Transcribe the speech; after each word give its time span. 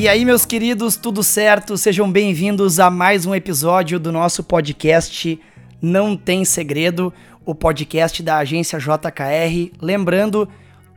E 0.00 0.08
aí, 0.08 0.24
meus 0.24 0.46
queridos, 0.46 0.96
tudo 0.96 1.22
certo? 1.22 1.76
Sejam 1.76 2.10
bem-vindos 2.10 2.80
a 2.80 2.88
mais 2.88 3.26
um 3.26 3.34
episódio 3.34 4.00
do 4.00 4.10
nosso 4.10 4.42
podcast 4.42 5.38
Não 5.82 6.16
Tem 6.16 6.42
Segredo, 6.42 7.12
o 7.44 7.54
podcast 7.54 8.22
da 8.22 8.38
agência 8.38 8.78
JKR. 8.78 9.70
Lembrando, 9.78 10.48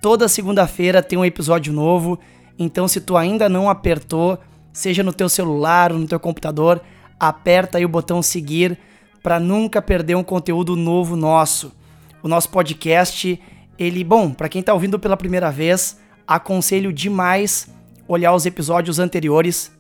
toda 0.01 0.29
segunda-feira 0.29 1.03
tem 1.03 1.19
um 1.19 1.25
episódio 1.25 1.73
novo, 1.73 2.17
então 2.57 2.87
se 2.87 3.01
tu 3.01 3.17
ainda 3.17 3.49
não 3.49 3.69
apertou, 3.69 4.39
seja 4.73 5.03
no 5.03 5.13
teu 5.13 5.29
celular 5.29 5.91
ou 5.91 5.99
no 5.99 6.07
teu 6.07 6.19
computador, 6.19 6.81
aperta 7.19 7.77
aí 7.77 7.85
o 7.85 7.89
botão 7.89 8.21
seguir 8.21 8.77
para 9.21 9.39
nunca 9.39 9.81
perder 9.81 10.15
um 10.15 10.23
conteúdo 10.23 10.75
novo 10.75 11.15
nosso. 11.15 11.71
O 12.21 12.27
nosso 12.27 12.49
podcast, 12.49 13.39
ele, 13.77 14.03
bom, 14.03 14.31
para 14.31 14.49
quem 14.49 14.63
tá 14.63 14.73
ouvindo 14.73 14.99
pela 14.99 15.15
primeira 15.15 15.51
vez, 15.51 15.99
aconselho 16.27 16.91
demais 16.91 17.69
olhar 18.07 18.33
os 18.33 18.45
episódios 18.45 18.99
anteriores, 18.99 19.71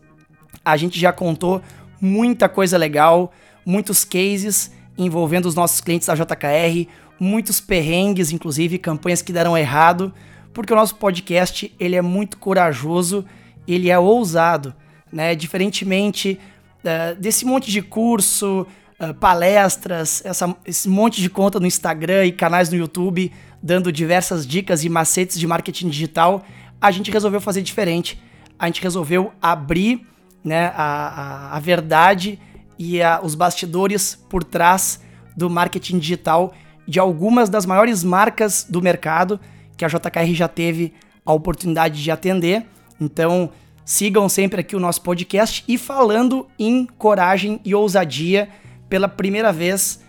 a 0.63 0.77
gente 0.77 0.99
já 0.99 1.11
contou 1.11 1.61
muita 1.99 2.47
coisa 2.47 2.77
legal, 2.77 3.33
muitos 3.65 4.05
cases 4.05 4.71
envolvendo 4.97 5.47
os 5.47 5.55
nossos 5.55 5.81
clientes 5.81 6.07
da 6.07 6.15
JKR, 6.15 6.87
muitos 7.19 7.59
perrengues, 7.59 8.31
inclusive 8.31 8.77
campanhas 8.77 9.21
que 9.21 9.33
deram 9.33 9.57
errado, 9.57 10.13
porque 10.53 10.71
o 10.71 10.75
nosso 10.75 10.95
podcast 10.95 11.73
ele 11.79 11.95
é 11.95 12.01
muito 12.01 12.37
corajoso, 12.37 13.25
ele 13.67 13.89
é 13.89 13.97
ousado, 13.97 14.73
né? 15.13 15.35
Diferentemente 15.35 16.39
uh, 16.83 17.15
desse 17.19 17.45
monte 17.45 17.71
de 17.71 17.81
curso, 17.81 18.67
uh, 18.99 19.13
palestras, 19.13 20.21
essa, 20.25 20.55
esse 20.65 20.89
monte 20.89 21.21
de 21.21 21.29
conta 21.29 21.59
no 21.59 21.67
Instagram 21.67 22.25
e 22.25 22.31
canais 22.31 22.69
no 22.69 22.75
YouTube 22.75 23.31
dando 23.63 23.93
diversas 23.93 24.45
dicas 24.45 24.83
e 24.83 24.89
macetes 24.89 25.39
de 25.39 25.47
marketing 25.47 25.87
digital, 25.87 26.43
a 26.81 26.91
gente 26.91 27.09
resolveu 27.09 27.39
fazer 27.39 27.61
diferente. 27.61 28.21
A 28.59 28.65
gente 28.65 28.81
resolveu 28.81 29.31
abrir 29.41 30.05
né, 30.43 30.73
a, 30.75 31.53
a, 31.53 31.55
a 31.55 31.59
verdade 31.61 32.37
e 32.77 33.01
a, 33.01 33.21
os 33.23 33.35
bastidores 33.35 34.15
por 34.29 34.43
trás 34.43 34.99
do 35.37 35.49
marketing 35.49 35.97
digital 35.97 36.53
de 36.85 36.99
algumas 36.99 37.49
das 37.49 37.65
maiores 37.65 38.03
marcas 38.03 38.67
do 38.69 38.81
mercado 38.81 39.39
que 39.77 39.85
a 39.85 39.87
JKR 39.87 40.33
já 40.33 40.49
teve 40.49 40.93
a 41.25 41.31
oportunidade 41.31 42.03
de 42.03 42.11
atender. 42.11 42.65
Então, 42.99 43.49
sigam 43.85 44.29
sempre 44.29 44.61
aqui 44.61 44.75
o 44.75 44.79
nosso 44.79 45.01
podcast 45.01 45.63
e 45.67 45.77
falando 45.77 46.47
em 46.57 46.85
coragem 46.85 47.59
e 47.65 47.75
ousadia, 47.75 48.49
pela 48.89 49.07
primeira 49.07 49.51
vez 49.51 50.01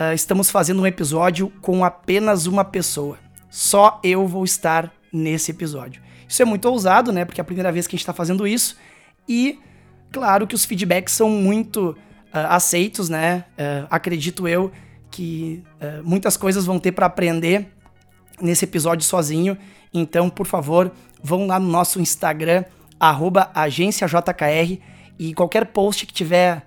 uh, 0.00 0.14
estamos 0.14 0.50
fazendo 0.50 0.82
um 0.82 0.86
episódio 0.86 1.52
com 1.60 1.84
apenas 1.84 2.46
uma 2.46 2.64
pessoa. 2.64 3.18
Só 3.48 4.00
eu 4.02 4.26
vou 4.26 4.44
estar 4.44 4.92
nesse 5.12 5.50
episódio. 5.50 6.02
Isso 6.26 6.40
é 6.40 6.44
muito 6.44 6.66
ousado, 6.66 7.12
né? 7.12 7.24
Porque 7.24 7.40
é 7.40 7.42
a 7.42 7.44
primeira 7.44 7.72
vez 7.72 7.86
que 7.86 7.94
a 7.94 7.96
gente 7.96 8.02
está 8.02 8.12
fazendo 8.12 8.46
isso. 8.46 8.76
E, 9.28 9.58
claro, 10.12 10.46
que 10.46 10.54
os 10.54 10.64
feedbacks 10.64 11.12
são 11.12 11.28
muito 11.28 11.90
uh, 11.90 11.96
aceitos, 12.48 13.08
né? 13.08 13.44
Uh, 13.58 13.86
acredito 13.90 14.46
eu 14.46 14.70
que 15.10 15.62
uh, 15.82 16.02
muitas 16.04 16.36
coisas 16.36 16.64
vão 16.64 16.78
ter 16.78 16.92
para 16.92 17.06
aprender 17.06 17.66
nesse 18.40 18.64
episódio 18.64 19.04
sozinho. 19.04 19.58
Então, 19.92 20.30
por 20.30 20.46
favor, 20.46 20.92
vão 21.22 21.46
lá 21.46 21.58
no 21.58 21.68
nosso 21.68 22.00
Instagram, 22.00 22.64
agênciajkr, 23.54 24.78
e 25.18 25.34
qualquer 25.34 25.66
post 25.66 26.06
que 26.06 26.12
tiver 26.12 26.66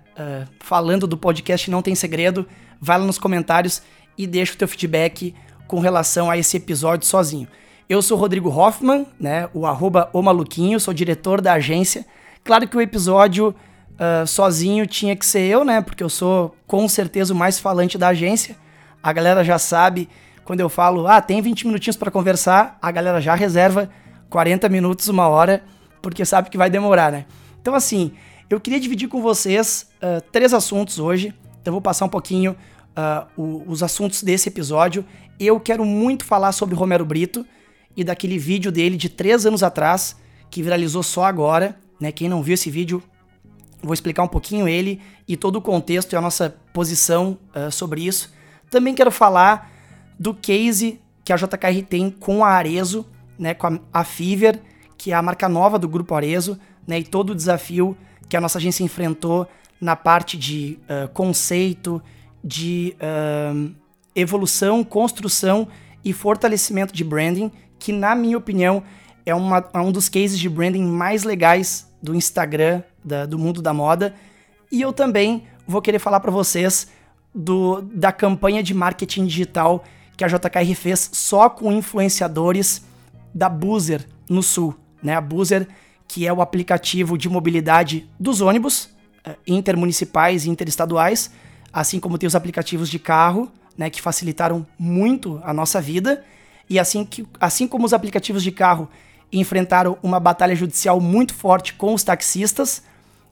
falando 0.60 1.08
do 1.08 1.18
podcast 1.18 1.70
Não 1.72 1.82
Tem 1.82 1.96
Segredo, 1.96 2.48
vai 2.80 3.00
lá 3.00 3.06
nos 3.06 3.18
comentários 3.18 3.82
e 4.18 4.28
deixa 4.28 4.54
o 4.54 4.58
teu 4.58 4.68
feedback 4.68 5.34
com 5.68 5.80
relação 5.80 6.30
a 6.30 6.38
esse 6.38 6.58
episódio 6.58 7.08
sozinho. 7.08 7.48
Eu 7.90 8.02
sou 8.02 8.18
Rodrigo 8.18 8.50
Hoffman, 8.50 9.06
né? 9.20 9.50
O 9.54 9.66
arroba 9.66 10.10
o 10.14 10.22
maluquinho, 10.22 10.80
sou 10.80 10.94
diretor 10.94 11.42
da 11.42 11.54
agência. 11.54 12.06
Claro 12.44 12.68
que 12.68 12.78
o 12.78 12.82
episódio 12.82 13.56
uh, 13.94 14.26
sozinho 14.28 14.86
tinha 14.86 15.16
que 15.16 15.26
ser 15.26 15.42
eu, 15.42 15.66
né? 15.66 15.82
Porque 15.82 16.04
eu 16.04 16.10
sou 16.10 16.56
com 16.68 16.88
certeza 16.88 17.34
o 17.34 17.38
mais 17.38 17.60
falante 17.60 17.98
da 17.98 18.10
agência. 18.10 18.56
A 19.02 19.12
galera 19.12 19.44
já 19.44 19.58
sabe 19.58 20.08
quando 20.46 20.60
eu 20.60 20.70
falo, 20.70 21.08
ah, 21.08 21.22
tem 21.22 21.42
20 21.42 21.68
minutinhos 21.68 21.98
para 21.98 22.12
conversar, 22.12 22.78
a 22.82 22.92
galera 22.92 23.22
já 23.22 23.34
reserva 23.34 23.90
40 24.30 24.68
minutos, 24.70 25.08
uma 25.08 25.28
hora, 25.28 25.64
porque 26.04 26.26
sabe 26.26 26.50
que 26.50 26.58
vai 26.58 26.70
demorar, 26.70 27.12
né? 27.12 27.26
Então, 27.62 27.74
assim, 27.74 28.12
eu 28.50 28.60
queria 28.60 28.80
dividir 28.80 29.08
com 29.08 29.22
vocês 29.22 29.90
uh, 29.96 30.22
três 30.32 30.54
assuntos 30.54 31.00
hoje. 31.00 31.34
Então, 31.62 31.72
eu 31.72 31.72
vou 31.72 31.82
passar 31.82 32.06
um 32.06 32.10
pouquinho 32.10 32.58
uh, 32.92 33.26
o, 33.42 33.64
os 33.66 33.82
assuntos 33.82 34.22
desse 34.22 34.50
episódio. 34.50 35.06
Eu 35.40 35.60
quero 35.62 35.86
muito 35.86 36.26
falar 36.26 36.52
sobre 36.52 36.76
Romero 36.76 37.06
Brito 37.06 37.46
e 37.96 38.04
daquele 38.04 38.38
vídeo 38.38 38.70
dele 38.70 38.98
de 38.98 39.08
três 39.08 39.46
anos 39.46 39.64
atrás, 39.64 40.18
que 40.52 40.62
viralizou 40.62 41.02
só 41.02 41.24
agora. 41.24 41.80
Né? 42.02 42.12
Quem 42.12 42.28
não 42.28 42.44
viu 42.44 42.56
esse 42.56 42.70
vídeo, 42.70 43.02
vou 43.82 43.94
explicar 43.94 44.24
um 44.24 44.28
pouquinho 44.28 44.68
ele 44.68 45.00
e 45.26 45.38
todo 45.38 45.56
o 45.56 45.62
contexto 45.62 46.12
e 46.12 46.16
a 46.18 46.22
nossa 46.22 46.54
posição 46.74 47.40
uh, 47.56 47.72
sobre 47.72 48.06
isso. 48.06 48.34
Também 48.70 48.94
quero 48.94 49.10
falar 49.10 49.72
do 50.20 50.34
case 50.34 51.00
que 51.24 51.32
a 51.32 51.38
JKR 51.38 51.82
tem 51.88 52.10
com 52.12 52.44
a 52.44 52.50
Arezo, 52.50 53.06
né, 53.40 53.54
com 53.54 53.68
a, 53.68 53.80
a 53.94 54.04
que 55.04 55.12
é 55.12 55.16
a 55.16 55.22
marca 55.22 55.50
nova 55.50 55.78
do 55.78 55.86
grupo 55.86 56.16
Arezo, 56.16 56.58
né, 56.88 57.00
e 57.00 57.04
todo 57.04 57.32
o 57.32 57.36
desafio 57.36 57.98
que 58.30 58.38
a 58.38 58.40
nossa 58.40 58.58
agência 58.58 58.86
enfrentou 58.86 59.46
na 59.82 59.98
parte 59.98 60.38
de 60.38 60.80
uh, 60.84 61.10
conceito, 61.10 62.02
de 62.42 62.96
uh, 63.02 63.70
evolução, 64.16 64.82
construção 64.82 65.68
e 66.06 66.14
fortalecimento 66.14 66.94
de 66.94 67.04
branding 67.04 67.52
que, 67.78 67.92
na 67.92 68.16
minha 68.16 68.38
opinião, 68.38 68.82
é, 69.26 69.36
uma, 69.36 69.70
é 69.74 69.80
um 69.80 69.92
dos 69.92 70.08
cases 70.08 70.40
de 70.40 70.48
branding 70.48 70.86
mais 70.86 71.26
legais 71.26 71.94
do 72.02 72.16
Instagram, 72.16 72.82
da, 73.04 73.26
do 73.26 73.38
mundo 73.38 73.62
da 73.62 73.74
moda. 73.74 74.16
E 74.72 74.80
eu 74.82 74.94
também 74.94 75.44
vou 75.68 75.82
querer 75.82 76.00
falar 76.00 76.22
para 76.22 76.32
vocês 76.32 76.88
do, 77.36 77.82
da 77.82 78.14
campanha 78.14 78.64
de 78.64 78.74
marketing 78.74 79.26
digital 79.26 79.84
que 80.16 80.24
a 80.24 80.30
JKR 80.30 80.74
fez 80.76 81.10
só 81.12 81.50
com 81.50 81.74
influenciadores 81.74 82.86
da 83.36 83.50
Boozer 83.50 84.08
no 84.30 84.42
Sul. 84.42 84.74
Né? 85.04 85.16
A 85.16 85.22
Boozer, 85.22 85.68
que 86.08 86.26
é 86.26 86.34
o 86.34 86.42
aplicativo 86.42 87.18
de 87.18 87.28
mobilidade 87.30 88.10
dos 88.20 88.42
ônibus 88.42 88.86
uh, 89.28 89.36
intermunicipais 89.46 90.46
e 90.46 90.50
interestaduais, 90.50 91.32
assim 91.72 92.00
como 92.00 92.18
tem 92.18 92.28
os 92.28 92.36
aplicativos 92.36 92.90
de 92.90 93.00
carro, 93.00 93.52
né, 93.78 93.90
que 93.90 94.02
facilitaram 94.02 94.66
muito 94.78 95.42
a 95.44 95.54
nossa 95.54 95.82
vida. 95.82 96.24
E 96.70 96.80
assim, 96.80 97.04
que, 97.04 97.28
assim 97.40 97.68
como 97.68 97.86
os 97.86 97.94
aplicativos 97.94 98.44
de 98.44 98.52
carro 98.52 98.88
enfrentaram 99.32 99.98
uma 100.04 100.20
batalha 100.20 100.56
judicial 100.56 101.02
muito 101.02 101.34
forte 101.34 101.74
com 101.74 101.94
os 101.94 102.04
taxistas, 102.04 102.84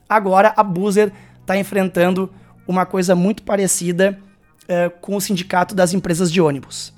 agora 0.10 0.54
a 0.58 0.64
Boozer 0.64 1.14
está 1.40 1.58
enfrentando 1.58 2.32
uma 2.68 2.86
coisa 2.86 3.16
muito 3.16 3.44
parecida 3.44 4.20
uh, 4.64 4.90
com 5.00 5.16
o 5.16 5.22
sindicato 5.22 5.76
das 5.76 5.94
empresas 5.94 6.32
de 6.32 6.42
ônibus. 6.42 6.94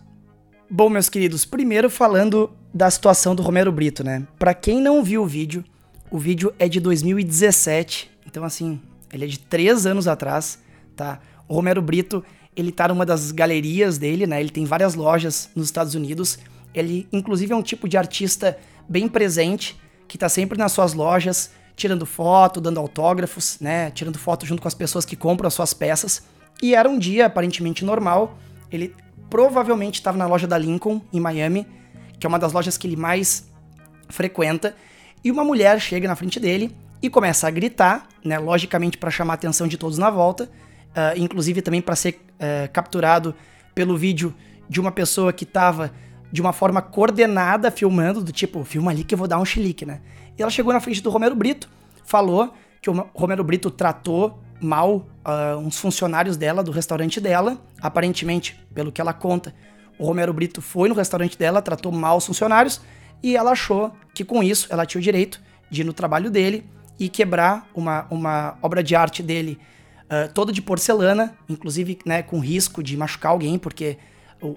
Bom, 0.75 0.89
meus 0.89 1.07
queridos, 1.07 1.45
primeiro 1.45 1.87
falando 1.87 2.49
da 2.73 2.89
situação 2.89 3.35
do 3.35 3.43
Romero 3.43 3.71
Brito, 3.71 4.03
né? 4.03 4.25
Para 4.39 4.55
quem 4.55 4.81
não 4.81 5.03
viu 5.03 5.21
o 5.21 5.27
vídeo, 5.27 5.63
o 6.09 6.17
vídeo 6.17 6.51
é 6.57 6.67
de 6.67 6.79
2017, 6.79 8.09
então 8.25 8.43
assim, 8.43 8.81
ele 9.13 9.25
é 9.25 9.27
de 9.27 9.37
três 9.37 9.85
anos 9.85 10.07
atrás, 10.07 10.57
tá? 10.95 11.19
O 11.47 11.53
Romero 11.53 11.79
Brito 11.79 12.25
ele 12.55 12.71
tá 12.71 12.87
numa 12.87 13.05
das 13.05 13.29
galerias 13.29 13.99
dele, 13.99 14.25
né? 14.25 14.39
Ele 14.39 14.49
tem 14.49 14.65
várias 14.65 14.95
lojas 14.95 15.47
nos 15.55 15.67
Estados 15.67 15.93
Unidos. 15.93 16.39
Ele, 16.73 17.07
inclusive, 17.13 17.53
é 17.53 17.55
um 17.55 17.61
tipo 17.61 17.87
de 17.87 17.95
artista 17.95 18.57
bem 18.89 19.07
presente, 19.07 19.79
que 20.07 20.17
tá 20.17 20.27
sempre 20.27 20.57
nas 20.57 20.71
suas 20.71 20.95
lojas, 20.95 21.51
tirando 21.75 22.03
foto, 22.03 22.59
dando 22.59 22.79
autógrafos, 22.79 23.59
né? 23.61 23.91
Tirando 23.91 24.17
foto 24.17 24.43
junto 24.43 24.59
com 24.59 24.67
as 24.67 24.73
pessoas 24.73 25.05
que 25.05 25.15
compram 25.15 25.47
as 25.47 25.53
suas 25.53 25.71
peças. 25.71 26.23
E 26.63 26.73
era 26.73 26.89
um 26.89 26.97
dia 26.97 27.27
aparentemente 27.27 27.85
normal. 27.85 28.39
Ele 28.71 28.95
provavelmente 29.29 29.95
estava 29.95 30.17
na 30.17 30.25
loja 30.25 30.47
da 30.47 30.57
Lincoln, 30.57 31.01
em 31.11 31.19
Miami, 31.19 31.67
que 32.19 32.25
é 32.25 32.29
uma 32.29 32.39
das 32.39 32.53
lojas 32.53 32.77
que 32.77 32.87
ele 32.87 32.95
mais 32.95 33.51
frequenta. 34.09 34.75
E 35.23 35.31
uma 35.31 35.43
mulher 35.43 35.79
chega 35.79 36.07
na 36.07 36.15
frente 36.15 36.39
dele 36.39 36.75
e 37.01 37.09
começa 37.09 37.47
a 37.47 37.51
gritar, 37.51 38.07
né? 38.23 38.37
Logicamente 38.37 38.97
para 38.97 39.09
chamar 39.09 39.33
a 39.33 39.35
atenção 39.35 39.67
de 39.67 39.77
todos 39.77 39.97
na 39.97 40.09
volta 40.09 40.49
uh, 40.93 41.17
inclusive 41.17 41.61
também 41.61 41.81
para 41.81 41.95
ser 41.95 42.21
uh, 42.35 42.71
capturado 42.71 43.35
pelo 43.75 43.97
vídeo 43.97 44.33
de 44.69 44.79
uma 44.79 44.91
pessoa 44.91 45.33
que 45.33 45.43
estava 45.43 45.91
de 46.31 46.41
uma 46.41 46.53
forma 46.53 46.81
coordenada 46.81 47.69
filmando, 47.69 48.23
do 48.23 48.31
tipo, 48.31 48.63
filma 48.63 48.91
ali 48.91 49.03
que 49.03 49.13
eu 49.13 49.17
vou 49.17 49.27
dar 49.27 49.39
um 49.39 49.45
chilique, 49.45 49.85
né? 49.85 50.01
E 50.37 50.41
ela 50.41 50.49
chegou 50.49 50.73
na 50.73 50.79
frente 50.79 51.01
do 51.01 51.09
Romero 51.09 51.35
Brito, 51.35 51.69
falou 52.05 52.53
que 52.81 52.89
o 52.89 53.09
Romero 53.13 53.43
Brito 53.43 53.69
tratou 53.69 54.39
mal 54.61 55.07
uh, 55.25 55.57
uns 55.57 55.77
funcionários 55.77 56.37
dela, 56.37 56.63
do 56.63 56.71
restaurante 56.71 57.19
dela. 57.19 57.57
Aparentemente, 57.81 58.59
pelo 58.73 58.91
que 58.91 59.01
ela 59.01 59.13
conta, 59.13 59.53
o 59.97 60.05
Romero 60.05 60.33
Brito 60.33 60.61
foi 60.61 60.89
no 60.89 60.95
restaurante 60.95 61.37
dela, 61.37 61.61
tratou 61.61 61.91
mal 61.91 62.17
os 62.17 62.25
funcionários 62.25 62.81
e 63.21 63.35
ela 63.35 63.51
achou 63.51 63.91
que 64.13 64.23
com 64.23 64.43
isso 64.43 64.67
ela 64.69 64.85
tinha 64.85 64.99
o 64.99 65.03
direito 65.03 65.41
de 65.69 65.81
ir 65.81 65.83
no 65.83 65.93
trabalho 65.93 66.29
dele 66.29 66.65
e 66.99 67.09
quebrar 67.09 67.67
uma, 67.73 68.05
uma 68.09 68.57
obra 68.61 68.83
de 68.83 68.95
arte 68.95 69.23
dele 69.23 69.59
uh, 70.03 70.31
toda 70.33 70.51
de 70.51 70.61
porcelana, 70.61 71.35
inclusive 71.49 71.99
né, 72.05 72.21
com 72.21 72.39
risco 72.39 72.83
de 72.83 72.95
machucar 72.95 73.31
alguém, 73.31 73.57
porque 73.57 73.97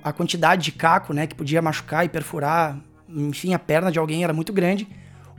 a 0.02 0.12
quantidade 0.12 0.64
de 0.64 0.72
caco 0.72 1.12
né, 1.12 1.26
que 1.26 1.34
podia 1.34 1.62
machucar 1.62 2.04
e 2.04 2.08
perfurar, 2.08 2.78
enfim, 3.08 3.54
a 3.54 3.58
perna 3.58 3.92
de 3.92 3.98
alguém 3.98 4.24
era 4.24 4.32
muito 4.32 4.52
grande. 4.52 4.88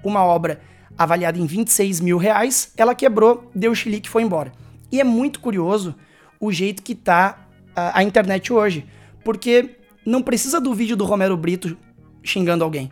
Uma 0.03 0.23
obra 0.23 0.61
avaliada 0.97 1.37
em 1.37 1.45
26 1.45 1.99
mil 1.99 2.17
reais, 2.17 2.71
ela 2.75 2.95
quebrou, 2.95 3.49
deu 3.53 3.73
chilique 3.75 4.07
e 4.07 4.11
foi 4.11 4.23
embora. 4.23 4.51
E 4.91 4.99
é 4.99 5.03
muito 5.03 5.39
curioso 5.39 5.95
o 6.39 6.51
jeito 6.51 6.81
que 6.81 6.95
tá 6.95 7.47
a, 7.75 7.99
a 7.99 8.03
internet 8.03 8.51
hoje, 8.51 8.85
porque 9.23 9.77
não 10.05 10.21
precisa 10.21 10.59
do 10.59 10.73
vídeo 10.73 10.95
do 10.95 11.05
Romero 11.05 11.35
Brito 11.37 11.77
xingando 12.23 12.63
alguém. 12.63 12.91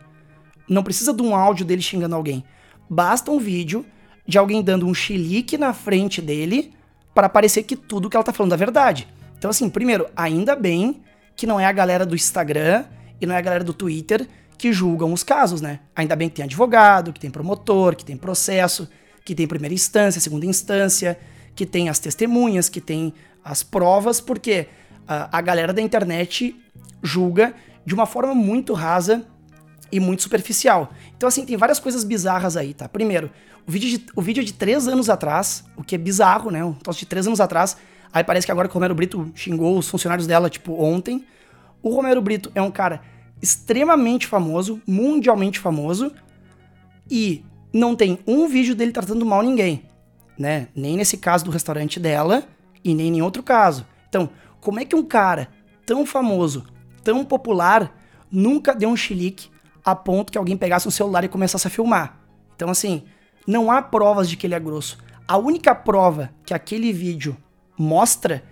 Não 0.67 0.83
precisa 0.83 1.13
de 1.13 1.21
um 1.21 1.35
áudio 1.35 1.65
dele 1.65 1.81
xingando 1.81 2.15
alguém. 2.15 2.43
Basta 2.89 3.31
um 3.31 3.39
vídeo 3.39 3.85
de 4.27 4.37
alguém 4.37 4.61
dando 4.61 4.87
um 4.87 4.93
chilique 4.93 5.57
na 5.57 5.73
frente 5.73 6.21
dele 6.21 6.73
para 7.13 7.29
parecer 7.29 7.63
que 7.63 7.75
tudo 7.75 8.09
que 8.09 8.17
ela 8.17 8.23
tá 8.23 8.33
falando 8.33 8.53
é 8.53 8.57
verdade. 8.57 9.07
Então, 9.37 9.49
assim, 9.49 9.69
primeiro, 9.69 10.07
ainda 10.15 10.55
bem 10.55 11.01
que 11.35 11.45
não 11.45 11.59
é 11.59 11.65
a 11.65 11.71
galera 11.71 12.05
do 12.05 12.15
Instagram 12.15 12.85
e 13.19 13.25
não 13.25 13.35
é 13.35 13.37
a 13.37 13.41
galera 13.41 13.63
do 13.63 13.73
Twitter 13.73 14.27
que 14.57 14.71
julgam 14.73 15.11
os 15.13 15.23
casos, 15.23 15.61
né? 15.61 15.79
Ainda 15.95 16.15
bem 16.15 16.29
que 16.29 16.35
tem 16.35 16.45
advogado, 16.45 17.11
que 17.13 17.19
tem 17.19 17.29
promotor, 17.29 17.95
que 17.95 18.05
tem 18.05 18.17
processo, 18.17 18.87
que 19.23 19.33
tem 19.35 19.47
primeira 19.47 19.73
instância, 19.73 20.21
segunda 20.21 20.45
instância, 20.45 21.17
que 21.55 21.65
tem 21.65 21.89
as 21.89 21.99
testemunhas, 21.99 22.69
que 22.69 22.81
tem 22.81 23.13
as 23.43 23.63
provas, 23.63 24.19
porque 24.19 24.67
a, 25.07 25.37
a 25.37 25.41
galera 25.41 25.73
da 25.73 25.81
internet 25.81 26.55
julga 27.01 27.53
de 27.85 27.93
uma 27.93 28.05
forma 28.05 28.33
muito 28.33 28.73
rasa 28.73 29.25
e 29.91 29.99
muito 29.99 30.23
superficial. 30.23 30.91
Então, 31.15 31.27
assim, 31.27 31.45
tem 31.45 31.55
várias 31.55 31.79
coisas 31.79 32.03
bizarras 32.03 32.57
aí, 32.57 32.73
tá? 32.73 32.89
Primeiro, 32.89 33.31
o 33.67 33.71
vídeo 33.71 33.89
de, 33.89 34.05
o 34.15 34.21
vídeo 34.21 34.41
é 34.41 34.43
de 34.43 34.53
três 34.53 34.87
anos 34.87 35.09
atrás, 35.09 35.63
o 35.75 35.83
que 35.83 35.95
é 35.95 35.97
bizarro, 35.97 36.51
né? 36.51 36.63
Um 36.63 36.75
de 36.91 37.05
três 37.05 37.27
anos 37.27 37.39
atrás. 37.39 37.77
Aí 38.11 38.23
parece 38.23 38.45
que 38.45 38.51
agora 38.51 38.67
que 38.67 38.73
o 38.73 38.75
Romero 38.75 38.95
Brito 38.95 39.31
xingou 39.35 39.77
os 39.77 39.87
funcionários 39.87 40.27
dela, 40.27 40.49
tipo, 40.49 40.73
ontem. 40.81 41.25
O 41.81 41.89
Romero 41.89 42.21
Brito 42.21 42.51
é 42.55 42.61
um 42.61 42.71
cara 42.71 43.01
extremamente 43.41 44.27
famoso, 44.27 44.81
mundialmente 44.87 45.59
famoso, 45.59 46.11
e 47.09 47.43
não 47.73 47.95
tem 47.95 48.19
um 48.25 48.47
vídeo 48.47 48.75
dele 48.75 48.91
tratando 48.91 49.25
mal 49.25 49.41
ninguém, 49.41 49.83
né? 50.37 50.69
Nem 50.75 50.97
nesse 50.97 51.17
caso 51.17 51.45
do 51.45 51.51
restaurante 51.51 51.99
dela 51.99 52.43
e 52.83 52.93
nem 52.93 53.17
em 53.17 53.21
outro 53.21 53.43
caso. 53.43 53.85
Então, 54.09 54.29
como 54.61 54.79
é 54.79 54.85
que 54.85 54.95
um 54.95 55.03
cara 55.03 55.49
tão 55.85 56.05
famoso, 56.05 56.65
tão 57.03 57.23
popular, 57.23 57.95
nunca 58.31 58.73
deu 58.73 58.89
um 58.89 58.95
chilique 58.95 59.49
a 59.83 59.95
ponto 59.95 60.31
que 60.31 60.37
alguém 60.37 60.57
pegasse 60.57 60.87
um 60.87 60.91
celular 60.91 61.23
e 61.23 61.29
começasse 61.29 61.67
a 61.67 61.69
filmar? 61.69 62.19
Então, 62.55 62.69
assim, 62.69 63.03
não 63.45 63.69
há 63.69 63.81
provas 63.81 64.29
de 64.29 64.37
que 64.37 64.47
ele 64.47 64.55
é 64.55 64.59
grosso. 64.59 64.97
A 65.27 65.37
única 65.37 65.75
prova 65.75 66.31
que 66.45 66.53
aquele 66.53 66.93
vídeo 66.93 67.35
mostra 67.77 68.43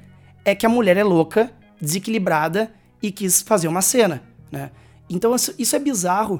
é 0.43 0.53
que 0.53 0.65
a 0.65 0.69
mulher 0.69 0.97
é 0.97 1.03
louca, 1.03 1.51
desequilibrada 1.79 2.73
e 3.01 3.11
quis 3.11 3.41
fazer 3.41 3.67
uma 3.67 3.81
cena, 3.81 4.23
né? 4.53 4.69
Então 5.09 5.35
isso 5.35 5.75
é 5.75 5.79
bizarro, 5.79 6.39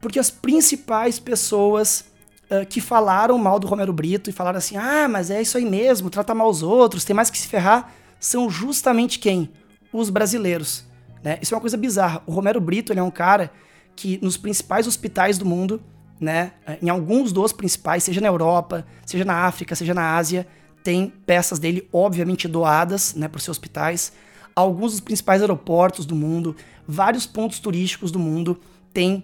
porque 0.00 0.18
as 0.18 0.28
principais 0.28 1.18
pessoas 1.20 2.04
uh, 2.50 2.66
que 2.66 2.80
falaram 2.80 3.38
mal 3.38 3.60
do 3.60 3.66
Romero 3.66 3.92
Brito 3.92 4.28
e 4.28 4.32
falaram 4.32 4.58
assim: 4.58 4.76
ah, 4.76 5.08
mas 5.08 5.30
é 5.30 5.40
isso 5.40 5.56
aí 5.56 5.64
mesmo, 5.64 6.10
trata 6.10 6.34
mal 6.34 6.50
os 6.50 6.62
outros, 6.62 7.04
tem 7.04 7.14
mais 7.14 7.30
que 7.30 7.38
se 7.38 7.46
ferrar, 7.46 7.92
são 8.18 8.50
justamente 8.50 9.20
quem? 9.20 9.50
Os 9.92 10.10
brasileiros. 10.10 10.84
Né? 11.22 11.38
Isso 11.40 11.54
é 11.54 11.56
uma 11.56 11.60
coisa 11.60 11.76
bizarra. 11.76 12.22
O 12.26 12.32
Romero 12.32 12.60
Brito 12.60 12.92
ele 12.92 13.00
é 13.00 13.02
um 13.02 13.10
cara 13.10 13.50
que 13.94 14.18
nos 14.20 14.36
principais 14.36 14.86
hospitais 14.86 15.38
do 15.38 15.46
mundo, 15.46 15.80
né, 16.20 16.52
em 16.82 16.88
alguns 16.88 17.32
dos 17.32 17.52
principais, 17.52 18.04
seja 18.04 18.20
na 18.20 18.28
Europa, 18.28 18.84
seja 19.06 19.24
na 19.24 19.46
África, 19.46 19.74
seja 19.74 19.94
na 19.94 20.16
Ásia, 20.16 20.46
tem 20.82 21.12
peças 21.24 21.58
dele 21.58 21.88
obviamente 21.92 22.46
doadas 22.46 23.14
né, 23.14 23.28
os 23.32 23.42
seus 23.42 23.56
hospitais. 23.56 24.12
Alguns 24.58 24.90
dos 24.90 25.00
principais 25.00 25.40
aeroportos 25.40 26.04
do 26.04 26.16
mundo, 26.16 26.56
vários 26.84 27.24
pontos 27.24 27.60
turísticos 27.60 28.10
do 28.10 28.18
mundo 28.18 28.60
têm 28.92 29.22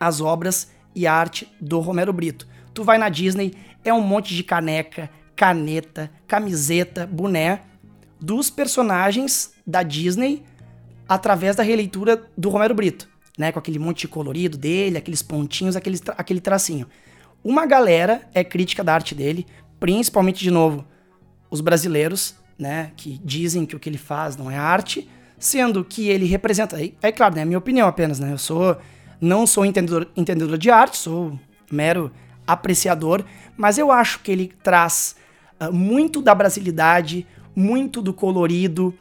as 0.00 0.22
obras 0.22 0.70
e 0.94 1.06
arte 1.06 1.46
do 1.60 1.78
Romero 1.78 2.10
Brito. 2.10 2.48
Tu 2.72 2.82
vai 2.82 2.96
na 2.96 3.10
Disney, 3.10 3.52
é 3.84 3.92
um 3.92 4.00
monte 4.00 4.34
de 4.34 4.42
caneca, 4.42 5.10
caneta, 5.36 6.10
camiseta, 6.26 7.06
boné 7.06 7.64
dos 8.18 8.48
personagens 8.48 9.52
da 9.66 9.82
Disney 9.82 10.42
através 11.06 11.54
da 11.54 11.62
releitura 11.62 12.26
do 12.34 12.48
Romero 12.48 12.74
Brito, 12.74 13.06
né? 13.36 13.52
Com 13.52 13.58
aquele 13.58 13.78
monte 13.78 14.00
de 14.00 14.08
colorido 14.08 14.56
dele, 14.56 14.96
aqueles 14.96 15.22
pontinhos, 15.22 15.76
aquele, 15.76 15.98
tra 15.98 16.14
aquele 16.16 16.40
tracinho. 16.40 16.86
Uma 17.44 17.66
galera 17.66 18.26
é 18.32 18.42
crítica 18.42 18.82
da 18.82 18.94
arte 18.94 19.14
dele, 19.14 19.46
principalmente, 19.78 20.42
de 20.42 20.50
novo, 20.50 20.82
os 21.50 21.60
brasileiros, 21.60 22.36
né? 22.58 22.92
Que 22.96 23.20
dizem 23.24 23.66
que 23.66 23.76
o 23.76 23.80
que 23.80 23.88
ele 23.88 23.98
faz 23.98 24.36
não 24.36 24.50
é 24.50 24.56
arte 24.56 25.08
sendo 25.38 25.84
que 25.84 26.08
ele 26.08 26.26
representa. 26.26 26.78
É 27.02 27.12
claro, 27.12 27.34
né? 27.34 27.42
É 27.42 27.44
minha 27.44 27.58
opinião 27.58 27.86
apenas, 27.86 28.18
né? 28.18 28.32
Eu 28.32 28.38
sou. 28.38 28.76
Não 29.18 29.46
sou 29.46 29.64
entendedor, 29.64 30.08
entendedor 30.14 30.58
de 30.58 30.70
arte, 30.70 30.98
sou 30.98 31.38
mero 31.70 32.12
apreciador, 32.46 33.24
mas 33.56 33.78
eu 33.78 33.90
acho 33.90 34.20
que 34.20 34.30
ele 34.30 34.52
traz 34.62 35.16
uh, 35.58 35.72
muito 35.72 36.20
da 36.20 36.34
brasilidade, 36.34 37.26
muito 37.54 38.02
do 38.02 38.12
colorido, 38.12 38.92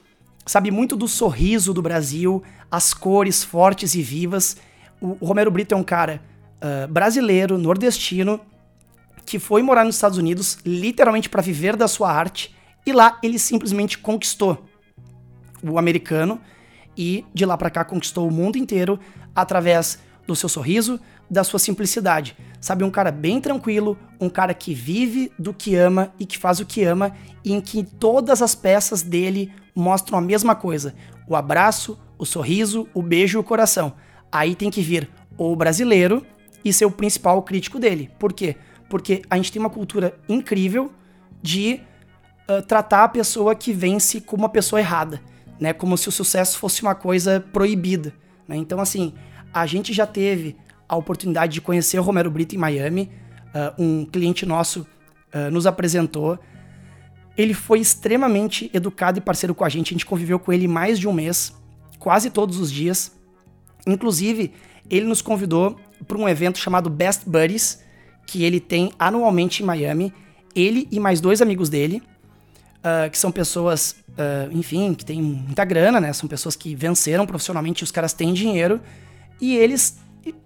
sabe? 0.46 0.72
Muito 0.72 0.96
do 0.96 1.06
sorriso 1.06 1.74
do 1.74 1.82
Brasil, 1.82 2.42
as 2.72 2.94
cores 2.94 3.44
fortes 3.44 3.94
e 3.94 4.02
vivas. 4.02 4.56
O, 5.02 5.18
o 5.20 5.26
Romero 5.26 5.52
Brito 5.52 5.76
é 5.76 5.78
um 5.78 5.84
cara 5.84 6.22
uh, 6.64 6.88
brasileiro, 6.88 7.58
nordestino, 7.58 8.40
que 9.26 9.38
foi 9.38 9.62
morar 9.62 9.84
nos 9.84 9.96
Estados 9.96 10.18
Unidos 10.18 10.60
literalmente 10.66 11.28
para 11.28 11.42
viver 11.42 11.76
da 11.76 11.90
sua 11.90 12.10
arte, 12.10 12.55
e 12.86 12.92
lá 12.92 13.18
ele 13.24 13.40
simplesmente 13.40 13.98
conquistou 13.98 14.66
o 15.64 15.78
americano 15.78 16.40
e 16.98 17.26
de 17.34 17.46
lá 17.46 17.58
para 17.58 17.70
cá 17.70 17.84
conquistou 17.84 18.28
o 18.28 18.32
mundo 18.32 18.58
inteiro 18.58 19.00
através 19.36 20.00
do 20.26 20.36
seu 20.36 20.50
sorriso, 20.50 21.00
da 21.30 21.44
sua 21.44 21.60
simplicidade. 21.60 22.36
Sabe, 22.60 22.84
um 22.84 22.90
cara 22.90 23.12
bem 23.12 23.40
tranquilo, 23.40 23.98
um 24.20 24.30
cara 24.30 24.54
que 24.54 24.74
vive 24.74 25.32
do 25.38 25.54
que 25.54 25.76
ama 25.76 26.14
e 26.20 26.26
que 26.26 26.38
faz 26.38 26.60
o 26.60 26.66
que 26.66 26.84
ama, 26.84 27.16
e 27.44 27.54
em 27.54 27.62
que 27.62 27.84
todas 27.84 28.42
as 28.42 28.56
peças 28.56 29.02
dele 29.02 29.52
mostram 29.76 30.18
a 30.18 30.22
mesma 30.22 30.56
coisa: 30.56 30.96
o 31.28 31.36
abraço, 31.36 32.00
o 32.18 32.26
sorriso, 32.26 32.88
o 32.94 33.02
beijo 33.02 33.38
e 33.38 33.42
o 33.42 33.44
coração. 33.44 33.94
Aí 34.32 34.56
tem 34.56 34.72
que 34.72 34.82
vir 34.82 35.10
o 35.38 35.56
brasileiro 35.56 36.26
e 36.64 36.74
ser 36.74 36.86
o 36.86 36.92
principal 36.92 37.42
crítico 37.44 37.80
dele. 37.80 38.10
Por 38.18 38.34
quê? 38.34 38.56
Porque 38.90 39.22
a 39.30 39.38
gente 39.38 39.52
tem 39.52 39.60
uma 39.60 39.70
cultura 39.70 40.18
incrível 40.28 40.92
de 41.42 41.82
uh, 42.50 42.62
tratar 42.62 43.04
a 43.04 43.10
pessoa 43.10 43.56
que 43.56 43.74
vence 43.74 44.22
como 44.22 44.44
uma 44.44 44.50
pessoa 44.50 44.80
errada 44.80 45.22
né? 45.60 45.74
Como 45.74 45.98
se 45.98 46.10
o 46.10 46.12
sucesso 46.12 46.58
fosse 46.58 46.82
uma 46.82 46.96
coisa 46.96 47.44
proibida. 47.52 48.14
Né? 48.48 48.58
Então, 48.58 48.80
assim, 48.80 49.14
a 49.54 49.66
gente 49.66 49.94
já 49.94 50.06
teve 50.06 50.56
a 50.88 50.96
oportunidade 50.96 51.54
de 51.54 51.62
conhecer 51.62 52.00
o 52.00 52.04
Romero 52.04 52.30
Brito 52.30 52.56
em 52.56 52.58
Miami. 52.58 53.12
Uh, 53.78 53.82
um 53.82 54.06
cliente 54.06 54.46
nosso 54.46 54.82
uh, 55.34 55.52
nos 55.52 55.66
apresentou. 55.66 56.38
Ele 57.38 57.54
foi 57.54 57.80
extremamente 57.80 58.70
educado 58.74 59.18
e 59.18 59.22
parceiro 59.22 59.56
com 59.56 59.64
a 59.64 59.70
gente. 59.70 59.94
A 59.94 59.94
gente 59.94 60.06
conviveu 60.06 60.40
com 60.40 60.52
ele 60.52 60.68
mais 60.68 61.00
de 61.00 61.08
um 61.08 61.14
mês, 61.14 61.54
quase 62.00 62.30
todos 62.30 62.60
os 62.60 62.72
dias. 62.72 63.18
Inclusive, 63.88 64.54
ele 64.90 65.06
nos 65.06 65.22
convidou 65.22 65.78
para 66.08 66.18
um 66.18 66.28
evento 66.28 66.58
chamado 66.58 66.90
Best 66.90 67.24
Buddies, 67.28 67.84
que 68.28 68.44
ele 68.44 68.60
tem 68.60 68.92
anualmente 69.00 69.64
em 69.64 69.66
Miami. 69.66 70.14
Ele 70.54 70.88
e 70.92 71.00
mais 71.00 71.20
dois 71.20 71.42
amigos 71.42 71.70
dele, 71.70 72.02
uh, 72.86 73.10
que 73.10 73.18
são 73.18 73.32
pessoas 73.32 73.96
uh, 74.12 74.52
enfim, 74.52 74.94
que 74.94 75.04
tem 75.04 75.22
muita 75.22 75.66
grana, 75.66 76.00
né? 76.00 76.14
São 76.14 76.30
pessoas 76.30 76.56
que 76.56 76.76
venceram 76.76 77.26
profissionalmente, 77.26 77.84
os 77.84 77.92
caras 77.92 78.14
têm 78.14 78.34
dinheiro 78.34 78.80
e 79.42 79.56
eles 79.56 80.00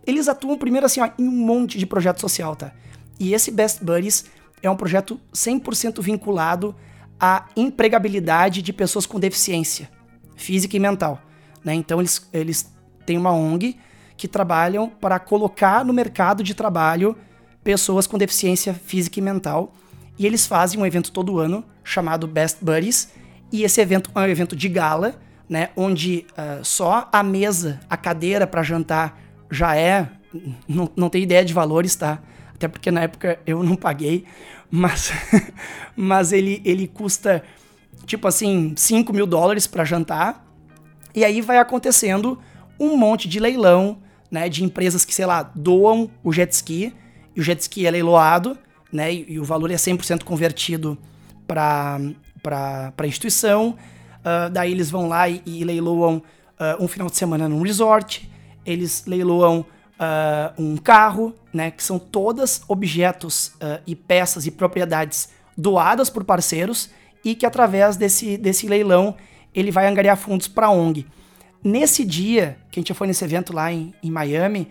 eles 0.05 0.27
atuam 0.27 0.57
primeiro 0.57 0.85
assim, 0.85 0.99
ó, 0.99 1.09
em 1.17 1.25
um 1.25 1.31
monte 1.31 1.77
de 1.77 1.85
projeto 1.85 2.19
social, 2.19 2.55
tá? 2.55 2.71
E 3.19 3.33
esse 3.33 3.49
Best 3.49 3.83
Buddies 3.83 4.25
é 4.61 4.69
um 4.69 4.75
projeto 4.75 5.19
100% 5.33 6.01
vinculado 6.01 6.75
à 7.17 7.45
empregabilidade 7.55 8.61
de 8.61 8.73
pessoas 8.73 9.05
com 9.05 9.19
deficiência 9.19 9.89
física 10.35 10.75
e 10.75 10.79
mental, 10.79 11.21
né? 11.63 11.73
Então 11.73 11.99
eles 11.99 12.27
eles 12.33 12.73
têm 13.05 13.17
uma 13.17 13.31
ONG 13.31 13.77
que 14.17 14.27
trabalham 14.27 14.89
para 14.89 15.17
colocar 15.17 15.85
no 15.85 15.93
mercado 15.93 16.43
de 16.43 16.53
trabalho 16.53 17.15
pessoas 17.63 18.05
com 18.05 18.17
deficiência 18.17 18.73
física 18.73 19.19
e 19.19 19.21
mental. 19.21 19.73
E 20.17 20.25
eles 20.25 20.45
fazem 20.45 20.77
um 20.77 20.85
evento 20.85 21.09
todo 21.09 21.39
ano 21.39 21.63
chamado 21.89 22.27
Best 22.27 22.59
Buddies, 22.61 23.09
e 23.51 23.63
esse 23.63 23.81
evento 23.81 24.11
é 24.13 24.19
um 24.19 24.27
evento 24.27 24.55
de 24.55 24.69
gala, 24.69 25.15
né? 25.49 25.69
Onde 25.75 26.25
uh, 26.31 26.63
só 26.63 27.09
a 27.11 27.23
mesa, 27.23 27.79
a 27.89 27.97
cadeira 27.97 28.45
para 28.45 28.61
jantar 28.61 29.19
já 29.49 29.75
é. 29.75 30.07
Não, 30.67 30.89
não 30.95 31.09
tem 31.09 31.23
ideia 31.23 31.43
de 31.43 31.51
valores, 31.51 31.95
tá? 31.95 32.21
Até 32.53 32.67
porque 32.67 32.91
na 32.91 33.01
época 33.01 33.39
eu 33.47 33.63
não 33.63 33.75
paguei, 33.75 34.25
mas, 34.69 35.11
mas 35.95 36.31
ele, 36.31 36.61
ele 36.63 36.87
custa 36.87 37.43
tipo 38.05 38.27
assim, 38.27 38.73
5 38.75 39.11
mil 39.11 39.25
dólares 39.25 39.65
para 39.65 39.83
jantar. 39.83 40.45
E 41.15 41.25
aí 41.25 41.41
vai 41.41 41.57
acontecendo 41.57 42.39
um 42.79 42.95
monte 42.95 43.27
de 43.27 43.39
leilão, 43.39 43.97
né? 44.29 44.47
De 44.47 44.63
empresas 44.63 45.03
que, 45.03 45.13
sei 45.13 45.25
lá, 45.25 45.41
doam 45.55 46.11
o 46.23 46.31
jet 46.31 46.51
ski, 46.53 46.93
e 47.35 47.39
o 47.39 47.43
jet 47.43 47.59
ski 47.61 47.87
é 47.87 47.91
leiloado, 47.91 48.55
né? 48.93 49.11
E, 49.11 49.25
e 49.29 49.39
o 49.39 49.43
valor 49.43 49.71
é 49.71 49.75
100% 49.75 50.23
convertido 50.23 50.95
para 51.49 52.93
a 52.95 53.07
instituição. 53.07 53.75
Uh, 54.19 54.49
daí 54.51 54.71
eles 54.71 54.91
vão 54.91 55.07
lá 55.07 55.27
e, 55.27 55.41
e 55.45 55.63
leiloam 55.63 56.17
uh, 56.17 56.83
um 56.83 56.87
final 56.87 57.09
de 57.09 57.17
semana 57.17 57.49
num 57.49 57.61
resort. 57.63 58.29
Eles 58.63 59.05
leiloam 59.07 59.61
uh, 59.61 60.61
um 60.61 60.77
carro, 60.77 61.33
né? 61.51 61.71
Que 61.71 61.83
são 61.83 61.97
todas 61.97 62.61
objetos 62.67 63.53
e 63.87 63.95
peças 63.95 64.45
e 64.45 64.51
propriedades 64.51 65.29
doadas 65.57 66.09
por 66.09 66.23
parceiros 66.23 66.89
e 67.23 67.35
que 67.35 67.45
através 67.45 67.97
desse, 67.97 68.37
desse 68.37 68.67
leilão 68.67 69.15
ele 69.53 69.71
vai 69.71 69.87
angariar 69.87 70.15
fundos 70.15 70.47
para 70.47 70.67
a 70.67 70.71
ONG. 70.71 71.05
Nesse 71.61 72.05
dia, 72.05 72.57
que 72.71 72.79
a 72.79 72.81
gente 72.81 72.93
foi 72.93 73.07
nesse 73.07 73.25
evento 73.25 73.51
lá 73.51 73.71
em, 73.71 73.93
em 74.01 74.09
Miami, 74.09 74.69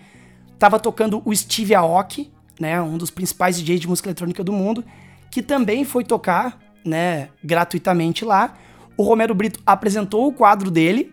tava 0.59 0.79
tocando 0.79 1.21
o 1.25 1.35
Steve 1.35 1.75
Aoki, 1.75 2.31
né, 2.59 2.81
um 2.81 2.97
dos 2.97 3.11
principais 3.11 3.59
DJs 3.59 3.81
de 3.81 3.89
música 3.89 4.09
eletrônica 4.09 4.43
do 4.43 4.53
mundo, 4.53 4.83
que 5.31 5.43
também 5.43 5.85
foi 5.85 6.05
tocar, 6.05 6.59
né, 6.85 7.29
gratuitamente 7.43 8.25
lá. 8.25 8.55
O 8.97 9.03
Romero 9.03 9.35
Brito 9.35 9.61
apresentou 9.65 10.27
o 10.27 10.33
quadro 10.33 10.71
dele, 10.71 11.13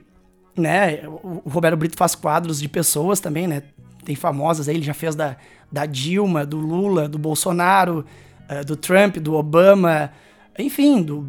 né? 0.57 1.01
O 1.07 1.50
Romero 1.50 1.77
Brito 1.77 1.98
faz 1.98 2.15
quadros 2.15 2.60
de 2.60 2.67
pessoas 2.67 3.19
também, 3.19 3.48
né? 3.48 3.63
Tem 4.03 4.15
famosas 4.15 4.67
aí, 4.69 4.75
ele 4.75 4.86
já 4.86 4.93
fez 4.93 5.15
da, 5.15 5.36
da 5.72 5.86
Dilma, 5.86 6.45
do 6.45 6.57
Lula, 6.57 7.10
do 7.10 7.17
Bolsonaro, 7.17 8.05
uh, 8.50 8.65
do 8.65 8.75
Trump, 8.75 9.17
do 9.17 9.34
Obama, 9.34 10.12
enfim, 10.57 11.01
do 11.01 11.27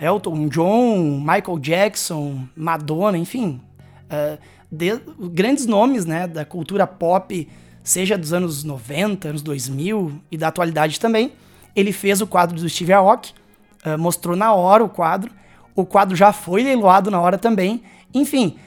Elton 0.00 0.48
John, 0.48 1.20
Michael 1.20 1.58
Jackson, 1.58 2.46
Madonna, 2.56 3.18
enfim. 3.18 3.60
Uh, 4.04 4.38
de, 4.70 5.00
grandes 5.32 5.66
nomes 5.66 6.04
né, 6.04 6.26
da 6.26 6.44
cultura 6.44 6.86
pop, 6.86 7.48
seja 7.82 8.18
dos 8.18 8.32
anos 8.32 8.64
90, 8.64 9.28
anos 9.28 9.42
2000 9.42 10.20
e 10.30 10.36
da 10.36 10.48
atualidade 10.48 10.98
também. 10.98 11.32
Ele 11.74 11.92
fez 11.92 12.20
o 12.20 12.26
quadro 12.26 12.56
do 12.56 12.68
Steve 12.68 12.92
Aoki, 12.92 13.34
uh, 13.86 13.98
mostrou 13.98 14.36
na 14.36 14.52
hora 14.52 14.84
o 14.84 14.88
quadro. 14.88 15.30
O 15.74 15.86
quadro 15.86 16.16
já 16.16 16.32
foi 16.32 16.62
leiloado 16.62 17.10
na 17.10 17.20
hora 17.20 17.38
também. 17.38 17.82
Enfim, 18.12 18.58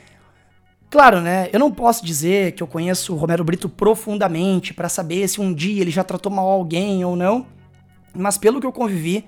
Claro, 0.89 1.21
né? 1.21 1.49
Eu 1.53 1.59
não 1.59 1.69
posso 1.69 2.03
dizer 2.03 2.53
que 2.53 2.63
eu 2.63 2.67
conheço 2.67 3.13
o 3.13 3.15
Romero 3.15 3.43
Brito 3.43 3.69
profundamente 3.69 4.73
para 4.73 4.89
saber 4.89 5.27
se 5.27 5.39
um 5.39 5.53
dia 5.53 5.81
ele 5.81 5.91
já 5.91 6.03
tratou 6.03 6.31
mal 6.31 6.47
alguém 6.47 7.05
ou 7.05 7.15
não, 7.15 7.45
mas 8.11 8.39
pelo 8.39 8.59
que 8.59 8.65
eu 8.65 8.71
convivi, 8.71 9.23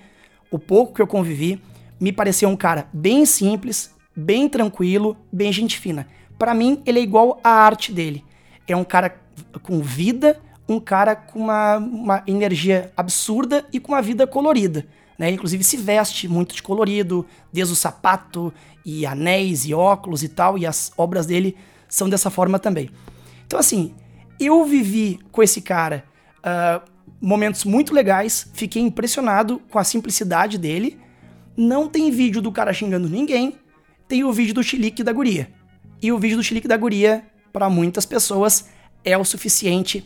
o 0.49 0.57
pouco 0.57 0.95
que 0.95 1.01
eu 1.03 1.05
convivi, 1.05 1.61
me 1.99 2.11
pareceu 2.11 2.49
um 2.49 2.55
cara 2.57 2.87
bem 2.91 3.27
simples, 3.27 3.93
bem 4.15 4.49
tranquilo, 4.49 5.15
bem 5.31 5.53
gente 5.53 5.77
fina. 5.77 6.07
Para 6.35 6.55
mim, 6.55 6.81
ele 6.83 6.97
é 6.97 7.03
igual 7.03 7.39
à 7.43 7.51
arte 7.51 7.91
dele. 7.91 8.25
É 8.67 8.75
um 8.75 8.83
cara 8.83 9.15
com 9.61 9.81
vida, 9.81 10.41
um 10.67 10.79
cara 10.79 11.15
com 11.15 11.37
uma, 11.37 11.77
uma 11.77 12.23
energia 12.25 12.91
absurda 12.97 13.63
e 13.71 13.79
com 13.79 13.91
uma 13.91 14.01
vida 14.01 14.25
colorida. 14.25 14.87
Né? 15.21 15.29
Inclusive 15.29 15.63
se 15.63 15.77
veste 15.77 16.27
muito 16.27 16.55
de 16.55 16.63
colorido, 16.63 17.27
desde 17.53 17.73
o 17.73 17.75
sapato 17.75 18.51
e 18.83 19.05
anéis 19.05 19.67
e 19.67 19.71
óculos 19.71 20.23
e 20.23 20.27
tal, 20.27 20.57
e 20.57 20.65
as 20.65 20.91
obras 20.97 21.27
dele 21.27 21.55
são 21.87 22.09
dessa 22.09 22.31
forma 22.31 22.57
também. 22.57 22.89
Então, 23.45 23.59
assim, 23.59 23.93
eu 24.39 24.65
vivi 24.65 25.19
com 25.31 25.43
esse 25.43 25.61
cara 25.61 26.03
uh, 26.39 26.81
momentos 27.21 27.65
muito 27.65 27.93
legais, 27.93 28.49
fiquei 28.55 28.81
impressionado 28.81 29.61
com 29.69 29.77
a 29.77 29.83
simplicidade 29.83 30.57
dele. 30.57 30.99
Não 31.55 31.87
tem 31.87 32.09
vídeo 32.09 32.41
do 32.41 32.51
cara 32.51 32.73
xingando 32.73 33.07
ninguém, 33.07 33.59
tem 34.07 34.23
o 34.23 34.33
vídeo 34.33 34.55
do 34.55 34.63
chilique 34.63 35.03
da 35.03 35.13
guria. 35.13 35.51
E 36.01 36.11
o 36.11 36.17
vídeo 36.17 36.37
do 36.37 36.43
chilique 36.43 36.67
da 36.67 36.77
guria, 36.77 37.23
para 37.53 37.69
muitas 37.69 38.07
pessoas, 38.07 38.69
é 39.05 39.15
o 39.15 39.23
suficiente 39.23 40.03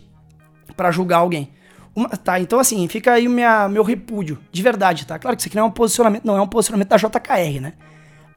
para 0.76 0.92
julgar 0.92 1.20
alguém. 1.20 1.54
Uma, 1.96 2.10
tá, 2.10 2.40
então 2.40 2.60
assim, 2.60 2.88
fica 2.90 3.14
aí 3.14 3.28
o 3.28 3.70
meu 3.70 3.84
repúdio, 3.84 4.38
de 4.52 4.62
verdade, 4.62 5.08
tá? 5.08 5.18
Claro 5.18 5.38
que 5.38 5.42
isso 5.42 5.48
aqui 5.48 5.56
não 5.56 5.64
é 5.64 5.68
um 5.68 5.72
posicionamento, 5.72 6.26
não 6.26 6.36
é 6.36 6.42
um 6.42 6.48
posicionamento 6.48 6.90
da 6.90 6.98
JKR, 6.98 7.62
né? 7.62 7.74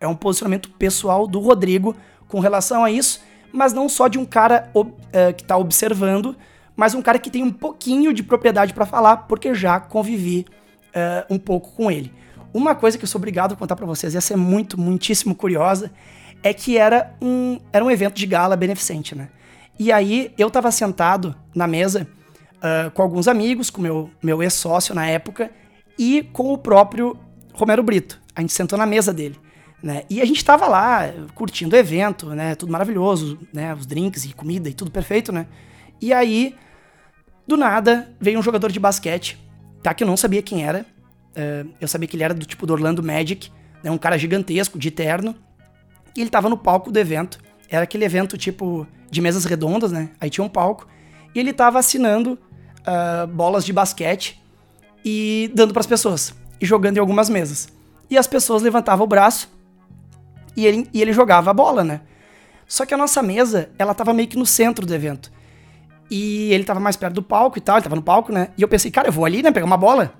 É 0.00 0.06
um 0.06 0.14
posicionamento 0.14 0.70
pessoal 0.70 1.26
do 1.26 1.40
Rodrigo 1.40 1.96
com 2.28 2.38
relação 2.38 2.84
a 2.84 2.90
isso, 2.90 3.20
mas 3.52 3.72
não 3.72 3.88
só 3.88 4.06
de 4.06 4.16
um 4.16 4.24
cara 4.24 4.70
uh, 4.74 4.84
que 5.36 5.42
tá 5.42 5.56
observando, 5.56 6.36
mas 6.76 6.94
um 6.94 7.02
cara 7.02 7.18
que 7.18 7.30
tem 7.30 7.42
um 7.42 7.50
pouquinho 7.52 8.12
de 8.12 8.22
propriedade 8.22 8.72
para 8.72 8.86
falar, 8.86 9.16
porque 9.28 9.52
já 9.54 9.80
convivi 9.80 10.46
uh, 10.88 11.34
um 11.34 11.38
pouco 11.38 11.72
com 11.72 11.90
ele. 11.90 12.12
Uma 12.54 12.76
coisa 12.76 12.96
que 12.96 13.02
eu 13.02 13.08
sou 13.08 13.18
obrigado 13.18 13.54
a 13.54 13.56
contar 13.56 13.74
para 13.74 13.86
vocês, 13.86 14.14
essa 14.14 14.34
é 14.34 14.36
muito, 14.36 14.80
muitíssimo 14.80 15.34
curiosa, 15.34 15.90
é 16.44 16.54
que 16.54 16.78
era 16.78 17.12
um, 17.20 17.58
era 17.72 17.84
um 17.84 17.90
evento 17.90 18.14
de 18.14 18.26
gala 18.26 18.56
beneficente, 18.56 19.16
né? 19.16 19.28
E 19.78 19.90
aí 19.90 20.32
eu 20.38 20.48
tava 20.50 20.70
sentado 20.70 21.34
na 21.54 21.66
mesa 21.66 22.06
uh, 22.58 22.90
com 22.90 23.02
alguns 23.02 23.28
amigos, 23.28 23.70
com 23.70 23.80
meu, 23.80 24.10
meu 24.22 24.42
ex-sócio 24.42 24.94
na 24.94 25.06
época, 25.06 25.50
e 25.98 26.22
com 26.32 26.52
o 26.52 26.58
próprio 26.58 27.16
Romero 27.52 27.82
Brito. 27.82 28.20
A 28.34 28.40
gente 28.40 28.52
sentou 28.52 28.78
na 28.78 28.86
mesa 28.86 29.12
dele. 29.12 29.36
Né? 29.82 30.02
E 30.10 30.20
a 30.20 30.24
gente 30.24 30.44
tava 30.44 30.66
lá 30.66 31.12
curtindo 31.34 31.76
o 31.76 31.78
evento, 31.78 32.26
né? 32.30 32.54
Tudo 32.56 32.72
maravilhoso, 32.72 33.38
né? 33.52 33.72
Os 33.74 33.86
drinks 33.86 34.24
e 34.24 34.32
comida 34.32 34.68
e 34.68 34.74
tudo 34.74 34.90
perfeito, 34.90 35.32
né? 35.32 35.46
E 36.00 36.12
aí, 36.12 36.54
do 37.46 37.56
nada, 37.56 38.10
veio 38.20 38.38
um 38.38 38.42
jogador 38.42 38.72
de 38.72 38.80
basquete, 38.80 39.38
tá? 39.80 39.94
Que 39.94 40.02
eu 40.02 40.06
não 40.06 40.16
sabia 40.16 40.42
quem 40.42 40.64
era. 40.64 40.84
Uh, 41.30 41.70
eu 41.80 41.86
sabia 41.86 42.08
que 42.08 42.16
ele 42.16 42.24
era 42.24 42.34
do 42.34 42.44
tipo 42.44 42.66
do 42.66 42.72
Orlando 42.72 43.04
Magic, 43.04 43.52
né? 43.82 43.90
Um 43.90 43.98
cara 43.98 44.18
gigantesco, 44.18 44.78
de 44.78 44.90
terno. 44.90 45.34
E 46.16 46.20
ele 46.20 46.30
tava 46.30 46.48
no 46.48 46.58
palco 46.58 46.90
do 46.90 46.98
evento. 46.98 47.38
Era 47.68 47.84
aquele 47.84 48.04
evento 48.04 48.36
tipo 48.36 48.84
de 49.08 49.20
mesas 49.20 49.44
redondas, 49.44 49.92
né? 49.92 50.10
Aí 50.20 50.28
tinha 50.28 50.44
um 50.44 50.48
palco. 50.48 50.88
E 51.34 51.38
ele 51.38 51.52
tava 51.52 51.78
assinando 51.78 52.36
uh, 52.80 53.26
bolas 53.26 53.64
de 53.64 53.72
basquete 53.72 54.40
e 55.04 55.50
dando 55.54 55.72
para 55.72 55.80
as 55.80 55.86
pessoas. 55.86 56.34
E 56.60 56.66
jogando 56.66 56.96
em 56.96 57.00
algumas 57.00 57.28
mesas. 57.28 57.68
E 58.10 58.18
as 58.18 58.26
pessoas 58.26 58.62
levantavam 58.62 59.04
o 59.04 59.08
braço 59.08 59.48
e 60.56 60.66
ele, 60.66 60.88
e 60.92 61.00
ele 61.00 61.12
jogava 61.12 61.50
a 61.50 61.54
bola, 61.54 61.84
né? 61.84 62.00
Só 62.66 62.84
que 62.84 62.92
a 62.92 62.96
nossa 62.96 63.22
mesa, 63.22 63.70
ela 63.78 63.94
tava 63.94 64.12
meio 64.12 64.28
que 64.28 64.36
no 64.36 64.44
centro 64.44 64.84
do 64.84 64.94
evento. 64.94 65.30
E 66.10 66.52
ele 66.52 66.64
tava 66.64 66.80
mais 66.80 66.96
perto 66.96 67.14
do 67.14 67.22
palco 67.22 67.58
e 67.58 67.60
tal, 67.60 67.76
ele 67.76 67.84
tava 67.84 67.96
no 67.96 68.02
palco, 68.02 68.32
né? 68.32 68.48
E 68.56 68.62
eu 68.62 68.68
pensei, 68.68 68.90
cara, 68.90 69.08
eu 69.08 69.12
vou 69.12 69.24
ali, 69.24 69.42
né, 69.42 69.50
pegar 69.50 69.66
uma 69.66 69.76
bola. 69.76 70.12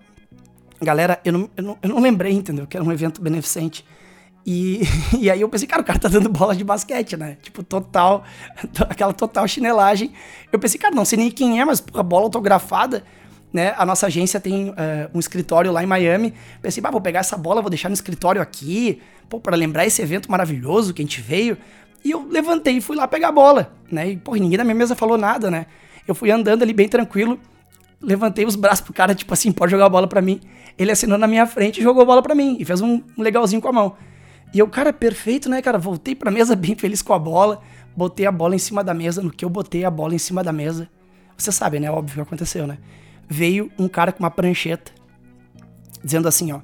Galera, 0.80 1.20
eu 1.24 1.32
não, 1.32 1.50
eu 1.56 1.62
não, 1.62 1.78
eu 1.82 1.88
não 1.88 2.00
lembrei, 2.00 2.32
entendeu? 2.32 2.66
Que 2.66 2.76
era 2.76 2.84
um 2.84 2.92
evento 2.92 3.20
beneficente. 3.20 3.84
E, 4.50 4.80
e 5.20 5.30
aí 5.30 5.42
eu 5.42 5.48
pensei, 5.50 5.68
cara, 5.68 5.82
o 5.82 5.84
cara 5.84 5.98
tá 5.98 6.08
dando 6.08 6.30
bola 6.30 6.56
de 6.56 6.64
basquete, 6.64 7.18
né? 7.18 7.36
Tipo, 7.42 7.62
total, 7.62 8.24
aquela 8.88 9.12
total 9.12 9.46
chinelagem. 9.46 10.10
Eu 10.50 10.58
pensei, 10.58 10.80
cara, 10.80 10.94
não 10.94 11.04
sei 11.04 11.18
nem 11.18 11.30
quem 11.30 11.60
é, 11.60 11.64
mas 11.66 11.82
porra, 11.82 12.02
bola 12.02 12.24
autografada, 12.24 13.04
né? 13.52 13.74
A 13.76 13.84
nossa 13.84 14.06
agência 14.06 14.40
tem 14.40 14.70
uh, 14.70 14.74
um 15.12 15.18
escritório 15.20 15.70
lá 15.70 15.84
em 15.84 15.86
Miami. 15.86 16.32
Pensei, 16.62 16.82
bah, 16.82 16.90
vou 16.90 17.00
pegar 17.00 17.20
essa 17.20 17.36
bola, 17.36 17.60
vou 17.60 17.68
deixar 17.68 17.90
no 17.90 17.94
escritório 17.94 18.40
aqui, 18.40 19.02
pô, 19.28 19.38
pra 19.38 19.54
lembrar 19.54 19.84
esse 19.84 20.00
evento 20.00 20.30
maravilhoso 20.30 20.94
que 20.94 21.02
a 21.02 21.04
gente 21.04 21.20
veio. 21.20 21.58
E 22.02 22.10
eu 22.10 22.26
levantei 22.26 22.78
e 22.78 22.80
fui 22.80 22.96
lá 22.96 23.06
pegar 23.06 23.28
a 23.28 23.32
bola, 23.32 23.74
né? 23.92 24.12
E, 24.12 24.16
pô, 24.16 24.34
ninguém 24.34 24.56
na 24.56 24.64
minha 24.64 24.76
mesa 24.76 24.94
falou 24.94 25.18
nada, 25.18 25.50
né? 25.50 25.66
Eu 26.06 26.14
fui 26.14 26.30
andando 26.30 26.62
ali 26.62 26.72
bem 26.72 26.88
tranquilo, 26.88 27.38
levantei 28.00 28.46
os 28.46 28.56
braços 28.56 28.80
pro 28.80 28.94
cara, 28.94 29.14
tipo 29.14 29.34
assim, 29.34 29.52
pode 29.52 29.70
jogar 29.70 29.84
a 29.84 29.90
bola 29.90 30.06
pra 30.06 30.22
mim. 30.22 30.40
Ele 30.78 30.90
assinou 30.90 31.18
na 31.18 31.26
minha 31.26 31.44
frente 31.44 31.80
e 31.80 31.82
jogou 31.82 32.02
a 32.02 32.06
bola 32.06 32.22
pra 32.22 32.34
mim. 32.34 32.56
E 32.58 32.64
fez 32.64 32.80
um 32.80 33.02
legalzinho 33.18 33.60
com 33.60 33.68
a 33.68 33.72
mão. 33.72 33.96
E 34.52 34.58
eu, 34.58 34.68
cara, 34.68 34.92
perfeito, 34.92 35.48
né, 35.48 35.60
cara? 35.60 35.78
Voltei 35.78 36.14
pra 36.14 36.30
mesa 36.30 36.56
bem 36.56 36.74
feliz 36.74 37.02
com 37.02 37.12
a 37.12 37.18
bola. 37.18 37.60
Botei 37.96 38.26
a 38.26 38.32
bola 38.32 38.54
em 38.54 38.58
cima 38.58 38.82
da 38.82 38.94
mesa. 38.94 39.22
No 39.22 39.30
que 39.30 39.44
eu 39.44 39.50
botei 39.50 39.84
a 39.84 39.90
bola 39.90 40.14
em 40.14 40.18
cima 40.18 40.42
da 40.42 40.52
mesa. 40.52 40.88
Você 41.36 41.52
sabe, 41.52 41.78
né? 41.78 41.90
Óbvio 41.90 42.16
que 42.16 42.20
aconteceu, 42.20 42.66
né? 42.66 42.78
Veio 43.28 43.70
um 43.78 43.88
cara 43.88 44.10
com 44.10 44.20
uma 44.20 44.30
prancheta. 44.30 44.90
Dizendo 46.02 46.26
assim, 46.28 46.52
ó. 46.52 46.60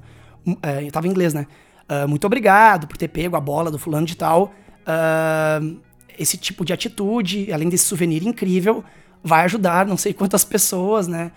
É, 0.61 0.89
tava 0.91 1.07
em 1.07 1.11
inglês, 1.11 1.33
né? 1.33 1.47
Uh, 1.89 2.07
muito 2.07 2.25
obrigado 2.25 2.87
por 2.87 2.97
ter 2.97 3.07
pego 3.07 3.35
a 3.35 3.39
bola 3.39 3.69
do 3.69 3.77
fulano 3.77 4.05
de 4.07 4.17
tal. 4.17 4.53
Uh, 4.81 5.79
esse 6.17 6.37
tipo 6.37 6.65
de 6.65 6.73
atitude, 6.73 7.51
além 7.51 7.69
desse 7.69 7.85
souvenir 7.85 8.25
incrível, 8.25 8.83
vai 9.23 9.43
ajudar 9.45 9.85
não 9.85 9.97
sei 9.97 10.13
quantas 10.13 10.43
pessoas, 10.43 11.07
né? 11.07 11.31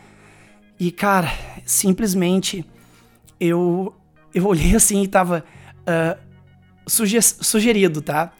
E, 0.80 0.90
cara, 0.90 1.28
simplesmente 1.64 2.64
eu, 3.40 3.94
eu 4.34 4.46
olhei 4.46 4.74
assim 4.74 5.02
e 5.02 5.08
tava. 5.08 5.44
Uh, 5.80 6.27
suge 6.88 7.20
sugerido, 7.20 8.00
tá? 8.02 8.32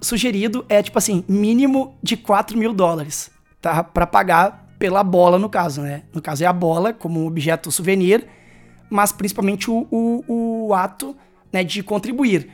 Sugerido 0.00 0.64
é 0.68 0.82
tipo 0.82 0.98
assim, 0.98 1.24
mínimo 1.28 1.96
de 2.02 2.16
4 2.16 2.58
mil 2.58 2.72
dólares, 2.72 3.30
tá? 3.60 3.84
Pra 3.84 4.06
pagar 4.06 4.62
pela 4.78 5.04
bola, 5.04 5.38
no 5.38 5.48
caso, 5.48 5.80
né? 5.80 6.02
No 6.12 6.20
caso 6.20 6.42
é 6.42 6.46
a 6.46 6.52
bola 6.52 6.92
como 6.92 7.26
objeto 7.26 7.70
souvenir, 7.70 8.26
mas 8.90 9.12
principalmente 9.12 9.70
o, 9.70 9.86
o, 9.90 10.66
o 10.66 10.74
ato 10.74 11.16
né, 11.52 11.62
de 11.62 11.82
contribuir. 11.82 12.50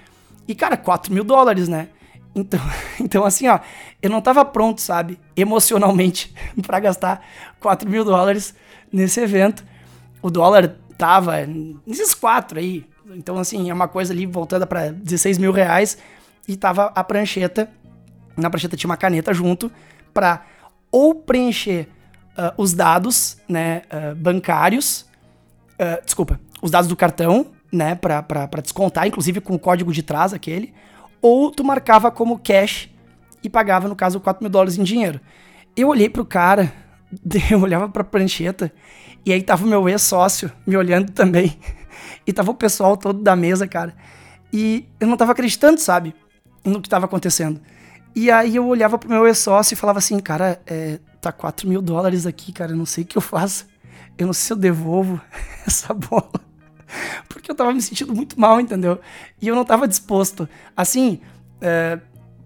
E, 0.46 0.54
cara, 0.54 0.76
4 0.76 1.12
mil 1.12 1.24
dólares, 1.24 1.68
né? 1.68 1.88
Então, 2.34 2.60
então, 3.00 3.24
assim, 3.24 3.48
ó, 3.48 3.58
eu 4.02 4.10
não 4.10 4.20
tava 4.20 4.44
pronto, 4.44 4.80
sabe, 4.80 5.18
emocionalmente, 5.36 6.32
para 6.66 6.80
gastar 6.80 7.26
4 7.60 7.88
mil 7.88 8.04
dólares 8.04 8.54
nesse 8.92 9.20
evento. 9.20 9.64
O 10.20 10.30
dólar 10.30 10.76
tava 10.96 11.46
nesses 11.86 12.14
quatro 12.14 12.58
aí. 12.58 12.84
Então, 13.14 13.38
assim, 13.38 13.70
é 13.70 13.74
uma 13.74 13.88
coisa 13.88 14.12
ali 14.12 14.26
voltada 14.26 14.66
para 14.66 14.90
16 14.90 15.38
mil 15.38 15.52
reais. 15.52 15.98
E 16.46 16.56
tava 16.56 16.92
a 16.94 17.04
prancheta. 17.04 17.70
Na 18.36 18.50
prancheta 18.50 18.76
tinha 18.76 18.88
uma 18.88 18.96
caneta 18.96 19.32
junto 19.34 19.70
para 20.12 20.44
ou 20.90 21.14
preencher 21.14 21.88
uh, 22.38 22.52
os 22.56 22.72
dados 22.72 23.36
né, 23.48 23.82
uh, 23.92 24.14
bancários, 24.14 25.06
uh, 25.74 26.04
desculpa, 26.04 26.40
os 26.62 26.70
dados 26.70 26.88
do 26.88 26.96
cartão, 26.96 27.48
né, 27.70 27.94
para 27.94 28.46
descontar, 28.62 29.06
inclusive 29.06 29.40
com 29.40 29.54
o 29.54 29.58
código 29.58 29.92
de 29.92 30.02
trás 30.02 30.32
aquele, 30.32 30.72
ou 31.20 31.50
tu 31.50 31.62
marcava 31.62 32.10
como 32.10 32.38
cash 32.38 32.88
e 33.42 33.50
pagava, 33.50 33.88
no 33.88 33.96
caso, 33.96 34.20
4 34.20 34.42
mil 34.42 34.50
dólares 34.50 34.78
em 34.78 34.82
dinheiro. 34.82 35.20
Eu 35.76 35.88
olhei 35.88 36.08
pro 36.08 36.24
cara, 36.24 36.72
eu 37.50 37.60
olhava 37.60 37.88
pra 37.88 38.02
prancheta, 38.02 38.72
e 39.26 39.32
aí 39.32 39.42
tava 39.42 39.64
o 39.64 39.68
meu 39.68 39.88
ex-sócio 39.88 40.50
me 40.66 40.76
olhando 40.76 41.12
também, 41.12 41.58
e 42.26 42.32
tava 42.32 42.50
o 42.50 42.54
pessoal 42.54 42.96
todo 42.96 43.22
da 43.22 43.36
mesa, 43.36 43.66
cara, 43.66 43.94
e 44.52 44.88
eu 44.98 45.06
não 45.06 45.16
tava 45.16 45.32
acreditando, 45.32 45.80
sabe, 45.80 46.14
no 46.64 46.80
que 46.80 46.88
tava 46.88 47.06
acontecendo. 47.06 47.60
E 48.14 48.30
aí 48.30 48.56
eu 48.56 48.66
olhava 48.66 48.98
pro 48.98 49.08
meu 49.08 49.26
ex-sócio 49.26 49.74
e 49.74 49.76
falava 49.76 49.98
assim, 49.98 50.18
cara, 50.18 50.60
é, 50.66 50.98
tá 51.20 51.30
4 51.30 51.68
mil 51.68 51.80
dólares 51.80 52.26
aqui, 52.26 52.52
cara, 52.52 52.72
eu 52.72 52.76
não 52.76 52.86
sei 52.86 53.04
o 53.04 53.06
que 53.06 53.16
eu 53.16 53.22
faço. 53.22 53.66
Eu 54.16 54.26
não 54.26 54.32
sei 54.32 54.46
se 54.48 54.52
eu 54.52 54.56
devolvo 54.56 55.20
essa 55.66 55.94
bola. 55.94 56.32
Porque 57.28 57.50
eu 57.50 57.54
tava 57.54 57.72
me 57.72 57.80
sentindo 57.80 58.14
muito 58.14 58.38
mal, 58.40 58.60
entendeu? 58.60 59.00
E 59.40 59.46
eu 59.46 59.54
não 59.54 59.64
tava 59.64 59.86
disposto. 59.86 60.48
Assim, 60.76 61.20
é, 61.60 62.00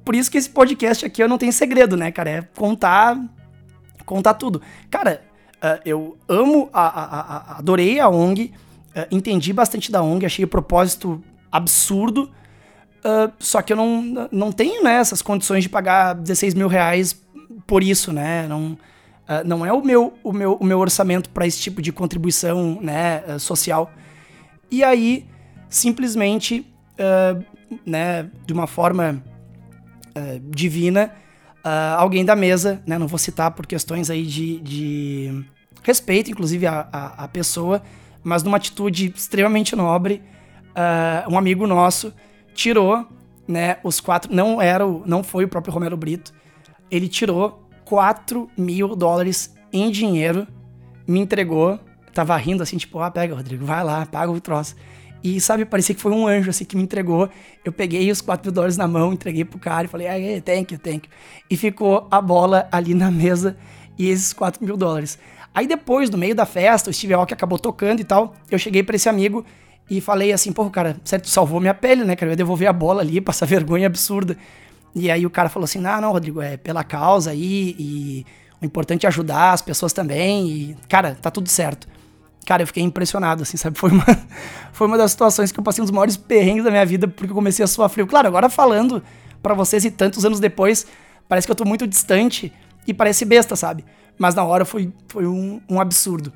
por 0.05 0.15
isso 0.15 0.31
que 0.31 0.39
esse 0.39 0.51
podcast 0.51 1.07
aqui 1.07 1.23
eu 1.23 1.29
não 1.29 1.39
tenho 1.39 1.53
segredo, 1.53 1.97
né, 1.97 2.11
cara? 2.11 2.31
É 2.31 2.43
contar, 2.43 3.19
contar 4.05 4.35
tudo. 4.35 4.61
Cara, 4.91 5.23
uh, 5.57 5.81
eu 5.85 6.19
amo, 6.29 6.69
a, 6.73 6.87
a, 6.87 7.21
a, 7.21 7.59
adorei 7.59 8.01
a 8.01 8.09
ONG, 8.09 8.53
uh, 8.97 9.07
entendi 9.11 9.53
bastante 9.53 9.91
da 9.91 10.03
ONG, 10.03 10.27
achei 10.27 10.45
o 10.45 10.49
propósito 10.49 11.23
absurdo, 11.51 12.31
uh, 13.05 13.33
só 13.39 13.63
que 13.63 13.73
eu 13.73 13.77
não, 13.77 14.29
não 14.31 14.53
tenho 14.53 14.83
né, 14.83 14.95
essas 14.95 15.23
condições 15.23 15.63
de 15.63 15.69
pagar 15.69 16.15
16 16.15 16.55
mil 16.55 16.69
reais 16.69 17.21
por 17.67 17.83
isso, 17.83 18.13
né? 18.13 18.47
Não, 18.49 18.77
não 19.47 19.65
é 19.65 19.73
o 19.73 19.83
meu, 19.83 20.13
o 20.23 20.33
meu, 20.33 20.55
o 20.55 20.65
meu 20.65 20.79
orçamento 20.79 21.31
para 21.31 21.47
esse 21.47 21.59
tipo 21.59 21.81
de 21.81 21.93
contribuição 21.93 22.79
né, 22.83 23.39
social. 23.39 23.91
E 24.71 24.83
aí, 24.83 25.27
simplesmente, 25.71 26.67
né, 27.87 28.29
de 28.45 28.53
uma 28.53 28.67
forma 28.67 29.23
uh, 30.17 30.41
divina, 30.51 31.13
uh, 31.65 31.97
alguém 31.97 32.25
da 32.25 32.37
mesa, 32.37 32.83
né, 32.87 32.99
não 32.99 33.07
vou 33.07 33.19
citar 33.19 33.51
por 33.53 33.67
questões 33.67 34.11
aí 34.11 34.25
de, 34.27 34.61
de 34.61 35.45
respeito, 35.83 36.31
inclusive, 36.31 36.67
a, 36.67 36.89
a, 36.93 37.25
a, 37.25 37.29
pessoa, 37.29 37.83
mas 38.23 38.43
numa 38.43 38.57
atitude 38.57 39.13
extremamente 39.15 39.75
nobre, 39.75 40.23
uh, 40.71 41.33
um 41.33 41.39
amigo 41.39 41.67
nosso 41.67 42.13
tirou, 42.55 43.07
né, 43.47 43.79
os 43.83 44.01
quatro, 44.01 44.35
não 44.35 44.61
era, 44.61 44.87
o, 44.87 45.03
não 45.07 45.23
foi 45.23 45.45
o 45.45 45.49
próprio 45.49 45.73
Romero 45.73 45.97
Brito, 45.97 46.33
ele 46.91 47.09
tirou 47.09 47.69
4 47.85 48.49
mil 48.57 48.95
dólares 48.95 49.55
em 49.73 49.91
dinheiro, 49.91 50.47
me 51.07 51.21
entregou, 51.21 51.79
tava 52.13 52.37
rindo 52.37 52.63
assim, 52.63 52.77
tipo, 52.77 52.99
ah, 53.01 53.11
pega, 53.11 53.35
Rodrigo, 53.35 53.65
vai 53.65 53.83
lá, 53.83 54.07
paga 54.07 54.31
o 54.31 54.41
troço. 54.41 54.77
E, 55.23 55.41
sabe, 55.41 55.65
parecia 55.65 55.95
que 55.95 56.01
foi 56.01 56.13
um 56.13 56.27
anjo, 56.27 56.51
assim, 56.51 56.65
que 56.65 56.77
me 56.77 56.83
entregou. 56.83 57.29
Eu 57.65 57.73
peguei 57.73 58.11
os 58.11 58.21
4 58.21 58.45
mil 58.45 58.53
dólares 58.53 58.77
na 58.77 58.89
mão, 58.89 59.13
entreguei 59.13 59.45
pro 59.45 59.59
cara 59.59 59.85
e 59.85 59.89
falei, 59.89 60.09
ah, 60.09 60.43
thank 60.45 60.75
you, 60.75 60.81
thank 60.81 61.07
you. 61.07 61.15
E 61.49 61.57
ficou 61.57 62.09
a 62.11 62.21
bola 62.21 62.69
ali 62.73 62.93
na 62.93 63.11
mesa 63.11 63.57
e 63.97 64.09
esses 64.09 64.33
4 64.33 64.65
mil 64.65 64.77
dólares. 64.77 65.19
Aí 65.55 65.67
depois, 65.67 66.09
no 66.09 66.17
meio 66.17 66.35
da 66.35 66.47
festa, 66.47 66.91
o 66.91 66.93
Steve 66.93 67.15
Aoki 67.15 67.35
acabou 67.35 67.59
tocando 67.59 68.01
e 68.01 68.05
tal, 68.05 68.35
eu 68.51 68.59
cheguei 68.59 68.83
para 68.83 68.97
esse 68.97 69.09
amigo 69.09 69.45
e 69.91 70.01
falei 70.01 70.33
assim, 70.33 70.53
pô, 70.53 70.69
cara, 70.71 70.97
certo, 71.05 71.29
salvou 71.29 71.61
minha 71.61 71.75
pele, 71.75 72.05
né, 72.05 72.17
cara? 72.17 72.31
Eu 72.31 72.33
ia 72.33 72.37
devolver 72.37 72.69
a 72.69 72.73
bola 72.73 73.03
ali, 73.03 73.21
passar 73.23 73.47
vergonha 73.47 73.87
absurda. 73.87 74.37
E 74.95 75.11
aí 75.11 75.27
o 75.27 75.31
cara 75.31 75.49
falou 75.49 75.65
assim, 75.65 75.79
não, 75.79 76.01
não, 76.01 76.13
Rodrigo, 76.13 76.41
é 76.41 76.57
pela 76.57 76.85
causa 76.85 77.31
aí 77.31 77.77
e 77.79 78.27
o 78.61 78.65
importante 78.65 79.07
é 79.07 79.09
ajudar 79.09 79.53
as 79.53 79.63
pessoas 79.63 79.93
também 79.93 80.49
e, 80.49 80.77
cara, 80.89 81.17
tá 81.21 81.31
tudo 81.31 81.49
certo. 81.49 81.89
Cara, 82.47 82.63
eu 82.63 82.67
fiquei 82.67 82.83
impressionado, 82.83 83.43
assim, 83.43 83.57
sabe? 83.57 83.77
Foi 83.79 83.91
uma, 83.91 84.05
foi 84.73 84.87
uma 84.87 84.99
das 84.99 85.13
situações 85.13 85.53
que 85.53 85.61
eu 85.61 85.65
passei 85.65 85.83
dos 85.83 85.91
maiores 85.91 86.17
perrengues 86.17 86.65
da 86.65 86.71
minha 86.71 86.85
vida, 86.85 87.07
porque 87.07 87.31
eu 87.31 87.35
comecei 87.35 87.65
a 87.65 87.69
suar 87.69 87.89
frio. 87.89 88.07
Claro, 88.07 88.27
agora 88.27 88.49
falando 88.49 89.03
para 89.43 89.55
vocês 89.55 89.85
e 89.85 89.91
tantos 89.91 90.25
anos 90.25 90.41
depois, 90.41 90.87
parece 91.29 91.47
que 91.47 91.51
eu 91.51 91.57
tô 91.57 91.65
muito 91.65 91.87
distante 91.87 92.53
e 92.87 92.93
parece 92.93 93.25
besta, 93.25 93.55
sabe? 93.55 93.85
Mas 94.23 94.37
na 94.37 94.45
hora 94.45 94.65
foi, 94.65 94.93
foi 95.09 95.27
um, 95.27 95.61
um 95.69 95.81
absurdo. 95.81 96.33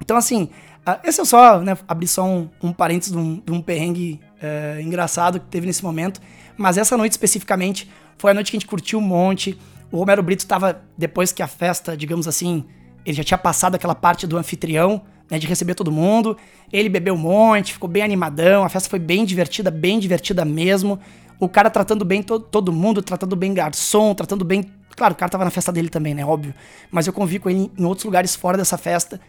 Então, 0.00 0.16
assim, 0.16 0.50
uh, 0.86 1.00
esse 1.02 1.20
é 1.20 1.24
só, 1.24 1.58
né, 1.60 1.76
abrir 1.88 2.06
só 2.06 2.24
um, 2.24 2.48
um 2.62 2.72
parênteses 2.72 3.10
de 3.12 3.18
um, 3.18 3.42
de 3.44 3.50
um 3.50 3.60
perrengue 3.60 4.20
uh, 4.36 4.80
engraçado 4.80 5.40
que 5.40 5.46
teve 5.46 5.66
nesse 5.66 5.82
momento. 5.82 6.20
Mas 6.56 6.78
essa 6.78 6.96
noite 6.96 7.10
especificamente 7.10 7.90
foi 8.18 8.30
a 8.30 8.34
noite 8.34 8.52
que 8.52 8.56
a 8.56 8.60
gente 8.60 8.68
curtiu 8.68 9.00
um 9.00 9.02
monte. 9.02 9.58
O 9.90 9.98
Romero 9.98 10.22
Brito 10.22 10.46
tava, 10.46 10.80
depois 10.96 11.32
que 11.32 11.42
a 11.42 11.48
festa, 11.48 11.96
digamos 11.96 12.28
assim, 12.28 12.64
ele 13.04 13.16
já 13.16 13.24
tinha 13.24 13.38
passado 13.38 13.74
aquela 13.74 13.96
parte 13.96 14.24
do 14.24 14.36
anfitrião, 14.36 15.02
né, 15.28 15.40
de 15.40 15.46
receber 15.48 15.74
todo 15.74 15.90
mundo. 15.90 16.36
Ele 16.72 16.88
bebeu 16.88 17.14
um 17.14 17.18
monte, 17.18 17.72
ficou 17.72 17.90
bem 17.90 18.04
animadão, 18.04 18.62
a 18.62 18.68
festa 18.68 18.88
foi 18.88 19.00
bem 19.00 19.24
divertida, 19.24 19.72
bem 19.72 19.98
divertida 19.98 20.44
mesmo. 20.44 21.00
O 21.40 21.48
cara 21.48 21.68
tratando 21.68 22.04
bem 22.04 22.22
to 22.22 22.38
todo 22.38 22.72
mundo, 22.72 23.02
tratando 23.02 23.34
bem 23.34 23.52
garçom, 23.52 24.14
tratando 24.14 24.44
bem. 24.44 24.70
Claro, 24.98 25.14
o 25.14 25.16
cara 25.16 25.30
tava 25.30 25.44
na 25.44 25.50
festa 25.50 25.70
dele 25.70 25.88
também, 25.88 26.12
né? 26.12 26.26
Óbvio. 26.26 26.52
Mas 26.90 27.06
eu 27.06 27.12
convivo 27.12 27.44
com 27.44 27.50
ele 27.50 27.70
em 27.78 27.84
outros 27.84 28.04
lugares 28.04 28.34
fora 28.34 28.58
dessa 28.58 28.76
festa. 28.76 29.20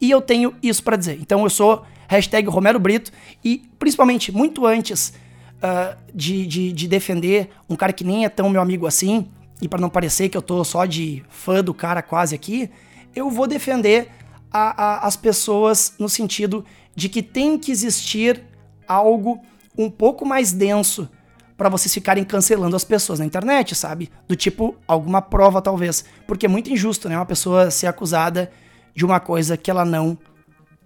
E 0.00 0.10
eu 0.10 0.22
tenho 0.22 0.54
isso 0.62 0.82
para 0.82 0.96
dizer. 0.96 1.18
Então 1.20 1.44
eu 1.44 1.50
sou 1.50 1.84
hashtag 2.08 2.48
Romero 2.48 2.80
Brito 2.80 3.12
e 3.44 3.68
principalmente 3.78 4.32
muito 4.32 4.66
antes 4.66 5.12
uh, 5.58 5.94
de, 6.14 6.46
de, 6.46 6.72
de 6.72 6.88
defender 6.88 7.50
um 7.68 7.76
cara 7.76 7.92
que 7.92 8.04
nem 8.04 8.24
é 8.24 8.28
tão 8.30 8.48
meu 8.48 8.62
amigo 8.62 8.86
assim, 8.86 9.28
e 9.60 9.68
para 9.68 9.78
não 9.80 9.90
parecer 9.90 10.30
que 10.30 10.36
eu 10.36 10.40
tô 10.40 10.64
só 10.64 10.86
de 10.86 11.22
fã 11.28 11.62
do 11.62 11.74
cara 11.74 12.00
quase 12.00 12.34
aqui, 12.34 12.70
eu 13.14 13.30
vou 13.30 13.46
defender 13.46 14.08
a, 14.50 14.82
a, 14.82 15.06
as 15.06 15.14
pessoas 15.14 15.92
no 15.98 16.08
sentido 16.08 16.64
de 16.94 17.10
que 17.10 17.22
tem 17.22 17.58
que 17.58 17.70
existir 17.70 18.42
algo 18.86 19.42
um 19.76 19.90
pouco 19.90 20.24
mais 20.24 20.52
denso 20.52 21.06
para 21.58 21.68
vocês 21.68 21.92
ficarem 21.92 22.24
cancelando 22.24 22.74
as 22.74 22.84
pessoas 22.84 23.18
na 23.18 23.26
internet, 23.26 23.74
sabe? 23.74 24.10
Do 24.26 24.34
tipo, 24.34 24.74
alguma 24.86 25.20
prova 25.20 25.60
talvez. 25.60 26.04
Porque 26.26 26.46
é 26.46 26.48
muito 26.48 26.70
injusto, 26.70 27.08
né? 27.08 27.16
Uma 27.16 27.26
pessoa 27.26 27.70
ser 27.70 27.88
acusada 27.88 28.50
de 28.94 29.04
uma 29.04 29.20
coisa 29.20 29.58
que 29.58 29.70
ela 29.70 29.84
não 29.84 30.16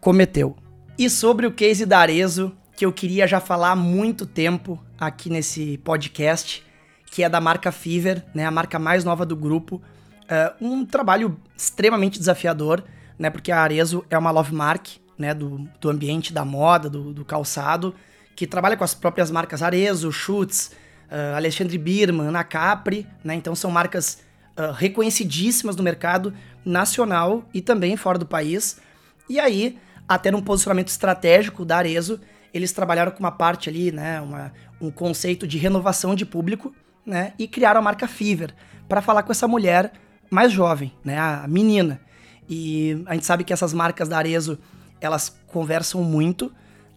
cometeu. 0.00 0.56
E 0.98 1.08
sobre 1.08 1.46
o 1.46 1.52
case 1.52 1.86
da 1.86 2.00
Arezo, 2.00 2.52
que 2.74 2.84
eu 2.84 2.92
queria 2.92 3.28
já 3.28 3.38
falar 3.38 3.70
há 3.70 3.76
muito 3.76 4.26
tempo 4.26 4.82
aqui 4.98 5.30
nesse 5.30 5.78
podcast, 5.78 6.64
que 7.06 7.22
é 7.22 7.28
da 7.28 7.40
marca 7.40 7.70
Fever, 7.70 8.24
né? 8.34 8.46
A 8.46 8.50
marca 8.50 8.80
mais 8.80 9.04
nova 9.04 9.24
do 9.24 9.36
grupo. 9.36 9.80
Uh, 10.24 10.66
um 10.66 10.84
trabalho 10.84 11.38
extremamente 11.56 12.18
desafiador 12.18 12.82
né? 13.22 13.30
Porque 13.30 13.52
a 13.52 13.60
Arezo 13.60 14.04
é 14.10 14.18
uma 14.18 14.32
love 14.32 14.52
mark, 14.52 14.88
né? 15.16 15.32
Do, 15.32 15.68
do 15.80 15.88
ambiente 15.88 16.32
da 16.32 16.44
moda, 16.44 16.90
do, 16.90 17.12
do 17.12 17.24
calçado, 17.24 17.94
que 18.34 18.46
trabalha 18.46 18.76
com 18.76 18.84
as 18.84 18.94
próprias 18.94 19.30
marcas 19.30 19.62
Arezo, 19.62 20.10
Schutz, 20.10 20.72
uh, 21.10 21.36
Alexandre 21.36 21.76
Birman, 21.78 22.28
Ana 22.28 22.44
Capri, 22.44 23.06
né? 23.22 23.34
Então 23.34 23.54
são 23.54 23.70
marcas 23.70 24.22
uh, 24.56 24.72
reconhecidíssimas 24.72 25.76
no 25.76 25.82
mercado 25.82 26.32
nacional 26.64 27.44
e 27.52 27.60
também 27.60 27.96
fora 27.96 28.18
do 28.18 28.26
país. 28.26 28.80
E 29.28 29.38
aí, 29.38 29.78
até 30.08 30.30
num 30.30 30.42
posicionamento 30.42 30.88
estratégico 30.88 31.64
da 31.64 31.78
Arezo, 31.78 32.20
eles 32.52 32.72
trabalharam 32.72 33.12
com 33.12 33.20
uma 33.20 33.32
parte 33.32 33.68
ali, 33.68 33.90
né, 33.90 34.20
uma, 34.20 34.52
um 34.80 34.90
conceito 34.90 35.46
de 35.46 35.58
renovação 35.58 36.14
de 36.14 36.26
público, 36.26 36.74
né, 37.04 37.32
e 37.38 37.48
criaram 37.48 37.80
a 37.80 37.82
marca 37.82 38.06
Fever 38.06 38.54
para 38.88 39.00
falar 39.00 39.22
com 39.22 39.32
essa 39.32 39.48
mulher 39.48 39.92
mais 40.30 40.52
jovem, 40.52 40.92
né, 41.04 41.18
a 41.18 41.46
menina. 41.48 42.00
E 42.48 43.02
a 43.06 43.14
gente 43.14 43.24
sabe 43.24 43.44
que 43.44 43.52
essas 43.52 43.72
marcas 43.72 44.08
da 44.08 44.18
Arezo, 44.18 44.58
elas 45.00 45.34
conversam 45.46 46.02
muito, 46.02 46.52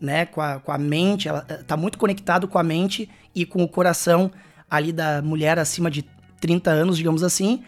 né, 0.06 0.26
com 0.26 0.40
a, 0.40 0.60
com 0.60 0.72
a 0.72 0.78
mente, 0.78 1.28
ela 1.28 1.44
eh, 1.50 1.64
tá 1.68 1.76
muito 1.76 1.98
conectado 1.98 2.48
com 2.48 2.58
a 2.58 2.64
mente 2.64 3.10
e 3.34 3.46
com 3.46 3.64
o 3.64 3.68
coração 3.68 4.32
ali 4.70 4.94
da 4.94 5.22
mulher 5.22 5.58
acima 5.60 5.90
de 5.90 6.04
30 6.40 6.70
anos, 6.70 6.98
digamos 6.98 7.24
assim. 7.24 7.64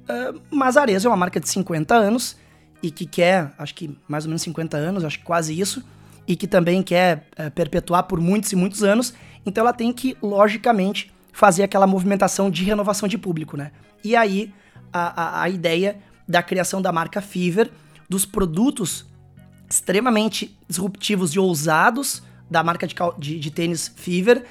Uh, 0.00 0.40
mas 0.50 0.76
a 0.76 0.84
é 0.84 1.08
uma 1.08 1.16
marca 1.16 1.40
de 1.40 1.48
50 1.48 1.94
anos 1.94 2.36
e 2.82 2.90
que 2.90 3.04
quer, 3.04 3.52
acho 3.58 3.74
que 3.74 3.98
mais 4.06 4.24
ou 4.24 4.28
menos 4.28 4.42
50 4.42 4.76
anos, 4.76 5.04
acho 5.04 5.18
que 5.18 5.24
quase 5.24 5.58
isso, 5.58 5.84
e 6.26 6.36
que 6.36 6.46
também 6.46 6.82
quer 6.82 7.26
uh, 7.38 7.50
perpetuar 7.50 8.04
por 8.04 8.20
muitos 8.20 8.52
e 8.52 8.56
muitos 8.56 8.82
anos. 8.84 9.12
Então 9.44 9.62
ela 9.62 9.72
tem 9.72 9.92
que, 9.92 10.16
logicamente, 10.22 11.12
fazer 11.32 11.64
aquela 11.64 11.86
movimentação 11.86 12.48
de 12.48 12.64
renovação 12.64 13.08
de 13.08 13.18
público, 13.18 13.56
né? 13.56 13.72
E 14.04 14.14
aí 14.14 14.54
a, 14.92 15.40
a, 15.40 15.42
a 15.42 15.50
ideia 15.50 15.98
da 16.28 16.42
criação 16.42 16.80
da 16.80 16.92
marca 16.92 17.20
Fever, 17.20 17.70
dos 18.08 18.24
produtos 18.24 19.04
extremamente 19.68 20.56
disruptivos 20.68 21.32
e 21.32 21.38
ousados 21.38 22.22
da 22.50 22.62
marca 22.62 22.86
de, 22.86 22.94
de, 23.18 23.38
de 23.38 23.50
tênis 23.50 23.92
Fever 23.94 24.44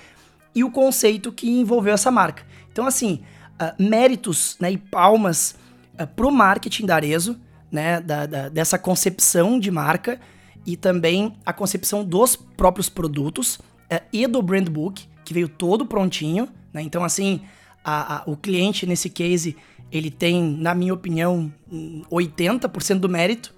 e 0.54 0.64
o 0.64 0.72
conceito 0.72 1.32
que 1.32 1.50
envolveu 1.50 1.94
essa 1.94 2.12
marca. 2.12 2.44
Então, 2.72 2.86
assim, 2.86 3.22
uh, 3.62 3.82
méritos 3.82 4.58
né, 4.60 4.72
e 4.72 4.78
palmas 4.78 5.56
uh, 6.00 6.08
pro 6.08 6.32
marketing 6.32 6.86
da 6.86 6.96
Arezo, 6.96 7.40
né, 7.72 8.00
da, 8.00 8.26
da, 8.26 8.50
dessa 8.50 8.78
concepção 8.78 9.60
de 9.60 9.72
marca 9.72 10.20
e 10.66 10.76
também 10.76 11.34
a 11.46 11.54
concepção 11.54 12.04
dos 12.04 12.36
próprios 12.36 12.90
produtos 12.90 13.56
uh, 13.56 14.02
e 14.12 14.28
do 14.28 14.42
brand 14.42 14.68
book, 14.70 15.08
que 15.24 15.34
veio 15.34 15.48
todo 15.48 15.86
prontinho. 15.86 16.50
Né? 16.74 16.82
Então, 16.82 17.04
assim, 17.04 17.42
a, 17.84 18.18
a, 18.18 18.24
o 18.26 18.36
cliente 18.36 18.86
nesse 18.86 19.10
case 19.10 19.56
ele 19.92 20.12
tem, 20.12 20.42
na 20.44 20.76
minha 20.76 20.94
opinião, 20.94 21.54
80% 22.12 23.00
do 23.00 23.08
mérito, 23.08 23.55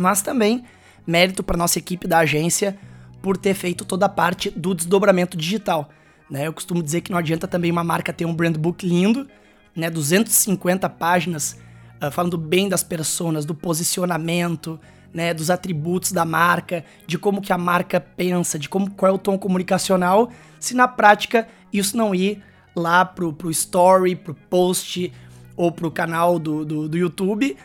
mas 0.00 0.22
também 0.22 0.64
mérito 1.06 1.42
para 1.42 1.56
nossa 1.56 1.78
equipe 1.78 2.06
da 2.06 2.18
agência 2.18 2.78
por 3.22 3.36
ter 3.36 3.54
feito 3.54 3.84
toda 3.84 4.06
a 4.06 4.08
parte 4.08 4.50
do 4.50 4.74
desdobramento 4.74 5.36
digital. 5.36 5.90
Né? 6.30 6.46
Eu 6.46 6.52
costumo 6.52 6.82
dizer 6.82 7.00
que 7.00 7.10
não 7.10 7.18
adianta 7.18 7.48
também 7.48 7.70
uma 7.70 7.82
marca 7.82 8.12
ter 8.12 8.26
um 8.26 8.34
brand 8.34 8.56
book 8.56 8.86
lindo, 8.86 9.26
né? 9.74 9.88
250 9.88 10.88
páginas 10.90 11.58
uh, 12.02 12.10
falando 12.10 12.36
bem 12.36 12.68
das 12.68 12.82
pessoas, 12.82 13.44
do 13.44 13.54
posicionamento, 13.54 14.78
né? 15.12 15.32
dos 15.32 15.50
atributos 15.50 16.12
da 16.12 16.24
marca, 16.24 16.84
de 17.06 17.18
como 17.18 17.40
que 17.40 17.52
a 17.52 17.58
marca 17.58 17.98
pensa, 17.98 18.58
de 18.58 18.68
como 18.68 18.90
qual 18.90 19.10
é 19.10 19.14
o 19.14 19.18
tom 19.18 19.38
comunicacional, 19.38 20.30
se 20.60 20.74
na 20.74 20.86
prática 20.86 21.48
isso 21.72 21.96
não 21.96 22.14
ir 22.14 22.42
lá 22.76 23.04
pro, 23.04 23.32
pro 23.32 23.50
story, 23.50 24.14
pro 24.14 24.34
post 24.34 25.12
ou 25.56 25.72
pro 25.72 25.90
canal 25.90 26.38
do, 26.38 26.64
do, 26.64 26.88
do 26.88 26.96
YouTube, 26.98 27.56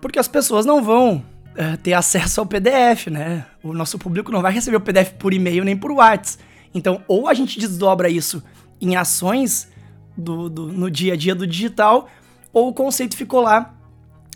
porque 0.00 0.18
as 0.18 0.28
pessoas 0.28 0.64
não 0.64 0.82
vão 0.82 1.24
uh, 1.54 1.76
ter 1.78 1.92
acesso 1.94 2.40
ao 2.40 2.46
PDF, 2.46 3.08
né? 3.08 3.46
O 3.62 3.72
nosso 3.72 3.98
público 3.98 4.30
não 4.30 4.42
vai 4.42 4.52
receber 4.52 4.76
o 4.76 4.80
PDF 4.80 5.12
por 5.18 5.32
e-mail 5.32 5.64
nem 5.64 5.76
por 5.76 5.90
WhatsApp. 5.92 6.42
Então, 6.74 7.02
ou 7.06 7.28
a 7.28 7.34
gente 7.34 7.58
desdobra 7.58 8.08
isso 8.08 8.42
em 8.80 8.96
ações 8.96 9.68
do, 10.16 10.48
do, 10.48 10.72
no 10.72 10.90
dia 10.90 11.14
a 11.14 11.16
dia 11.16 11.34
do 11.34 11.46
digital, 11.46 12.08
ou 12.52 12.68
o 12.68 12.72
conceito 12.72 13.16
ficou 13.16 13.40
lá 13.40 13.74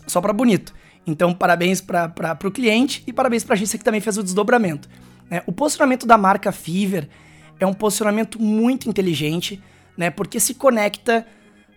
só 0.07 0.21
para 0.21 0.33
bonito. 0.33 0.73
Então, 1.05 1.33
parabéns 1.33 1.81
para 1.81 2.37
o 2.43 2.51
cliente 2.51 3.03
e 3.07 3.13
parabéns 3.13 3.43
para 3.43 3.53
a 3.53 3.57
agência 3.57 3.77
que 3.77 3.85
também 3.85 4.01
fez 4.01 4.17
o 4.17 4.23
desdobramento. 4.23 4.89
Né? 5.29 5.41
O 5.45 5.51
posicionamento 5.51 6.05
da 6.05 6.17
marca 6.17 6.51
Fever 6.51 7.09
é 7.59 7.65
um 7.65 7.73
posicionamento 7.73 8.41
muito 8.41 8.89
inteligente, 8.89 9.61
né? 9.97 10.09
porque 10.09 10.39
se 10.39 10.53
conecta 10.53 11.25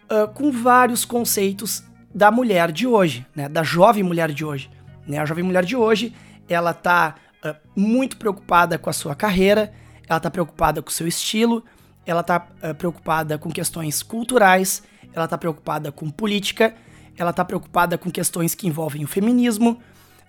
uh, 0.04 0.28
com 0.32 0.50
vários 0.50 1.04
conceitos 1.04 1.82
da 2.14 2.30
mulher 2.30 2.70
de 2.70 2.86
hoje, 2.86 3.26
né? 3.34 3.48
da 3.48 3.62
jovem 3.62 4.02
mulher 4.02 4.30
de 4.30 4.44
hoje. 4.44 4.70
Né? 5.06 5.18
A 5.18 5.24
jovem 5.24 5.44
mulher 5.44 5.64
de 5.64 5.76
hoje, 5.76 6.14
ela 6.48 6.72
tá 6.72 7.16
uh, 7.44 7.54
muito 7.74 8.16
preocupada 8.16 8.78
com 8.78 8.90
a 8.90 8.92
sua 8.92 9.14
carreira, 9.14 9.72
ela 10.08 10.20
tá 10.20 10.30
preocupada 10.30 10.82
com 10.82 10.88
o 10.88 10.92
seu 10.92 11.06
estilo, 11.06 11.64
ela 12.06 12.22
tá 12.22 12.46
uh, 12.62 12.74
preocupada 12.74 13.38
com 13.38 13.50
questões 13.50 14.02
culturais, 14.02 14.82
ela 15.12 15.28
tá 15.28 15.36
preocupada 15.36 15.92
com 15.92 16.10
política, 16.10 16.74
ela 17.16 17.32
tá 17.32 17.44
preocupada 17.44 17.98
com 17.98 18.10
questões 18.10 18.54
que 18.54 18.66
envolvem 18.66 19.04
o 19.04 19.08
feminismo, 19.08 19.80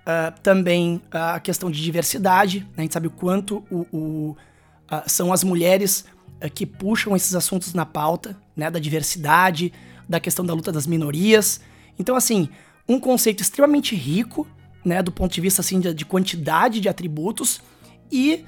uh, 0.01 0.39
também 0.41 1.01
a 1.11 1.39
questão 1.39 1.71
de 1.71 1.81
diversidade, 1.81 2.59
né? 2.59 2.67
a 2.77 2.81
gente 2.81 2.93
sabe 2.93 3.07
o 3.07 3.11
quanto 3.11 3.63
o, 3.69 3.87
o 3.91 4.37
são 5.07 5.33
as 5.33 5.43
mulheres 5.43 6.05
que 6.53 6.67
puxam 6.67 7.15
esses 7.15 7.33
assuntos 7.33 7.73
na 7.73 7.83
pauta, 7.83 8.37
né, 8.55 8.69
da 8.69 8.77
diversidade, 8.77 9.73
da 10.07 10.19
questão 10.19 10.45
da 10.45 10.53
luta 10.53 10.71
das 10.71 10.85
minorias. 10.85 11.59
Então, 11.97 12.15
assim, 12.15 12.49
um 12.87 12.99
conceito 12.99 13.41
extremamente 13.41 13.95
rico, 13.95 14.47
né, 14.83 15.01
do 15.01 15.11
ponto 15.11 15.33
de 15.33 15.41
vista 15.41 15.61
assim 15.61 15.79
de, 15.79 15.93
de 15.93 16.05
quantidade 16.05 16.79
de 16.79 16.89
atributos 16.89 17.61
e 18.11 18.45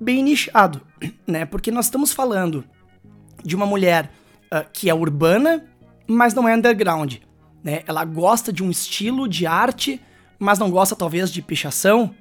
bem 0.00 0.22
nichado, 0.22 0.80
né? 1.26 1.44
Porque 1.44 1.70
nós 1.70 1.86
estamos 1.86 2.12
falando 2.12 2.64
de 3.44 3.54
uma 3.54 3.66
mulher 3.66 4.10
uh, 4.46 4.68
que 4.72 4.88
é 4.88 4.94
urbana, 4.94 5.64
mas 6.06 6.34
não 6.34 6.48
é 6.48 6.54
underground, 6.54 7.16
né? 7.62 7.82
Ela 7.86 8.04
gosta 8.04 8.52
de 8.52 8.62
um 8.62 8.70
estilo 8.70 9.28
de 9.28 9.46
arte, 9.46 10.00
mas 10.38 10.58
não 10.58 10.70
gosta 10.70 10.96
talvez 10.96 11.30
de 11.30 11.40
pichação, 11.40 12.14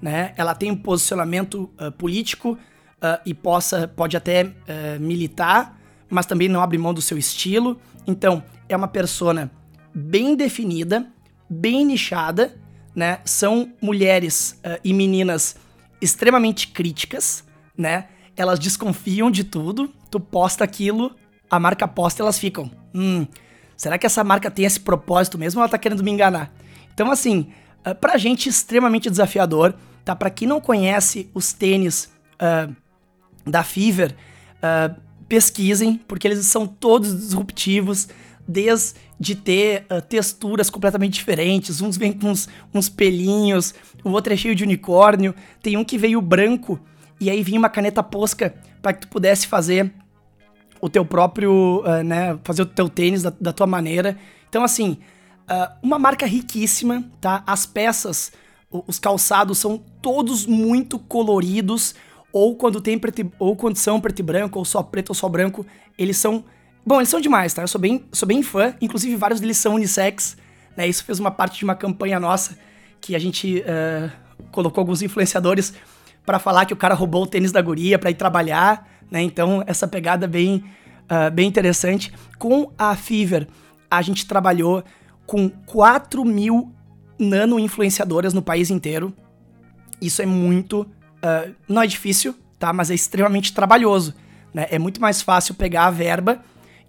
né? 0.00 0.32
Ela 0.36 0.54
tem 0.54 0.70
um 0.70 0.76
posicionamento 0.76 1.70
uh, 1.80 1.92
político 1.92 2.52
uh, 2.52 3.20
e 3.24 3.32
possa 3.32 3.88
pode 3.88 4.16
até 4.16 4.52
militar, 4.98 5.78
mas 6.08 6.26
também 6.26 6.48
não 6.48 6.60
abre 6.60 6.76
mão 6.76 6.92
do 6.92 7.00
seu 7.00 7.16
estilo. 7.16 7.80
Então, 8.06 8.42
é 8.68 8.76
uma 8.76 8.88
persona 8.88 9.50
bem 9.94 10.34
definida, 10.34 11.06
bem 11.48 11.84
nichada 11.84 12.58
né, 13.00 13.20
são 13.24 13.72
mulheres 13.80 14.60
uh, 14.62 14.78
e 14.84 14.92
meninas 14.92 15.56
extremamente 16.02 16.68
críticas, 16.68 17.42
né? 17.74 18.08
Elas 18.36 18.58
desconfiam 18.58 19.30
de 19.30 19.42
tudo, 19.42 19.90
tu 20.10 20.20
posta 20.20 20.64
aquilo, 20.64 21.16
a 21.50 21.58
marca 21.58 21.88
posta 21.88 22.22
elas 22.22 22.38
ficam, 22.38 22.70
hum, 22.94 23.26
será 23.74 23.96
que 23.96 24.04
essa 24.04 24.22
marca 24.22 24.50
tem 24.50 24.66
esse 24.66 24.78
propósito 24.78 25.38
mesmo 25.38 25.60
ou 25.60 25.62
ela 25.62 25.70
tá 25.70 25.78
querendo 25.78 26.04
me 26.04 26.10
enganar? 26.10 26.52
Então, 26.92 27.10
assim, 27.10 27.50
uh, 27.88 27.94
pra 27.94 28.18
gente 28.18 28.50
extremamente 28.50 29.08
desafiador, 29.08 29.74
tá? 30.04 30.14
Pra 30.14 30.28
quem 30.28 30.46
não 30.46 30.60
conhece 30.60 31.30
os 31.32 31.54
tênis 31.54 32.12
uh, 32.34 32.70
da 33.46 33.62
Fever, 33.62 34.14
uh, 34.56 34.94
pesquisem, 35.26 35.96
porque 36.06 36.28
eles 36.28 36.44
são 36.44 36.66
todos 36.66 37.18
disruptivos, 37.18 38.08
desde 38.50 39.34
ter 39.34 39.86
uh, 39.90 40.02
texturas 40.02 40.68
completamente 40.68 41.14
diferentes. 41.14 41.80
Uns 41.80 41.96
vêm 41.96 42.12
com 42.12 42.28
uns, 42.28 42.48
uns 42.74 42.88
pelinhos, 42.88 43.74
o 44.04 44.10
outro 44.10 44.32
é 44.32 44.36
cheio 44.36 44.54
de 44.54 44.64
unicórnio. 44.64 45.34
Tem 45.62 45.76
um 45.76 45.84
que 45.84 45.96
veio 45.96 46.20
branco 46.20 46.80
e 47.20 47.30
aí 47.30 47.42
vinha 47.42 47.58
uma 47.58 47.68
caneta 47.68 48.02
posca 48.02 48.54
para 48.82 48.92
que 48.92 49.02
tu 49.02 49.08
pudesse 49.08 49.46
fazer 49.46 49.92
o 50.80 50.88
teu 50.88 51.04
próprio, 51.04 51.82
uh, 51.84 52.02
né, 52.02 52.38
fazer 52.42 52.62
o 52.62 52.66
teu 52.66 52.88
tênis 52.88 53.22
da, 53.22 53.32
da 53.40 53.52
tua 53.52 53.66
maneira. 53.66 54.18
Então, 54.48 54.64
assim, 54.64 54.98
uh, 55.50 55.72
uma 55.82 55.98
marca 55.98 56.26
riquíssima, 56.26 57.04
tá? 57.20 57.44
As 57.46 57.66
peças, 57.66 58.32
os 58.70 58.98
calçados 58.98 59.58
são 59.58 59.78
todos 60.00 60.46
muito 60.46 60.98
coloridos, 60.98 61.94
ou 62.32 62.56
quando 62.56 62.80
tem 62.80 62.98
preto, 62.98 63.30
ou 63.38 63.54
quando 63.54 63.76
são 63.76 64.00
preto 64.00 64.20
e 64.20 64.22
branco, 64.22 64.58
ou 64.58 64.64
só 64.64 64.82
preto 64.82 65.10
ou 65.10 65.14
só 65.14 65.28
branco, 65.28 65.66
eles 65.98 66.16
são 66.16 66.44
Bom, 66.84 66.96
eles 66.96 67.08
são 67.08 67.20
demais, 67.20 67.52
tá? 67.52 67.62
Eu 67.62 67.68
sou 67.68 67.80
bem, 67.80 68.04
sou 68.12 68.26
bem 68.26 68.42
fã, 68.42 68.74
inclusive 68.80 69.14
vários 69.16 69.40
deles 69.40 69.58
são 69.58 69.74
unissex, 69.74 70.36
né? 70.76 70.88
Isso 70.88 71.04
fez 71.04 71.20
uma 71.20 71.30
parte 71.30 71.58
de 71.58 71.64
uma 71.64 71.74
campanha 71.74 72.18
nossa 72.18 72.58
que 73.00 73.14
a 73.14 73.18
gente 73.18 73.60
uh, 73.60 74.10
colocou 74.50 74.80
alguns 74.80 75.02
influenciadores 75.02 75.74
para 76.24 76.38
falar 76.38 76.66
que 76.66 76.72
o 76.72 76.76
cara 76.76 76.94
roubou 76.94 77.24
o 77.24 77.26
tênis 77.26 77.52
da 77.52 77.60
guria 77.60 77.98
para 77.98 78.10
ir 78.10 78.14
trabalhar, 78.14 78.88
né? 79.10 79.22
Então, 79.22 79.62
essa 79.66 79.86
pegada 79.86 80.26
bem, 80.26 80.64
uh, 81.10 81.30
bem 81.30 81.46
interessante. 81.46 82.12
Com 82.38 82.72
a 82.78 82.96
Fever, 82.96 83.46
a 83.90 84.00
gente 84.00 84.26
trabalhou 84.26 84.82
com 85.26 85.48
4 85.48 86.24
mil 86.24 86.72
nano-influenciadoras 87.18 88.32
no 88.32 88.42
país 88.42 88.70
inteiro. 88.70 89.12
Isso 90.00 90.22
é 90.22 90.26
muito... 90.26 90.82
Uh, 91.22 91.54
não 91.68 91.82
é 91.82 91.86
difícil, 91.86 92.34
tá? 92.58 92.72
Mas 92.72 92.90
é 92.90 92.94
extremamente 92.94 93.52
trabalhoso, 93.52 94.14
né? 94.54 94.66
É 94.70 94.78
muito 94.78 95.00
mais 95.00 95.20
fácil 95.20 95.54
pegar 95.54 95.84
a 95.84 95.90
verba 95.90 96.42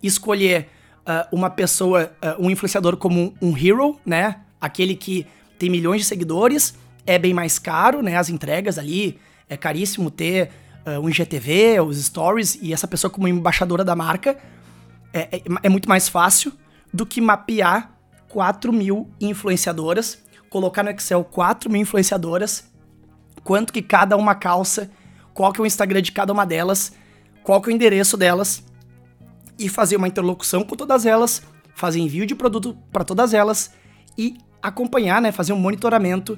escolher 0.07 0.69
uh, 1.01 1.35
uma 1.35 1.49
pessoa, 1.49 2.11
uh, 2.21 2.45
um 2.45 2.49
influenciador 2.49 2.97
como 2.97 3.33
um, 3.41 3.57
hero, 3.57 3.99
né? 4.05 4.41
Aquele 4.59 4.95
que 4.95 5.25
tem 5.57 5.69
milhões 5.69 6.01
de 6.01 6.07
seguidores, 6.07 6.75
é 7.05 7.17
bem 7.17 7.33
mais 7.33 7.59
caro, 7.59 8.01
né? 8.01 8.17
As 8.17 8.29
entregas 8.29 8.77
ali, 8.77 9.19
é 9.49 9.57
caríssimo 9.57 10.09
ter 10.09 10.49
uh, 10.85 10.99
um 10.99 11.09
IGTV, 11.09 11.79
os 11.81 12.03
stories, 12.03 12.57
e 12.61 12.73
essa 12.73 12.87
pessoa 12.87 13.11
como 13.11 13.27
embaixadora 13.27 13.83
da 13.83 13.95
marca 13.95 14.37
é, 15.13 15.37
é, 15.37 15.41
é 15.63 15.69
muito 15.69 15.89
mais 15.89 16.07
fácil 16.07 16.53
do 16.93 17.05
que 17.05 17.21
mapear 17.21 17.91
4 18.29 18.71
mil 18.71 19.09
influenciadoras, 19.19 20.23
colocar 20.49 20.83
no 20.83 20.89
Excel 20.89 21.23
4 21.23 21.69
mil 21.69 21.81
influenciadoras, 21.81 22.69
quanto 23.43 23.73
que 23.73 23.81
cada 23.81 24.15
uma 24.15 24.35
calça, 24.35 24.89
qual 25.33 25.51
que 25.51 25.59
é 25.59 25.63
o 25.63 25.65
Instagram 25.65 26.01
de 26.01 26.11
cada 26.11 26.31
uma 26.31 26.45
delas, 26.45 26.93
qual 27.43 27.61
que 27.61 27.69
é 27.69 27.73
o 27.73 27.75
endereço 27.75 28.15
delas, 28.17 28.63
e 29.61 29.69
fazer 29.69 29.95
uma 29.95 30.07
interlocução 30.07 30.63
com 30.63 30.75
todas 30.75 31.05
elas, 31.05 31.43
fazer 31.75 31.99
envio 31.99 32.25
de 32.25 32.35
produto 32.35 32.75
para 32.91 33.03
todas 33.03 33.33
elas 33.33 33.71
e 34.17 34.37
acompanhar, 34.61 35.21
né, 35.21 35.31
fazer 35.31 35.53
um 35.53 35.59
monitoramento 35.59 36.37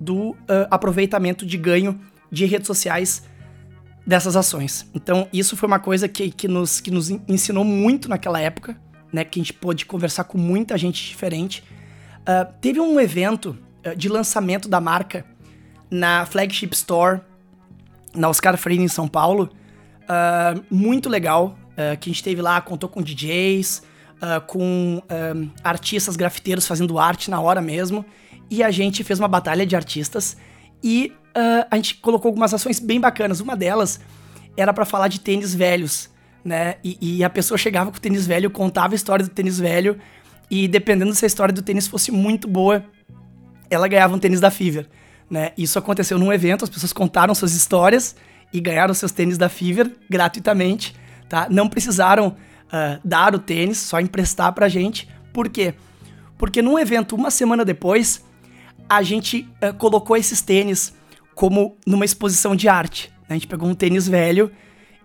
do 0.00 0.30
uh, 0.30 0.36
aproveitamento 0.70 1.44
de 1.44 1.56
ganho 1.56 2.00
de 2.30 2.46
redes 2.46 2.66
sociais 2.66 3.22
dessas 4.06 4.36
ações. 4.36 4.88
Então, 4.94 5.28
isso 5.32 5.56
foi 5.56 5.66
uma 5.66 5.78
coisa 5.78 6.08
que, 6.08 6.30
que, 6.30 6.48
nos, 6.48 6.80
que 6.80 6.90
nos 6.90 7.10
ensinou 7.10 7.64
muito 7.64 8.08
naquela 8.08 8.40
época, 8.40 8.80
né, 9.12 9.24
que 9.24 9.38
a 9.38 9.42
gente 9.42 9.52
pôde 9.52 9.84
conversar 9.84 10.24
com 10.24 10.38
muita 10.38 10.78
gente 10.78 11.06
diferente. 11.06 11.62
Uh, 12.20 12.52
teve 12.60 12.80
um 12.80 12.98
evento 12.98 13.58
uh, 13.86 13.94
de 13.96 14.08
lançamento 14.08 14.68
da 14.68 14.80
marca 14.80 15.26
na 15.90 16.24
Flagship 16.24 16.72
Store, 16.72 17.20
na 18.14 18.28
Oscar 18.28 18.56
Freire, 18.56 18.82
em 18.82 18.88
São 18.88 19.06
Paulo, 19.06 19.50
muito 20.68 21.08
legal. 21.08 21.56
Eh, 21.76 21.96
que 21.96 22.10
a 22.10 22.12
gente 22.12 22.22
teve 22.22 22.42
lá, 22.42 22.60
contou 22.60 22.88
com 22.88 23.00
DJs, 23.00 23.82
uh, 24.20 24.24
eh, 24.24 24.40
com 24.40 25.02
eh, 25.08 25.34
artistas 25.62 26.16
grafiteiros 26.16 26.66
fazendo 26.66 26.98
arte 26.98 27.30
na 27.30 27.40
hora 27.40 27.60
mesmo. 27.60 28.04
E 28.50 28.62
a 28.62 28.70
gente 28.70 29.04
fez 29.04 29.18
uma 29.18 29.28
batalha 29.28 29.64
de 29.64 29.76
artistas 29.76 30.36
e 30.82 31.12
uh, 31.28 31.66
a 31.70 31.76
gente 31.76 31.96
colocou 31.96 32.28
algumas 32.28 32.52
ações 32.52 32.80
bem 32.80 33.00
bacanas. 33.00 33.40
Uma 33.40 33.56
delas 33.56 34.00
era 34.56 34.72
para 34.72 34.84
falar 34.84 35.08
de 35.08 35.20
tênis 35.20 35.54
velhos, 35.54 36.10
né? 36.44 36.74
E, 36.82 36.98
e, 37.00 37.24
a 37.24 37.30
pessoa 37.30 37.56
chegava 37.56 37.90
com 37.90 37.96
o 37.96 38.00
tênis 38.00 38.26
velho, 38.26 38.50
contava 38.50 38.94
a 38.94 38.96
história 38.96 39.24
do 39.24 39.30
tênis 39.30 39.58
velho, 39.58 39.98
e 40.50 40.66
dependendo 40.66 41.14
se 41.14 41.24
a 41.24 41.28
história 41.28 41.54
do 41.54 41.62
tênis 41.62 41.86
fosse 41.86 42.10
muito 42.10 42.48
boa, 42.48 42.84
ela 43.70 43.86
ganhava 43.86 44.14
um 44.14 44.18
tênis 44.18 44.40
da 44.40 44.50
Fever, 44.50 44.88
né? 45.30 45.52
Isso 45.56 45.78
aconteceu 45.78 46.18
num 46.18 46.32
evento, 46.32 46.64
as 46.64 46.70
pessoas 46.70 46.92
contaram 46.92 47.34
suas 47.34 47.54
histórias 47.54 48.16
e 48.52 48.60
ganharam 48.60 48.92
seus 48.92 49.12
tênis 49.12 49.38
da 49.38 49.48
Fever 49.48 49.90
gratuitamente 50.10 50.94
tá? 51.30 51.46
Não 51.48 51.68
precisaram 51.68 52.28
uh, 52.28 53.00
dar 53.02 53.34
o 53.34 53.38
tênis, 53.38 53.78
só 53.78 54.00
emprestar 54.00 54.52
pra 54.52 54.68
gente. 54.68 55.08
Por 55.32 55.48
quê? 55.48 55.74
Porque 56.36 56.60
num 56.60 56.78
evento 56.78 57.14
uma 57.14 57.30
semana 57.30 57.64
depois, 57.64 58.22
a 58.88 59.00
gente 59.02 59.48
uh, 59.62 59.72
colocou 59.78 60.16
esses 60.16 60.42
tênis 60.42 60.92
como 61.34 61.76
numa 61.86 62.04
exposição 62.04 62.54
de 62.54 62.68
arte. 62.68 63.10
A 63.28 63.32
gente 63.32 63.46
pegou 63.46 63.68
um 63.68 63.74
tênis 63.74 64.08
velho 64.08 64.50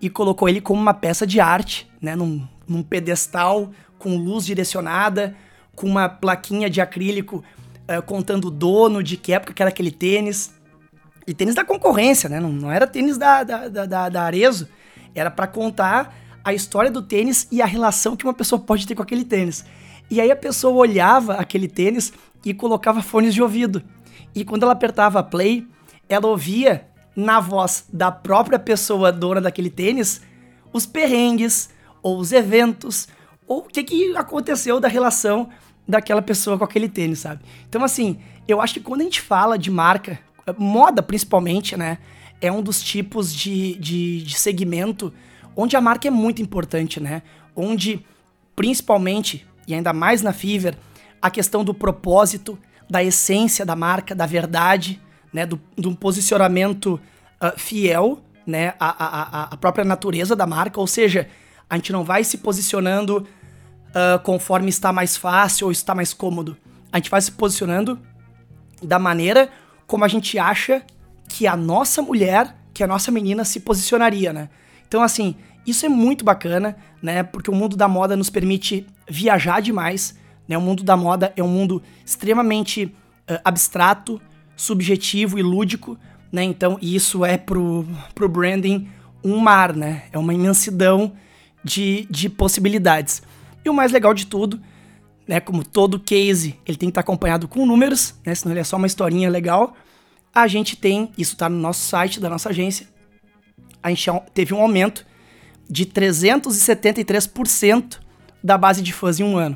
e 0.02 0.10
colocou 0.10 0.50
ele 0.50 0.60
como 0.60 0.82
uma 0.82 0.96
peça 0.96 1.28
de 1.28 1.40
arte, 1.40 1.88
né, 2.02 2.16
num, 2.16 2.46
num 2.68 2.82
pedestal 2.82 3.72
com 4.00 4.18
luz 4.18 4.46
direcionada, 4.46 5.36
com 5.76 5.88
uma 5.88 6.10
plaquinha 6.10 6.70
de 6.70 6.82
acrílico 6.82 7.44
uh, 7.88 8.02
contando 8.02 8.46
o 8.46 8.52
dono, 8.52 9.04
de 9.04 9.16
que 9.16 9.32
época 9.32 9.54
que 9.54 9.62
era 9.62 9.70
aquele 9.70 9.92
tênis. 9.92 10.54
E 11.28 11.34
tênis 11.34 11.54
da 11.54 11.64
concorrência, 11.64 12.30
né? 12.30 12.40
Não, 12.40 12.52
não 12.52 12.72
era 12.72 12.86
tênis 12.86 13.18
da, 13.18 13.44
da, 13.44 13.68
da, 13.68 14.10
da 14.10 14.24
Arezo. 14.24 14.68
Era 15.16 15.32
para 15.32 15.48
contar 15.48 16.14
a 16.44 16.54
história 16.54 16.92
do 16.92 17.02
tênis 17.02 17.48
e 17.52 17.62
a 17.62 17.66
relação 17.66 18.16
que 18.16 18.26
uma 18.26 18.34
pessoa 18.34 18.60
pode 18.60 18.86
ter 18.86 18.94
com 18.94 19.02
aquele 19.02 19.26
tênis. 19.26 19.66
E 20.12 20.22
aí 20.22 20.30
a 20.30 20.36
pessoa 20.36 20.76
olhava 20.76 21.34
aquele 21.36 21.68
tênis 21.68 22.14
e 22.44 22.54
colocava 22.54 23.02
fones 23.02 23.34
de 23.34 23.42
ouvido. 23.42 23.82
E 24.36 24.46
quando 24.46 24.64
ela 24.64 24.74
apertava 24.74 25.24
play, 25.24 25.68
ela 26.08 26.28
ouvia 26.28 26.88
na 27.16 27.40
voz 27.40 27.86
da 27.92 28.12
própria 28.12 28.60
pessoa 28.60 29.12
dona 29.12 29.42
daquele 29.42 29.70
tênis 29.70 30.22
os 30.76 30.86
perrengues, 30.86 31.70
ou 32.04 32.20
os 32.20 32.34
eventos, 32.34 33.08
ou 33.48 33.60
o 33.60 33.64
que, 33.64 33.82
que 33.82 34.18
aconteceu 34.18 34.78
da 34.78 34.90
relação 34.90 35.50
daquela 35.88 36.22
pessoa 36.22 36.58
com 36.58 36.66
aquele 36.66 36.90
tênis, 36.90 37.20
sabe? 37.20 37.46
Então, 37.70 37.82
assim, 37.82 38.20
eu 38.46 38.60
acho 38.60 38.74
que 38.74 38.80
quando 38.82 39.00
a 39.00 39.06
gente 39.06 39.22
fala 39.22 39.58
de 39.58 39.72
marca, 39.72 40.20
moda 40.58 41.02
principalmente, 41.02 41.78
né? 41.78 41.98
É 42.42 42.52
um 42.52 42.62
dos 42.62 42.82
tipos 42.82 43.34
de, 43.34 43.76
de, 43.76 44.22
de 44.24 44.38
segmento 44.38 45.14
onde 45.56 45.76
a 45.76 45.82
marca 45.82 46.08
é 46.08 46.12
muito 46.12 46.42
importante, 46.42 47.00
né? 47.00 47.22
Onde, 47.56 48.06
principalmente, 48.56 49.48
e 49.68 49.74
ainda 49.74 49.94
mais 49.94 50.22
na 50.22 50.34
Fever, 50.34 50.78
a 51.22 51.30
questão 51.30 51.64
do 51.64 51.74
propósito, 51.74 52.60
da 52.90 53.04
essência 53.04 53.66
da 53.66 53.76
marca, 53.76 54.14
da 54.14 54.26
verdade, 54.26 55.02
né? 55.34 55.46
Do, 55.46 55.60
um 55.78 55.96
posicionamento 55.96 57.00
uh, 57.42 57.58
fiel, 57.58 58.22
né? 58.46 58.74
A, 58.80 59.06
a, 59.06 59.44
a 59.54 59.58
própria 59.58 59.86
natureza 59.86 60.36
da 60.36 60.46
marca, 60.46 60.80
ou 60.80 60.88
seja, 60.88 61.28
a 61.70 61.76
gente 61.76 61.92
não 61.92 62.04
vai 62.04 62.24
se 62.24 62.38
posicionando 62.38 63.26
uh, 63.90 64.20
conforme 64.24 64.70
está 64.70 64.92
mais 64.92 65.16
fácil 65.16 65.68
ou 65.68 65.72
está 65.72 65.96
mais 65.96 66.14
cômodo. 66.14 66.58
A 66.92 66.98
gente 66.98 67.10
vai 67.10 67.22
se 67.22 67.32
posicionando 67.32 68.00
da 68.84 69.00
maneira 69.00 69.50
como 69.88 70.04
a 70.04 70.08
gente 70.08 70.38
acha 70.38 70.84
que 71.38 71.46
a 71.48 71.58
nossa 71.58 72.02
mulher, 72.02 72.56
que 72.74 72.82
a 72.82 72.88
nossa 72.88 73.12
menina 73.12 73.44
se 73.44 73.60
posicionaria, 73.60 74.32
né? 74.32 74.48
Então, 74.88 75.04
assim, 75.04 75.36
isso 75.68 75.86
é 75.86 75.90
muito 75.90 76.24
bacana, 76.24 76.78
né? 77.02 77.24
Porque 77.24 77.52
o 77.52 77.54
mundo 77.54 77.76
da 77.76 77.90
moda 77.90 78.16
nos 78.16 78.30
permite 78.30 78.88
viajar 79.06 79.62
demais, 79.62 80.18
né? 80.48 80.58
O 80.58 80.62
mundo 80.62 80.82
da 80.82 80.96
moda 80.96 81.34
é 81.36 81.44
um 81.44 81.48
mundo 81.50 81.84
extremamente 82.06 82.86
uh, 82.86 83.38
abstrato, 83.44 84.22
subjetivo 84.56 85.38
e 85.38 85.44
lúdico, 85.44 85.98
né? 86.32 86.42
Então, 86.42 86.78
isso 86.82 87.26
é 87.26 87.38
pro, 87.38 87.86
pro 88.14 88.30
branding 88.30 88.88
um 89.22 89.38
mar, 89.38 89.76
né? 89.76 90.04
É 90.14 90.18
uma 90.18 90.34
imensidão 90.34 91.12
de, 91.62 92.08
de 92.10 92.30
possibilidades. 92.30 93.22
E 93.66 93.70
o 93.70 93.74
mais 93.74 93.92
legal 93.92 94.14
de 94.14 94.26
tudo, 94.26 94.58
né? 95.28 95.42
Como 95.42 95.66
todo 95.66 96.00
case, 96.00 96.58
ele 96.66 96.78
tem 96.78 96.88
que 96.88 96.92
estar 96.92 97.02
acompanhado 97.02 97.46
com 97.46 97.66
números, 97.66 98.16
né? 98.26 98.34
Senão 98.34 98.54
ele 98.54 98.62
é 98.62 98.64
só 98.64 98.78
uma 98.78 98.88
historinha 98.88 99.30
legal. 99.30 99.76
A 100.36 100.48
gente 100.48 100.76
tem, 100.76 101.12
isso 101.18 101.38
tá 101.38 101.48
no 101.48 101.58
nosso 101.58 101.88
site 101.88 102.20
da 102.20 102.30
nossa 102.30 102.50
agência, 102.50 102.86
a 103.82 103.90
gente 103.90 104.12
teve 104.34 104.54
um 104.54 104.60
aumento 104.60 105.06
de 105.70 105.86
373% 105.86 108.00
da 108.44 108.58
base 108.58 108.82
de 108.82 108.92
fãs 108.92 109.18
em 109.20 109.24
um 109.24 109.38
ano. 109.38 109.56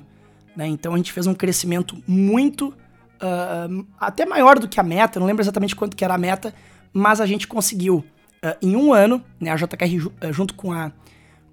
Né? 0.55 0.67
Então 0.67 0.93
a 0.93 0.97
gente 0.97 1.11
fez 1.11 1.25
um 1.27 1.33
crescimento 1.33 2.01
muito, 2.07 2.73
uh, 3.21 3.85
até 3.99 4.25
maior 4.25 4.57
do 4.57 4.65
que 4.67 4.79
a 4.79 4.83
meta, 4.83 5.19
não 5.19 5.27
lembro 5.27 5.43
exatamente 5.43 5.75
quanto 5.75 5.97
que 5.97 6.03
era 6.03 6.15
a 6.15 6.17
meta, 6.17 6.53
mas 6.93 7.21
a 7.21 7.25
gente 7.25 7.47
conseguiu, 7.47 8.05
uh, 8.43 8.55
em 8.61 8.75
um 8.75 8.93
ano, 8.93 9.23
né, 9.39 9.51
a 9.51 9.55
JKR 9.55 10.07
uh, 10.07 10.11
junto 10.31 10.53
com 10.53 10.71
a, 10.71 10.91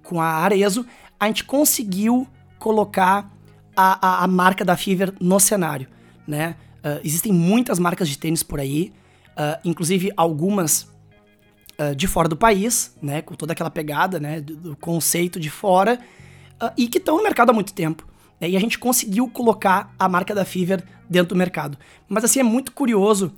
com 0.03 0.21
a 0.21 0.27
Arezo, 0.27 0.85
a 1.19 1.25
gente 1.27 1.43
conseguiu 1.43 2.27
colocar 2.59 3.31
a, 3.75 4.07
a, 4.07 4.23
a 4.23 4.27
marca 4.27 4.65
da 4.65 4.77
Fever 4.77 5.13
no 5.19 5.39
cenário. 5.39 5.87
Né? 6.27 6.55
existem 7.03 7.33
muitas 7.33 7.79
marcas 7.79 8.07
de 8.07 8.17
tênis 8.17 8.43
por 8.43 8.61
aí, 8.61 8.93
inclusive 9.63 10.11
algumas 10.17 10.87
uh, 11.79 11.95
de 11.95 12.07
fora 12.07 12.27
do 12.27 12.35
país, 12.35 12.95
né, 13.01 13.21
com 13.21 13.35
toda 13.35 13.53
aquela 13.53 13.69
pegada, 13.69 14.19
né, 14.19 14.41
do, 14.41 14.55
do 14.55 14.75
conceito 14.75 15.39
de 15.39 15.49
fora, 15.49 15.99
uh, 16.61 16.71
e 16.75 16.87
que 16.87 16.97
estão 16.97 17.17
no 17.17 17.23
mercado 17.23 17.51
há 17.51 17.53
muito 17.53 17.73
tempo. 17.73 18.07
Né, 18.39 18.49
e 18.49 18.57
a 18.57 18.59
gente 18.59 18.77
conseguiu 18.77 19.29
colocar 19.29 19.93
a 19.97 20.09
marca 20.09 20.33
da 20.33 20.43
Fever 20.43 20.83
dentro 21.09 21.29
do 21.29 21.35
mercado. 21.35 21.77
Mas 22.07 22.23
assim, 22.23 22.39
é 22.39 22.43
muito 22.43 22.71
curioso 22.71 23.31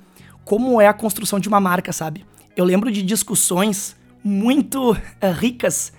como 0.43 0.81
é 0.81 0.87
a 0.87 0.93
construção 0.93 1.39
de 1.39 1.47
uma 1.47 1.59
marca, 1.59 1.93
sabe? 1.93 2.25
Eu 2.55 2.65
lembro 2.65 2.91
de 2.91 3.03
discussões 3.03 3.95
muito 4.23 4.91
uh, 4.91 4.97
ricas 5.37 5.93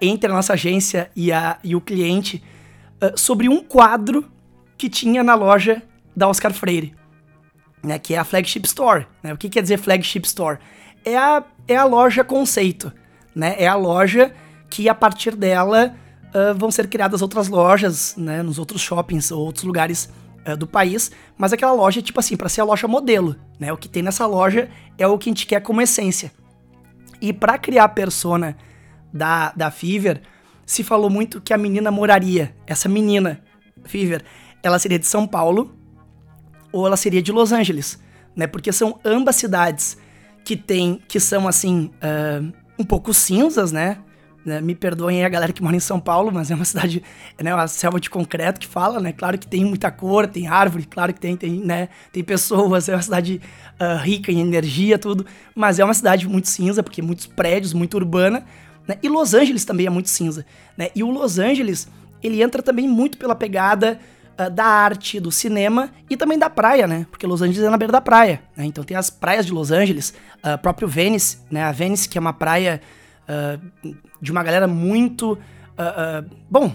entre 0.00 0.28
a 0.28 0.34
nossa 0.34 0.54
agência 0.54 1.08
e, 1.14 1.30
a, 1.30 1.56
e 1.62 1.76
o 1.76 1.80
cliente 1.80 2.42
sobre 3.14 3.48
um 3.48 3.62
quadro 3.62 4.28
que 4.76 4.88
tinha 4.88 5.22
na 5.22 5.36
loja 5.36 5.80
da 6.16 6.26
Oscar 6.26 6.52
Freire, 6.52 6.96
né, 7.82 7.98
que 7.98 8.14
é 8.14 8.18
a 8.18 8.24
Flagship 8.24 8.64
Store. 8.66 9.06
Né? 9.22 9.32
O 9.32 9.36
que 9.36 9.48
quer 9.48 9.62
dizer 9.62 9.78
Flagship 9.78 10.24
Store? 10.24 10.58
é 11.04 11.16
a, 11.16 11.42
é 11.66 11.76
a 11.76 11.84
loja 11.84 12.24
conceito, 12.24 12.92
né? 13.34 13.54
É 13.58 13.66
a 13.66 13.74
loja 13.74 14.32
que 14.68 14.88
a 14.88 14.94
partir 14.94 15.34
dela 15.34 15.94
uh, 16.28 16.56
vão 16.56 16.70
ser 16.70 16.88
criadas 16.88 17.22
outras 17.22 17.48
lojas, 17.48 18.14
né? 18.16 18.42
Nos 18.42 18.58
outros 18.58 18.80
shoppings 18.80 19.30
ou 19.30 19.44
outros 19.44 19.64
lugares 19.64 20.12
uh, 20.46 20.56
do 20.56 20.66
país, 20.66 21.10
mas 21.36 21.52
aquela 21.52 21.72
loja, 21.72 22.02
tipo 22.02 22.20
assim, 22.20 22.36
para 22.36 22.48
ser 22.48 22.60
a 22.60 22.64
loja 22.64 22.86
modelo, 22.86 23.36
né? 23.58 23.72
O 23.72 23.76
que 23.76 23.88
tem 23.88 24.02
nessa 24.02 24.26
loja 24.26 24.68
é 24.96 25.06
o 25.06 25.18
que 25.18 25.28
a 25.28 25.32
gente 25.32 25.46
quer 25.46 25.60
como 25.60 25.80
essência. 25.80 26.32
E 27.20 27.32
para 27.32 27.58
criar 27.58 27.84
a 27.84 27.88
persona 27.88 28.56
da, 29.12 29.52
da 29.52 29.70
Fever, 29.70 30.20
se 30.64 30.84
falou 30.84 31.10
muito 31.10 31.40
que 31.40 31.52
a 31.52 31.58
menina 31.58 31.90
moraria, 31.90 32.54
essa 32.66 32.88
menina, 32.88 33.40
Fever, 33.84 34.22
ela 34.62 34.78
seria 34.78 34.98
de 34.98 35.06
São 35.06 35.26
Paulo 35.26 35.77
ou 36.78 36.86
ela 36.86 36.96
seria 36.96 37.22
de 37.22 37.32
Los 37.32 37.52
Angeles, 37.52 37.98
né? 38.34 38.46
Porque 38.46 38.72
são 38.72 38.98
ambas 39.04 39.36
cidades 39.36 39.98
que 40.44 40.56
tem, 40.56 41.00
que 41.06 41.20
são 41.20 41.46
assim, 41.46 41.90
uh, 42.02 42.52
um 42.78 42.84
pouco 42.84 43.12
cinzas, 43.12 43.72
né? 43.72 43.98
né? 44.44 44.60
Me 44.60 44.74
perdoem 44.74 45.24
a 45.24 45.28
galera 45.28 45.52
que 45.52 45.62
mora 45.62 45.76
em 45.76 45.80
São 45.80 46.00
Paulo, 46.00 46.32
mas 46.32 46.50
é 46.50 46.54
uma 46.54 46.64
cidade, 46.66 47.02
né, 47.40 47.54
uma 47.54 47.68
selva 47.68 48.00
de 48.00 48.08
concreto 48.08 48.58
que 48.58 48.66
fala, 48.66 49.00
né? 49.00 49.12
Claro 49.12 49.38
que 49.38 49.46
tem 49.46 49.64
muita 49.64 49.90
cor, 49.90 50.26
tem 50.26 50.46
árvore, 50.46 50.86
claro 50.86 51.12
que 51.12 51.20
tem, 51.20 51.36
tem, 51.36 51.60
né, 51.60 51.88
tem 52.12 52.24
pessoas, 52.24 52.88
é 52.88 52.94
uma 52.94 53.02
cidade 53.02 53.40
uh, 53.80 54.02
rica 54.02 54.32
em 54.32 54.40
energia, 54.40 54.98
tudo, 54.98 55.26
mas 55.54 55.78
é 55.78 55.84
uma 55.84 55.94
cidade 55.94 56.26
muito 56.26 56.48
cinza, 56.48 56.82
porque 56.82 57.02
muitos 57.02 57.26
prédios, 57.26 57.72
muito 57.72 57.94
urbana, 57.94 58.44
né? 58.86 58.96
E 59.02 59.08
Los 59.08 59.34
Angeles 59.34 59.64
também 59.64 59.86
é 59.86 59.90
muito 59.90 60.08
cinza, 60.08 60.46
né? 60.76 60.88
E 60.94 61.02
o 61.02 61.10
Los 61.10 61.38
Angeles, 61.38 61.88
ele 62.22 62.42
entra 62.42 62.62
também 62.62 62.88
muito 62.88 63.18
pela 63.18 63.34
pegada 63.34 64.00
uh, 64.38 64.50
da 64.50 64.64
arte, 64.64 65.18
do 65.18 65.32
cinema 65.32 65.90
e 66.08 66.16
também 66.16 66.38
da 66.38 66.48
praia, 66.48 66.86
né? 66.86 67.06
Porque 67.10 67.26
Los 67.26 67.42
Angeles 67.42 67.66
é 67.66 67.70
na 67.70 67.76
beira 67.76 67.92
da 67.92 68.00
praia, 68.00 68.42
né? 68.56 68.64
Então 68.64 68.84
tem 68.84 68.96
as 68.96 69.10
praias 69.10 69.44
de 69.44 69.52
Los 69.52 69.70
Angeles, 69.70 70.14
uh, 70.38 70.56
próprio 70.58 70.86
Venice, 70.86 71.38
né? 71.50 71.64
A 71.64 71.72
Venice, 71.72 72.08
que 72.08 72.16
é 72.16 72.20
uma 72.20 72.32
praia 72.32 72.80
uh, 73.28 73.92
de 74.20 74.30
uma 74.30 74.42
galera 74.42 74.66
muito. 74.66 75.38
Bom, 76.50 76.72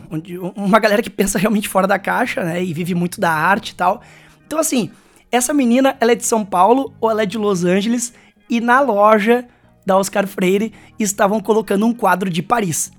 uma 0.56 0.80
galera 0.80 1.02
que 1.02 1.10
pensa 1.10 1.38
realmente 1.38 1.68
fora 1.68 1.86
da 1.86 2.00
caixa, 2.00 2.42
né? 2.42 2.64
E 2.64 2.74
vive 2.74 2.96
muito 2.96 3.20
da 3.20 3.32
arte 3.32 3.72
e 3.72 3.76
tal. 3.76 4.02
Então, 4.48 4.58
assim, 4.58 4.92
essa 5.30 5.54
menina, 5.54 5.98
ela 6.00 6.14
é 6.14 6.16
de 6.16 6.26
São 6.26 6.46
Paulo 6.46 6.94
ou 7.02 7.12
ela 7.12 7.24
é 7.24 7.26
de 7.26 7.38
Los 7.38 7.66
Angeles? 7.66 8.14
E 8.50 8.62
na 8.62 8.80
loja 8.80 9.46
da 9.86 9.98
Oscar 9.98 10.26
Freire 10.26 10.72
estavam 10.98 11.42
colocando 11.42 11.86
um 11.86 11.94
quadro 11.94 12.30
de 12.30 12.42
Paris. 12.42 12.94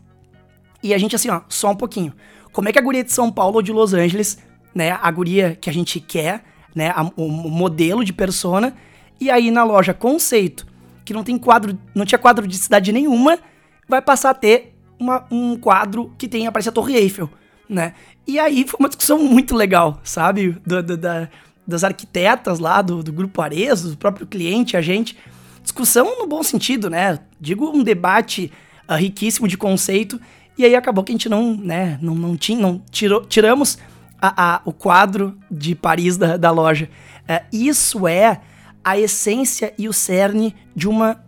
E 0.83 0.92
a 0.92 0.98
gente, 0.98 1.16
assim, 1.16 1.31
ó, 1.31 1.40
só 1.48 1.70
um 1.70 1.77
pouquinho. 1.77 2.12
Como 2.53 2.68
é 2.68 2.72
que 2.72 2.79
a 2.79 2.83
guria 2.83 3.03
de 3.03 3.11
São 3.11 3.33
Paulo 3.33 3.57
ou 3.57 3.62
de 3.62 3.72
Los 3.72 3.94
Angeles 3.94 4.37
né, 4.75 4.99
a 5.01 5.11
guria 5.11 5.57
que 5.61 5.71
a 5.71 5.73
gente 5.73 6.01
quer, 6.01 6.45
né, 6.75 6.93
a, 6.95 7.03
o 7.17 7.29
modelo 7.29 8.05
de 8.05 8.13
persona, 8.13 8.75
e 9.21 9.31
aí 9.31 9.51
na 9.51 9.65
loja 9.65 9.95
conceito, 9.95 10.67
que 11.05 11.13
não 11.13 11.23
tem 11.23 11.39
quadro, 11.39 11.79
não 11.95 12.05
tinha 12.05 12.19
quadro 12.19 12.47
de 12.47 12.57
cidade 12.57 12.93
nenhuma, 12.93 13.39
vai 13.89 14.03
passar 14.03 14.31
a 14.31 14.35
ter 14.35 14.75
uma, 14.99 15.27
um 15.31 15.57
quadro 15.57 16.13
que 16.19 16.27
tem 16.27 16.47
aparece 16.47 16.69
a 16.69 16.73
Torre 16.73 16.97
Eiffel, 16.97 17.31
né? 17.69 17.95
E 18.27 18.39
aí 18.39 18.67
foi 18.67 18.79
uma 18.81 18.89
discussão 18.89 19.19
muito 19.19 19.55
legal, 19.55 20.01
sabe? 20.03 20.57
Do, 20.67 20.83
do, 20.83 20.97
da, 20.97 21.29
das 21.67 21.85
arquitetas 21.85 22.59
lá, 22.59 22.83
do, 22.83 23.03
do 23.03 23.13
grupo 23.13 23.41
Arezo, 23.41 23.91
do 23.91 23.97
próprio 23.97 24.27
cliente, 24.27 24.77
a 24.77 24.81
gente. 24.81 25.17
Discussão 25.63 26.19
no 26.19 26.27
bom 26.27 26.43
sentido, 26.43 26.91
né? 26.91 27.19
Digo 27.41 27.71
um 27.71 27.83
debate 27.83 28.53
uh, 28.89 28.95
riquíssimo 28.95 29.49
de 29.49 29.57
conceito. 29.57 30.21
E 30.57 30.65
aí 30.65 30.75
acabou 30.75 31.03
que 31.03 31.11
a 31.11 31.15
gente 31.15 31.29
não, 31.29 31.57
né, 31.57 31.99
não, 32.01 32.15
não 32.15 32.37
tinha, 32.37 32.61
não 32.61 32.81
tirou, 32.91 33.25
tiramos 33.25 33.79
a, 34.25 34.55
a, 34.55 34.63
o 34.65 34.73
quadro 34.73 35.37
de 35.51 35.75
Paris 35.75 36.17
da, 36.17 36.39
da 36.39 36.51
loja. 36.51 36.89
É, 37.29 37.45
isso 37.53 38.09
é 38.09 38.41
a 38.83 38.99
essência 38.99 39.75
e 39.77 39.87
o 39.87 39.93
cerne 39.93 40.55
de 40.75 40.89
uma 40.89 41.23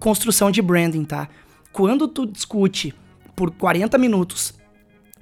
construção 0.00 0.50
de 0.50 0.60
branding, 0.60 1.04
tá? 1.04 1.28
Quando 1.72 2.08
tu 2.08 2.26
discute 2.26 2.92
por 3.36 3.52
40 3.52 3.96
minutos 3.98 4.54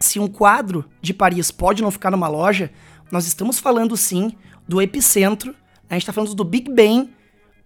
se 0.01 0.19
um 0.19 0.27
quadro 0.27 0.85
de 1.01 1.13
Paris 1.13 1.51
pode 1.51 1.83
não 1.83 1.91
ficar 1.91 2.11
numa 2.11 2.29
loja, 2.29 2.71
nós 3.11 3.27
estamos 3.27 3.59
falando 3.59 3.97
sim 3.97 4.33
do 4.67 4.81
epicentro, 4.81 5.55
a 5.89 5.95
gente 5.95 6.03
está 6.03 6.13
falando 6.13 6.35
do 6.35 6.45
Big 6.45 6.73
Bang 6.73 7.11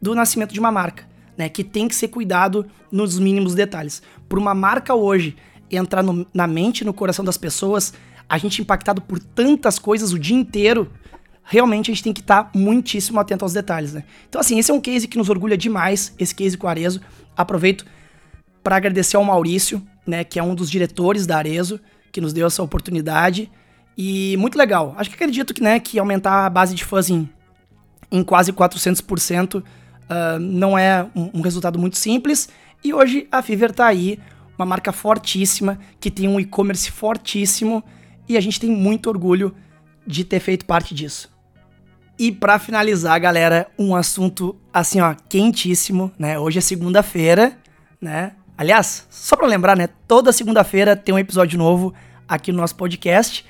do 0.02 0.14
nascimento 0.14 0.52
de 0.52 0.60
uma 0.60 0.72
marca, 0.72 1.08
né? 1.36 1.48
Que 1.48 1.62
tem 1.62 1.86
que 1.86 1.94
ser 1.94 2.08
cuidado 2.08 2.66
nos 2.90 3.18
mínimos 3.18 3.54
detalhes. 3.54 4.02
Por 4.28 4.38
uma 4.38 4.54
marca 4.54 4.94
hoje 4.94 5.36
entrar 5.70 6.02
no, 6.02 6.26
na 6.34 6.46
mente, 6.46 6.84
no 6.84 6.92
coração 6.92 7.24
das 7.24 7.36
pessoas, 7.36 7.92
a 8.28 8.38
gente 8.38 8.60
impactado 8.60 9.00
por 9.00 9.18
tantas 9.18 9.78
coisas 9.78 10.12
o 10.12 10.18
dia 10.18 10.36
inteiro, 10.36 10.90
realmente 11.42 11.90
a 11.90 11.94
gente 11.94 12.02
tem 12.02 12.12
que 12.12 12.20
estar 12.20 12.44
tá 12.44 12.50
muitíssimo 12.58 13.20
atento 13.20 13.44
aos 13.44 13.52
detalhes, 13.52 13.92
né? 13.92 14.04
Então, 14.28 14.40
assim, 14.40 14.58
esse 14.58 14.70
é 14.70 14.74
um 14.74 14.80
case 14.80 15.06
que 15.06 15.16
nos 15.16 15.28
orgulha 15.28 15.56
demais, 15.56 16.12
esse 16.18 16.34
case 16.34 16.58
com 16.58 16.66
a 16.66 16.70
Arezo. 16.70 17.00
Aproveito 17.36 17.86
para 18.62 18.76
agradecer 18.76 19.16
ao 19.16 19.24
Maurício, 19.24 19.80
né, 20.06 20.24
que 20.24 20.38
é 20.38 20.42
um 20.42 20.54
dos 20.54 20.68
diretores 20.68 21.24
da 21.26 21.36
Arezo, 21.36 21.80
que 22.10 22.20
nos 22.20 22.32
deu 22.32 22.46
essa 22.46 22.62
oportunidade. 22.62 23.50
E 23.96 24.36
muito 24.38 24.58
legal. 24.58 24.94
Acho 24.98 25.08
que 25.08 25.16
acredito 25.16 25.54
que, 25.54 25.62
né, 25.62 25.78
que 25.78 25.98
aumentar 25.98 26.46
a 26.46 26.50
base 26.50 26.74
de 26.74 26.84
fãs 26.84 27.08
em, 27.08 27.28
em 28.10 28.24
quase 28.24 28.52
400% 28.52 29.60
uh, 29.60 29.64
ah, 30.08 30.38
não 30.38 30.76
é 30.76 31.06
um, 31.14 31.38
um, 31.38 31.40
resultado 31.40 31.78
muito 31.78 31.96
simples. 31.96 32.48
E 32.82 32.92
hoje 32.92 33.26
a 33.30 33.40
Fiverr 33.40 33.72
tá 33.72 33.86
aí, 33.86 34.18
uma 34.58 34.66
marca 34.66 34.92
fortíssima, 34.92 35.78
que 36.00 36.10
tem 36.10 36.28
um 36.28 36.38
e-commerce 36.38 36.90
fortíssimo. 36.90 37.82
E 38.28 38.36
a 38.36 38.40
gente 38.40 38.60
tem 38.60 38.70
muito 38.70 39.08
orgulho 39.08 39.54
de 40.06 40.24
ter 40.24 40.40
feito 40.40 40.64
parte 40.64 40.94
disso. 40.94 41.30
E 42.18 42.32
para 42.32 42.58
finalizar, 42.58 43.20
galera, 43.20 43.68
um 43.78 43.94
assunto 43.94 44.56
assim, 44.72 45.00
ó, 45.00 45.14
quentíssimo, 45.28 46.10
né? 46.18 46.38
Hoje 46.38 46.58
é 46.58 46.62
segunda-feira, 46.62 47.58
né? 48.00 48.32
Aliás, 48.56 49.06
só 49.10 49.36
para 49.36 49.46
lembrar, 49.46 49.76
né? 49.76 49.88
Toda 50.08 50.32
segunda-feira 50.32 50.96
tem 50.96 51.14
um 51.14 51.18
episódio 51.18 51.58
novo 51.58 51.92
aqui 52.26 52.50
no 52.50 52.58
nosso 52.58 52.74
podcast. 52.74 53.44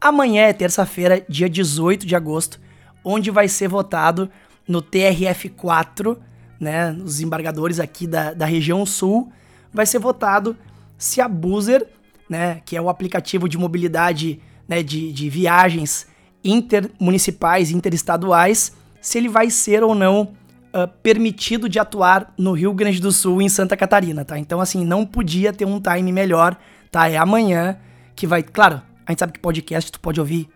Amanhã 0.00 0.42
é 0.42 0.52
terça-feira, 0.52 1.24
dia 1.28 1.48
18 1.48 2.04
de 2.04 2.16
agosto, 2.16 2.60
onde 3.04 3.30
vai 3.30 3.46
ser 3.46 3.68
votado 3.68 4.28
no 4.66 4.82
TRF4, 4.82 6.16
né? 6.58 6.90
Os 6.92 7.20
embargadores 7.20 7.78
aqui 7.78 8.04
da, 8.06 8.34
da 8.34 8.46
região 8.46 8.84
sul, 8.84 9.32
vai 9.72 9.86
ser 9.86 10.00
votado 10.00 10.56
se 10.96 11.20
a 11.20 11.28
Boozer, 11.28 11.86
né? 12.28 12.60
Que 12.64 12.76
é 12.76 12.80
o 12.80 12.88
aplicativo 12.88 13.48
de 13.48 13.58
mobilidade 13.58 14.40
né, 14.68 14.82
de, 14.82 15.12
de 15.12 15.30
viagens 15.30 16.06
intermunicipais, 16.44 17.70
interestaduais, 17.70 18.72
se 19.00 19.18
ele 19.18 19.28
vai 19.28 19.50
ser 19.50 19.82
ou 19.82 19.94
não 19.94 20.34
uh, 20.74 20.88
permitido 21.02 21.68
de 21.68 21.78
atuar 21.78 22.32
no 22.38 22.52
Rio 22.52 22.72
Grande 22.72 23.00
do 23.00 23.10
Sul 23.10 23.40
e 23.40 23.44
em 23.44 23.48
Santa 23.48 23.76
Catarina, 23.76 24.24
tá? 24.24 24.38
Então, 24.38 24.60
assim, 24.60 24.84
não 24.84 25.04
podia 25.04 25.52
ter 25.52 25.64
um 25.64 25.80
time 25.80 26.12
melhor, 26.12 26.56
tá? 26.90 27.08
É 27.08 27.16
amanhã 27.16 27.78
que 28.14 28.26
vai. 28.26 28.42
Claro, 28.42 28.82
a 29.06 29.12
gente 29.12 29.20
sabe 29.20 29.32
que 29.32 29.38
podcast 29.38 29.90
tu 29.90 30.00
pode 30.00 30.20
ouvir 30.20 30.48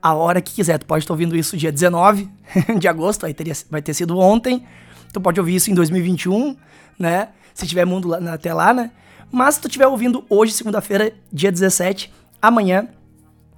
a 0.00 0.14
hora 0.14 0.40
que 0.40 0.54
quiser. 0.54 0.78
Tu 0.78 0.86
pode 0.86 1.04
estar 1.04 1.14
ouvindo 1.14 1.36
isso 1.36 1.56
dia 1.56 1.72
19 1.72 2.28
de 2.78 2.88
agosto, 2.88 3.26
aí 3.26 3.34
teria, 3.34 3.54
vai 3.70 3.82
ter 3.82 3.94
sido 3.94 4.18
ontem. 4.18 4.64
Tu 5.12 5.20
pode 5.20 5.38
ouvir 5.40 5.56
isso 5.56 5.70
em 5.70 5.74
2021, 5.74 6.56
né? 6.98 7.28
Se 7.58 7.66
tiver 7.66 7.84
mundo 7.84 8.06
lá, 8.06 8.18
até 8.32 8.54
lá, 8.54 8.72
né? 8.72 8.92
Mas 9.32 9.56
se 9.56 9.62
tu 9.62 9.66
estiver 9.66 9.88
ouvindo 9.88 10.24
hoje, 10.30 10.52
segunda-feira, 10.52 11.12
dia 11.32 11.50
17, 11.50 12.08
amanhã 12.40 12.86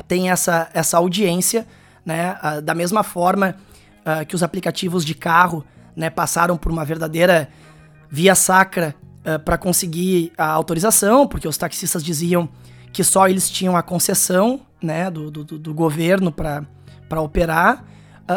tem 0.08 0.30
essa, 0.30 0.70
essa 0.72 0.96
audiência, 0.96 1.66
né? 2.02 2.38
Uh, 2.42 2.62
da 2.62 2.74
mesma 2.74 3.02
forma 3.02 3.56
uh, 4.00 4.24
que 4.24 4.34
os 4.34 4.42
aplicativos 4.42 5.04
de 5.04 5.14
carro 5.14 5.62
né, 5.94 6.08
passaram 6.08 6.56
por 6.56 6.72
uma 6.72 6.82
verdadeira 6.82 7.50
via 8.08 8.34
sacra 8.34 8.94
uh, 9.18 9.38
para 9.38 9.58
conseguir 9.58 10.32
a 10.38 10.46
autorização, 10.46 11.28
porque 11.28 11.46
os 11.46 11.58
taxistas 11.58 12.02
diziam 12.02 12.48
que 12.94 13.04
só 13.04 13.28
eles 13.28 13.50
tinham 13.50 13.76
a 13.76 13.82
concessão 13.82 14.62
né, 14.82 15.10
do, 15.10 15.30
do, 15.30 15.44
do 15.44 15.74
governo 15.74 16.32
para 16.32 17.20
operar. 17.20 17.84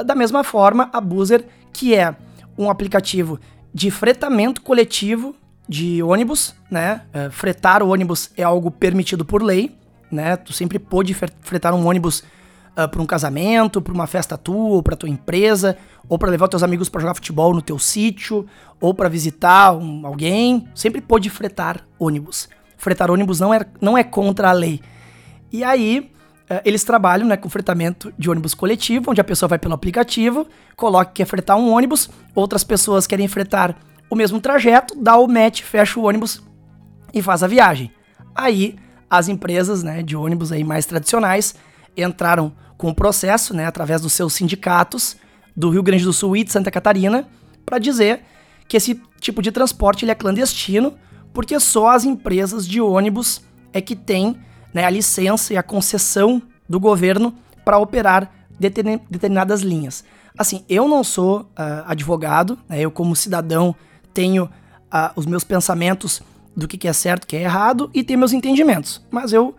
da 0.05 0.13
mesma 0.13 0.43
forma, 0.43 0.89
a 0.91 0.99
Boozer, 0.99 1.45
que 1.71 1.95
é 1.95 2.13
um 2.57 2.69
aplicativo 2.69 3.39
de 3.73 3.89
fretamento 3.89 4.61
coletivo 4.61 5.33
de 5.67 6.03
ônibus, 6.03 6.53
né? 6.69 7.01
fretar 7.31 7.81
o 7.81 7.89
ônibus 7.89 8.29
é 8.35 8.43
algo 8.43 8.69
permitido 8.69 9.23
por 9.23 9.41
lei, 9.41 9.75
né? 10.13 10.37
Tu 10.37 10.53
sempre 10.53 10.77
pôde 10.79 11.13
fretar 11.13 11.73
um 11.73 11.87
ônibus 11.87 12.19
uh, 12.19 12.23
ah, 12.75 12.87
para 12.87 13.01
um 13.01 13.05
casamento, 13.05 13.81
para 13.81 13.93
uma 13.93 14.07
festa 14.07 14.37
tua, 14.37 14.75
ou 14.75 14.83
para 14.83 14.95
tua 14.95 15.09
empresa, 15.09 15.75
ou 16.07 16.17
para 16.17 16.29
levar 16.29 16.47
teus 16.47 16.63
amigos 16.63 16.87
para 16.87 17.01
jogar 17.01 17.15
futebol 17.15 17.53
no 17.53 17.61
teu 17.61 17.79
sítio, 17.79 18.45
ou 18.79 18.93
para 18.93 19.09
visitar 19.09 19.73
um, 19.73 20.05
alguém. 20.05 20.67
Sempre 20.75 21.01
pôde 21.01 21.29
fretar 21.29 21.85
ônibus. 21.99 22.47
Fretar 22.77 23.09
ônibus 23.09 23.39
não 23.39 23.53
é, 23.53 23.65
não 23.81 23.97
é 23.97 24.03
contra 24.03 24.49
a 24.49 24.53
lei. 24.53 24.79
E 25.51 25.63
aí, 25.63 26.11
uh, 26.49 26.61
eles 26.63 26.83
trabalham 26.83 27.27
né, 27.27 27.37
com 27.37 27.49
fretamento 27.49 28.13
de 28.17 28.29
ônibus 28.29 28.53
coletivo, 28.53 29.11
onde 29.11 29.21
a 29.21 29.23
pessoa 29.23 29.49
vai 29.49 29.59
pelo 29.59 29.73
aplicativo, 29.73 30.47
coloca 30.75 31.05
que 31.05 31.23
quer 31.23 31.25
fretar 31.25 31.57
um 31.57 31.71
ônibus, 31.71 32.09
outras 32.35 32.63
pessoas 32.63 33.07
querem 33.07 33.27
fretar 33.27 33.75
o 34.13 34.15
mesmo 34.15 34.39
trajeto, 34.39 34.95
dá 34.95 35.17
o 35.17 35.27
match, 35.27 35.61
fecha 35.61 35.99
o 35.99 36.03
ônibus 36.03 36.41
e 37.13 37.21
faz 37.21 37.43
a 37.43 37.47
viagem. 37.47 37.91
Aí 38.35 38.75
as 39.09 39.27
empresas 39.27 39.83
né, 39.83 40.01
de 40.01 40.15
ônibus 40.15 40.51
aí 40.51 40.63
mais 40.63 40.85
tradicionais 40.85 41.55
entraram 41.95 42.53
com 42.77 42.89
o 42.89 42.95
processo, 42.95 43.53
né, 43.53 43.65
através 43.65 44.01
dos 44.01 44.13
seus 44.13 44.33
sindicatos 44.33 45.17
do 45.55 45.69
Rio 45.69 45.83
Grande 45.83 46.03
do 46.03 46.13
Sul 46.13 46.35
e 46.37 46.43
de 46.43 46.51
Santa 46.51 46.71
Catarina, 46.71 47.27
para 47.65 47.77
dizer 47.77 48.21
que 48.67 48.77
esse 48.77 49.01
tipo 49.19 49.41
de 49.41 49.51
transporte 49.51 50.03
ele 50.03 50.11
é 50.11 50.15
clandestino, 50.15 50.95
porque 51.33 51.59
só 51.59 51.89
as 51.89 52.05
empresas 52.05 52.67
de 52.67 52.81
ônibus 52.81 53.41
é 53.71 53.81
que 53.81 53.95
têm 53.95 54.37
né, 54.73 54.85
a 54.85 54.89
licença 54.89 55.53
e 55.53 55.57
a 55.57 55.63
concessão 55.63 56.41
do 56.67 56.79
governo 56.79 57.33
para 57.63 57.77
operar 57.77 58.31
determinadas 58.59 59.61
linhas. 59.61 60.03
Assim, 60.37 60.65
eu 60.67 60.87
não 60.87 61.03
sou 61.03 61.41
uh, 61.41 61.85
advogado, 61.85 62.57
né, 62.67 62.79
eu 62.79 62.91
como 62.91 63.15
cidadão 63.15 63.75
tenho 64.13 64.45
uh, 64.45 65.11
os 65.15 65.25
meus 65.25 65.43
pensamentos 65.43 66.21
do 66.55 66.67
que, 66.67 66.87
é 66.87 66.93
certo, 66.93 67.23
o 67.23 67.27
que 67.27 67.35
é 67.35 67.41
errado 67.41 67.89
e 67.93 68.03
ter 68.03 68.15
meus 68.15 68.33
entendimentos. 68.33 69.01
Mas 69.09 69.33
eu 69.33 69.55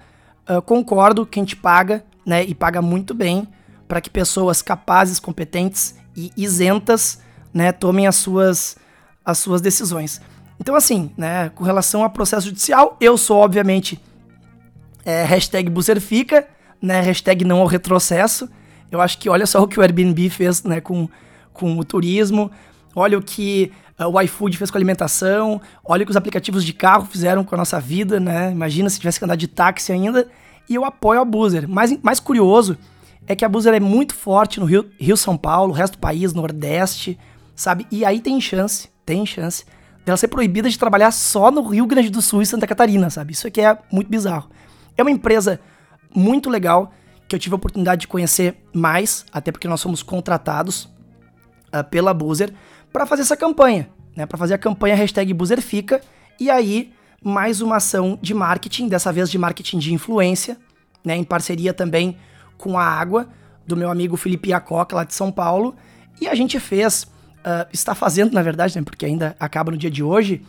uh, 0.48 0.62
concordo 0.62 1.26
que 1.26 1.38
a 1.38 1.42
gente 1.42 1.56
paga, 1.56 2.04
né, 2.24 2.44
e 2.44 2.54
paga 2.54 2.80
muito 2.80 3.12
bem 3.12 3.48
para 3.88 4.00
que 4.00 4.08
pessoas 4.08 4.62
capazes, 4.62 5.18
competentes 5.18 5.96
e 6.16 6.32
isentas, 6.36 7.20
né, 7.52 7.72
tomem 7.72 8.06
as 8.06 8.16
suas, 8.16 8.76
as 9.24 9.38
suas 9.38 9.60
decisões. 9.60 10.20
Então, 10.60 10.74
assim, 10.74 11.10
né, 11.16 11.50
com 11.50 11.64
relação 11.64 12.02
ao 12.02 12.10
processo 12.10 12.46
judicial, 12.46 12.96
eu 13.00 13.18
sou, 13.18 13.38
obviamente, 13.38 14.00
é, 15.04 15.24
hashtag 15.24 15.68
Buserfica, 15.68 16.46
né, 16.80 17.00
hashtag 17.00 17.44
não 17.44 17.60
ao 17.60 17.66
retrocesso. 17.66 18.48
Eu 18.90 19.00
acho 19.00 19.18
que 19.18 19.28
olha 19.28 19.46
só 19.46 19.62
o 19.62 19.68
que 19.68 19.78
o 19.78 19.82
Airbnb 19.82 20.30
fez, 20.30 20.62
né, 20.62 20.80
com, 20.80 21.08
com 21.52 21.76
o 21.78 21.84
turismo, 21.84 22.50
olha 22.94 23.18
o 23.18 23.22
que 23.22 23.72
o 23.98 24.20
iFood 24.22 24.57
fez 24.57 24.70
com 24.70 24.76
a 24.76 24.80
alimentação, 24.80 25.61
olha 25.85 26.02
o 26.02 26.07
que 26.07 26.11
os 26.11 26.16
aplicativos 26.16 26.64
de 26.64 26.72
carro 26.72 27.07
fizeram 27.07 27.44
com 27.44 27.54
a 27.54 27.59
nossa 27.59 27.78
vida, 27.78 28.18
né? 28.18 28.50
Imagina 28.50 28.90
se 28.90 28.98
tivesse 28.98 29.18
que 29.18 29.24
andar 29.24 29.37
de 29.37 29.46
táxi 29.46 29.92
ainda. 29.92 30.28
E 30.68 30.74
eu 30.74 30.85
apoio 30.85 31.20
a 31.20 31.24
Boozer. 31.24 31.68
Mais, 31.68 31.96
mais 32.02 32.18
curioso 32.18 32.76
é 33.26 33.37
que 33.37 33.44
a 33.44 33.48
Boozer 33.48 33.72
é 33.72 33.80
muito 33.80 34.14
forte 34.14 34.59
no 34.59 34.66
Rio, 34.66 34.90
Rio 34.98 35.16
São 35.16 35.37
Paulo, 35.37 35.72
resto 35.72 35.94
do 35.94 35.98
país, 35.98 36.33
Nordeste, 36.33 37.18
sabe? 37.54 37.87
E 37.90 38.04
aí 38.04 38.20
tem 38.20 38.40
chance, 38.40 38.88
tem 39.07 39.24
chance 39.24 39.64
dela 40.04 40.16
ser 40.16 40.28
proibida 40.28 40.68
de 40.68 40.78
trabalhar 40.78 41.11
só 41.11 41.50
no 41.50 41.62
Rio 41.62 41.87
Grande 41.87 42.11
do 42.11 42.20
Sul 42.20 42.42
e 42.42 42.46
Santa 42.46 42.66
Catarina, 42.66 43.09
sabe? 43.11 43.33
Isso 43.33 43.46
aqui 43.46 43.61
é 43.61 43.78
muito 43.90 44.11
bizarro. 44.11 44.50
É 44.96 45.02
uma 45.02 45.11
empresa 45.11 45.61
muito 46.14 46.50
legal 46.50 46.92
que 47.26 47.35
eu 47.35 47.38
tive 47.38 47.54
a 47.54 47.57
oportunidade 47.57 48.02
de 48.02 48.09
conhecer 48.09 48.57
mais, 48.72 49.24
até 49.33 49.50
porque 49.50 49.66
nós 49.66 49.80
somos 49.80 50.02
contratados 50.02 50.85
uh, 51.72 51.83
pela 51.90 52.12
Boozer 52.12 52.52
para 52.94 53.07
fazer 53.07 53.22
essa 53.22 53.37
campanha, 53.37 53.88
né? 54.16 54.24
Para 54.24 54.38
fazer 54.38 54.54
a 54.54 54.59
campanha 54.59 54.94
hashtag 54.94 55.35
Buzerfica 55.35 56.00
e 56.38 56.48
aí 56.48 56.92
mais 57.20 57.61
uma 57.61 57.76
ação 57.76 58.16
de 58.22 58.33
marketing, 58.33 58.87
dessa 58.87 59.12
vez 59.12 59.28
de 59.28 59.37
marketing 59.37 59.80
de 59.80 59.92
influência, 59.92 60.57
né? 61.04 61.16
Em 61.16 61.25
parceria 61.25 61.75
também 61.75 62.16
com 62.56 62.79
a 62.79 62.85
Água, 62.85 63.29
do 63.66 63.77
meu 63.77 63.90
amigo 63.90 64.16
Felipe 64.16 64.50
Iacoca, 64.50 64.94
lá 64.94 65.02
de 65.02 65.12
São 65.12 65.33
Paulo. 65.33 65.75
E 66.21 66.29
a 66.29 66.37
gente 66.37 66.60
fez, 66.60 67.02
uh, 67.02 67.66
está 67.73 67.96
fazendo, 67.96 68.33
na 68.33 68.42
verdade, 68.42 68.77
né? 68.77 68.85
Porque 68.85 69.04
ainda 69.04 69.35
acaba 69.40 69.73
no 69.73 69.77
dia 69.77 69.90
de 69.90 70.04
hoje, 70.04 70.46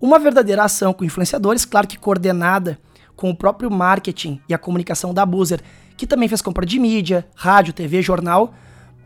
uma 0.00 0.18
verdadeira 0.18 0.64
ação 0.64 0.92
com 0.92 1.04
influenciadores, 1.04 1.64
claro 1.64 1.86
que 1.86 1.96
coordenada 1.96 2.76
com 3.14 3.30
o 3.30 3.36
próprio 3.36 3.70
marketing 3.70 4.40
e 4.48 4.54
a 4.54 4.58
comunicação 4.58 5.14
da 5.14 5.24
Boozer, 5.24 5.60
que 5.96 6.08
também 6.08 6.28
fez 6.28 6.42
compra 6.42 6.66
de 6.66 6.76
mídia, 6.80 7.24
rádio, 7.36 7.72
TV, 7.72 8.02
jornal, 8.02 8.52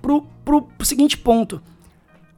pro, 0.00 0.22
pro 0.42 0.66
seguinte 0.82 1.18
ponto 1.18 1.62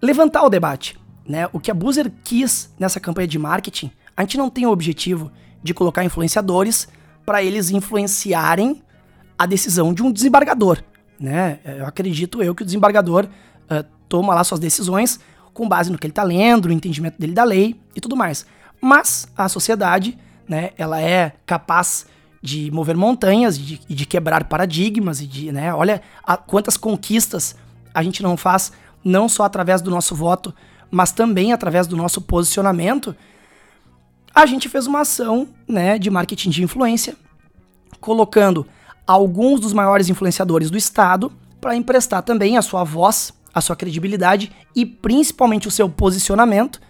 levantar 0.00 0.42
o 0.42 0.50
debate. 0.50 0.98
Né? 1.26 1.48
O 1.52 1.60
que 1.60 1.70
a 1.70 1.74
Boozer 1.74 2.10
quis 2.24 2.74
nessa 2.78 2.98
campanha 2.98 3.28
de 3.28 3.38
marketing, 3.38 3.90
a 4.16 4.22
gente 4.22 4.36
não 4.36 4.50
tem 4.50 4.66
o 4.66 4.70
objetivo 4.70 5.30
de 5.62 5.74
colocar 5.74 6.04
influenciadores 6.04 6.88
para 7.24 7.42
eles 7.42 7.70
influenciarem 7.70 8.82
a 9.38 9.46
decisão 9.46 9.94
de 9.94 10.02
um 10.02 10.10
desembargador. 10.10 10.82
Né? 11.18 11.60
Eu 11.64 11.86
acredito 11.86 12.42
eu 12.42 12.54
que 12.54 12.62
o 12.62 12.66
desembargador 12.66 13.26
uh, 13.26 13.84
toma 14.08 14.34
lá 14.34 14.42
suas 14.42 14.60
decisões 14.60 15.20
com 15.52 15.68
base 15.68 15.90
no 15.90 15.98
que 15.98 16.06
ele 16.06 16.12
está 16.12 16.22
lendo, 16.22 16.68
no 16.68 16.74
entendimento 16.74 17.18
dele 17.18 17.32
da 17.32 17.44
lei 17.44 17.80
e 17.94 18.00
tudo 18.00 18.16
mais. 18.16 18.46
Mas 18.80 19.28
a 19.36 19.48
sociedade, 19.48 20.18
né, 20.48 20.70
ela 20.78 21.00
é 21.00 21.32
capaz 21.44 22.06
de 22.42 22.70
mover 22.70 22.96
montanhas 22.96 23.56
e 23.56 23.60
de, 23.60 23.80
de, 23.86 24.06
quebrar 24.06 24.44
paradigmas 24.44 25.20
e 25.20 25.26
de, 25.26 25.52
né, 25.52 25.74
olha 25.74 26.00
a, 26.24 26.36
quantas 26.36 26.76
conquistas 26.76 27.54
a 27.92 28.02
gente 28.02 28.22
não 28.22 28.36
faz, 28.36 28.72
não 29.04 29.28
só 29.28 29.44
através 29.44 29.80
do 29.80 29.90
nosso 29.90 30.14
voto, 30.14 30.54
mas 30.90 31.12
também 31.12 31.52
através 31.52 31.86
do 31.86 31.96
nosso 31.96 32.20
posicionamento. 32.20 33.14
A 34.34 34.46
gente 34.46 34.68
fez 34.68 34.86
uma 34.86 35.00
ação, 35.00 35.48
né, 35.66 35.98
de 35.98 36.10
marketing 36.10 36.50
de 36.50 36.62
influência, 36.62 37.16
colocando 38.00 38.66
alguns 39.06 39.60
dos 39.60 39.72
maiores 39.72 40.08
influenciadores 40.08 40.70
do 40.70 40.78
estado 40.78 41.32
para 41.60 41.76
emprestar 41.76 42.22
também 42.22 42.56
a 42.56 42.62
sua 42.62 42.84
voz, 42.84 43.32
a 43.52 43.60
sua 43.60 43.76
credibilidade 43.76 44.52
e 44.74 44.86
principalmente 44.86 45.68
o 45.68 45.70
seu 45.70 45.88
posicionamento 45.88 46.80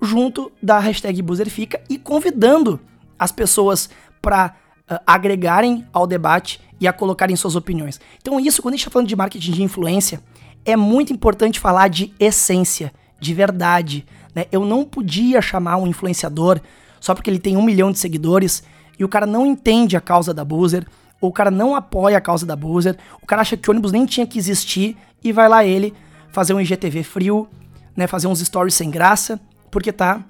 junto 0.00 0.52
da 0.62 0.78
hashtag 0.78 1.20
BuzzerFica 1.22 1.82
e 1.88 1.98
convidando 1.98 2.80
as 3.18 3.32
pessoas 3.32 3.88
para 4.20 4.54
uh, 4.90 4.98
agregarem 5.06 5.86
ao 5.92 6.06
debate 6.06 6.60
e 6.80 6.86
a 6.86 6.92
colocarem 6.92 7.34
suas 7.36 7.56
opiniões. 7.56 8.00
Então, 8.20 8.38
isso, 8.38 8.60
quando 8.60 8.74
a 8.74 8.76
gente 8.76 8.82
está 8.82 8.90
falando 8.90 9.08
de 9.08 9.16
marketing 9.16 9.52
de 9.52 9.62
influência, 9.62 10.20
é 10.66 10.76
muito 10.76 11.12
importante 11.12 11.60
falar 11.60 11.88
de 11.88 12.12
essência, 12.18 12.92
de 13.20 13.32
verdade. 13.32 14.04
Né? 14.34 14.46
Eu 14.50 14.66
não 14.66 14.84
podia 14.84 15.40
chamar 15.40 15.76
um 15.76 15.86
influenciador 15.86 16.60
só 17.00 17.14
porque 17.14 17.30
ele 17.30 17.38
tem 17.38 17.56
um 17.56 17.62
milhão 17.62 17.92
de 17.92 17.98
seguidores 17.98 18.62
e 18.98 19.04
o 19.04 19.08
cara 19.08 19.26
não 19.26 19.46
entende 19.46 19.96
a 19.96 20.00
causa 20.00 20.34
da 20.34 20.44
Boozer, 20.44 20.86
ou 21.20 21.30
o 21.30 21.32
cara 21.32 21.50
não 21.50 21.74
apoia 21.74 22.18
a 22.18 22.20
causa 22.20 22.44
da 22.44 22.56
Boozer, 22.56 22.96
o 23.22 23.26
cara 23.26 23.42
acha 23.42 23.56
que 23.56 23.68
o 23.68 23.72
ônibus 23.72 23.92
nem 23.92 24.04
tinha 24.04 24.26
que 24.26 24.38
existir 24.38 24.96
e 25.22 25.32
vai 25.32 25.48
lá 25.48 25.64
ele 25.64 25.94
fazer 26.30 26.52
um 26.52 26.60
IGTV 26.60 27.02
frio, 27.02 27.48
né, 27.96 28.06
fazer 28.06 28.26
uns 28.26 28.40
stories 28.40 28.74
sem 28.74 28.90
graça, 28.90 29.40
porque 29.70 29.92
tá 29.92 30.22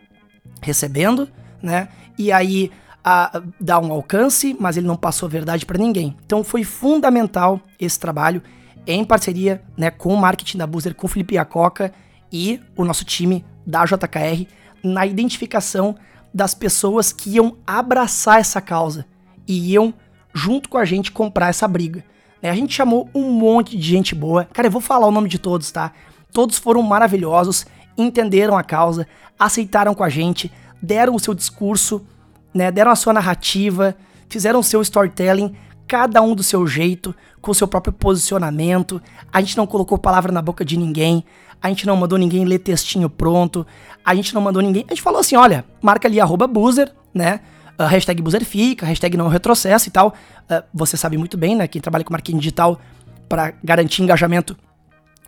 recebendo, 0.61 1.29
né? 1.63 1.89
E 2.19 2.31
aí 2.31 2.71
a, 3.05 3.43
dá 3.61 3.79
um 3.79 3.93
alcance, 3.93 4.57
mas 4.59 4.77
ele 4.77 4.87
não 4.87 4.97
passou 4.97 5.27
a 5.27 5.31
verdade 5.31 5.67
para 5.67 5.79
ninguém. 5.79 6.17
Então 6.25 6.43
foi 6.45 6.65
fundamental 6.65 7.61
esse 7.79 7.99
trabalho 7.99 8.43
em 8.87 9.05
parceria 9.05 9.63
né, 9.77 9.91
com 9.91 10.13
o 10.13 10.17
marketing 10.17 10.59
da 10.59 10.67
Boozer, 10.67 10.95
com 10.95 11.07
o 11.07 11.11
Felipe 11.11 11.35
Iacoca 11.35 11.93
e 12.33 12.61
o 12.77 12.85
nosso 12.85 13.05
time 13.05 13.45
da 13.67 13.85
JKR 13.85 14.47
na 14.83 15.05
identificação 15.05 15.97
das 16.33 16.55
pessoas 16.55 17.13
que 17.13 17.31
iam 17.31 17.57
abraçar 17.67 18.39
essa 18.39 18.61
causa 18.61 19.07
e 19.49 19.73
iam 19.73 19.93
junto 20.35 20.69
com 20.69 20.79
a 20.79 20.85
gente 20.85 21.11
comprar 21.11 21.49
essa 21.49 21.67
briga. 21.67 22.05
Né, 22.43 22.51
a 22.51 22.55
gente 22.55 22.75
chamou 22.75 23.09
um 23.15 23.31
monte 23.31 23.77
de 23.77 23.89
gente 23.89 24.15
boa. 24.15 24.45
Cara, 24.53 24.69
eu 24.69 24.73
vou 24.73 24.81
falar 24.81 25.07
o 25.07 25.13
nome 25.13 25.29
de 25.29 25.39
todos, 25.39 25.71
tá? 25.71 25.93
Todos 26.33 26.59
foram 26.59 26.83
maravilhosos, 26.83 27.67
entenderam 27.97 28.57
a 28.57 28.63
causa, 28.63 29.07
aceitaram 29.39 29.95
com 29.95 30.05
a 30.05 30.09
gente, 30.09 30.53
deram 30.83 31.15
o 31.15 31.21
seu 31.21 31.35
discurso, 31.35 32.07
né, 32.53 32.71
deram 32.71 32.91
a 32.91 32.97
sua 32.97 33.13
narrativa, 33.13 33.97
fizeram 34.29 34.61
o 34.61 34.65
seu 34.65 34.83
storytelling, 34.83 35.55
cada 35.87 36.21
um 36.23 36.35
do 36.35 36.43
seu 36.43 36.67
jeito, 36.67 37.15
com 37.41 37.51
o 37.51 37.55
seu 37.55 37.69
próprio 37.69 37.93
posicionamento. 37.93 39.01
A 39.33 39.41
gente 39.41 39.57
não 39.57 39.67
colocou 39.67 39.99
palavra 39.99 40.33
na 40.33 40.43
boca 40.43 40.65
de 40.65 40.77
ninguém, 40.77 41.25
a 41.63 41.69
gente 41.69 41.87
não 41.87 41.97
mandou 41.97 42.19
ninguém 42.19 42.45
ler 42.45 42.59
textinho 42.59 43.09
pronto, 43.09 43.67
a 44.05 44.15
gente 44.15 44.35
não 44.35 44.41
mandou 44.41 44.63
ninguém. 44.63 44.85
A 44.89 44.95
gente 44.95 45.03
falou 45.03 45.21
assim: 45.21 45.37
olha, 45.37 45.65
marca 45.81 46.09
ali 46.09 46.21
arroba 46.21 46.47
boozer, 46.47 46.93
né? 47.15 47.41
Uh, 47.79 47.85
hashtag 47.85 48.23
boozer 48.23 48.45
fica, 48.45 48.87
hashtag 48.87 49.17
não 49.17 49.29
retrocesso 49.29 49.89
e 49.89 49.93
tal. 49.93 50.09
Uh, 50.51 50.63
você 50.73 50.97
sabe 50.97 51.17
muito 51.19 51.37
bem, 51.37 51.55
né? 51.55 51.69
Quem 51.69 51.81
trabalha 51.81 52.05
com 52.05 52.13
marketing 52.13 52.39
digital 52.39 52.81
para 53.29 53.53
garantir 53.63 54.03
engajamento, 54.03 54.57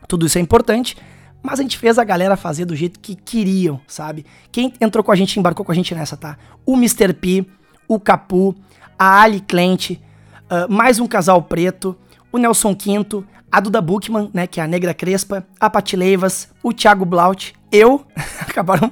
tudo 0.07 0.27
isso 0.27 0.39
é 0.39 0.41
importante. 0.41 0.97
Mas 1.43 1.61
a 1.61 1.63
gente 1.63 1.79
fez 1.79 1.99
a 1.99 2.05
galera 2.05 2.37
fazer 2.37 2.65
do 2.65 2.75
jeito 2.75 2.99
que 2.99 3.15
queriam, 3.15 3.81
sabe? 3.87 4.27
Quem 4.51 4.73
entrou 4.81 5.05
com 5.05 5.13
a 5.13 5.17
gente, 5.17 5.39
embarcou 5.39 5.65
com 5.65 5.71
a 5.71 5.75
gente 5.75 5.95
nessa, 5.95 6.17
tá? 6.17 6.37
O 6.67 6.75
Mr. 6.75 7.13
P, 7.13 7.47
o 7.87 8.01
Capu, 8.01 8.57
a 8.99 9.23
Ali 9.23 9.41
Clente, 9.41 10.03
uh, 10.51 10.71
mais 10.73 10.99
um 10.99 11.07
casal 11.07 11.43
preto, 11.43 11.97
o 12.33 12.39
Nelson 12.39 12.75
Quinto, 12.75 13.27
a 13.51 13.61
Duda 13.61 13.81
Bookman, 13.81 14.31
né, 14.33 14.47
que 14.47 14.61
é 14.61 14.65
a 14.65 14.67
Negra 14.67 14.93
Crespa, 14.93 15.47
a 15.59 15.71
Pati 15.71 15.97
Leivas, 15.97 16.49
o 16.63 16.73
Thiago 16.73 17.05
Blaut, 17.05 17.55
eu, 17.73 18.05
acabaram, 18.41 18.91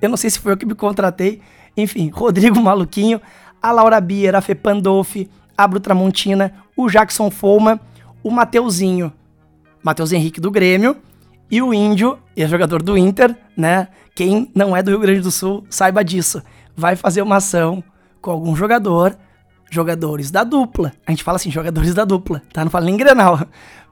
eu 0.00 0.08
não 0.08 0.16
sei 0.16 0.30
se 0.30 0.38
foi 0.38 0.52
eu 0.52 0.56
que 0.56 0.66
me 0.66 0.74
contratei, 0.74 1.40
enfim, 1.76 2.10
Rodrigo 2.12 2.60
Maluquinho, 2.60 3.20
a 3.62 3.72
Laura 3.72 4.00
Bier, 4.00 4.34
a 4.34 4.40
Fê 4.40 4.54
Pandolfi, 4.54 5.30
a 5.56 5.66
Bru 5.66 5.80
Tramontina, 5.80 6.52
o 6.76 6.88
Jackson 6.88 7.30
Foma, 7.30 7.80
o 8.22 8.30
Mateuzinho, 8.30 9.12
Matheus 9.82 10.12
Henrique 10.12 10.40
do 10.40 10.50
Grêmio, 10.50 10.96
e 11.50 11.62
o 11.62 11.72
Índio, 11.72 12.18
ex-jogador 12.36 12.82
do 12.82 12.98
Inter, 12.98 13.34
né? 13.56 13.88
Quem 14.14 14.50
não 14.54 14.76
é 14.76 14.82
do 14.82 14.90
Rio 14.90 15.00
Grande 15.00 15.20
do 15.20 15.30
Sul, 15.30 15.64
saiba 15.70 16.04
disso. 16.04 16.42
Vai 16.76 16.96
fazer 16.96 17.22
uma 17.22 17.36
ação 17.36 17.84
com 18.20 18.30
algum 18.30 18.56
jogador, 18.56 19.16
jogadores 19.70 20.30
da 20.30 20.44
dupla. 20.44 20.92
A 21.06 21.10
gente 21.10 21.22
fala 21.24 21.36
assim, 21.36 21.50
jogadores 21.50 21.94
da 21.94 22.04
dupla, 22.04 22.42
tá? 22.52 22.64
Não 22.64 22.70
fala 22.70 22.86
nem 22.86 22.96
Grenal. 22.96 23.40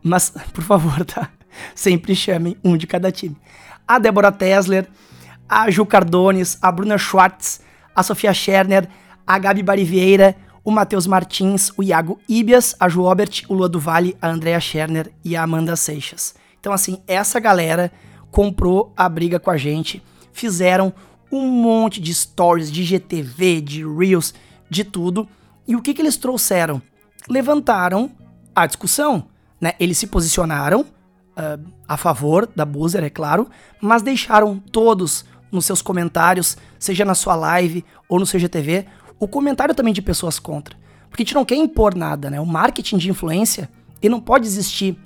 Mas, 0.03 0.31
por 0.53 0.62
favor, 0.62 1.05
tá? 1.05 1.29
Sempre 1.75 2.14
chamem 2.14 2.57
um 2.64 2.77
de 2.77 2.87
cada 2.87 3.11
time. 3.11 3.37
A 3.87 3.99
Débora 3.99 4.33
Tesler, 4.33 4.89
a 5.49 5.70
Ju 5.70 5.85
Cardones, 5.87 6.59
a 6.61 6.70
Bruna 6.70 6.99
Schwartz, 6.99 7.61
a 7.95 8.03
Sofia 8.03 8.33
Scherner, 8.33 8.89
a 9.27 9.39
Gabi 9.39 9.62
Barivieira, 9.62 10.37
o 10.64 10.70
Matheus 10.70 11.07
Martins, 11.07 11.70
o 11.77 11.83
Iago 11.83 12.18
Ibias, 12.29 12.75
a 12.81 12.89
Ju 12.89 13.03
Obert, 13.03 13.45
o 13.49 13.55
Lua 13.55 13.68
do 13.68 13.79
Vale, 13.79 14.16
a 14.20 14.29
Andrea 14.29 14.59
Scherner 14.59 15.12
e 15.22 15.37
a 15.37 15.43
Amanda 15.43 15.77
Seixas. 15.77 16.35
Então, 16.59 16.72
assim, 16.72 16.99
essa 17.07 17.39
galera 17.39 17.93
comprou 18.31 18.93
a 18.97 19.09
briga 19.09 19.39
com 19.39 19.51
a 19.51 19.57
gente, 19.57 20.03
fizeram 20.33 20.93
um 21.31 21.47
monte 21.47 22.01
de 22.01 22.14
stories, 22.14 22.72
de 22.72 22.83
GTV, 22.83 23.61
de 23.61 23.85
Reels, 23.87 24.33
de 24.70 24.83
tudo. 24.85 25.29
E 25.67 25.75
o 25.75 25.83
que, 25.83 25.95
que 25.95 26.03
eles 26.03 26.17
trouxeram? 26.17 26.81
Levantaram 27.29 28.11
a 28.55 28.67
discussão, 28.67 29.29
né? 29.61 29.73
Eles 29.81 29.99
se 29.99 30.07
posicionaram 30.07 30.83
uh, 30.83 31.65
a 31.89 31.97
favor 31.97 32.49
da 32.55 32.65
Boozer, 32.65 33.03
é 33.03 33.11
claro, 33.11 33.49
mas 33.81 34.03
deixaram 34.03 34.59
todos 34.59 35.25
nos 35.51 35.65
seus 35.65 35.81
comentários, 35.81 36.57
seja 36.79 37.05
na 37.05 37.15
sua 37.15 37.35
live 37.35 37.85
ou 38.09 38.19
no 38.19 38.27
seu 38.27 38.39
GTV, 38.39 38.87
o 39.19 39.29
comentário 39.29 39.75
também 39.75 39.95
de 39.95 40.03
pessoas 40.03 40.39
contra. 40.39 40.77
Porque 41.09 41.23
a 41.23 41.25
gente 41.25 41.35
não 41.35 41.45
quer 41.45 41.57
impor 41.57 41.95
nada, 41.95 42.29
né? 42.29 42.41
O 42.41 42.47
marketing 42.47 42.99
de 42.99 43.11
influência, 43.11 43.71
ele 44.03 44.11
não 44.11 44.21
pode 44.21 44.47
existir 44.47 44.99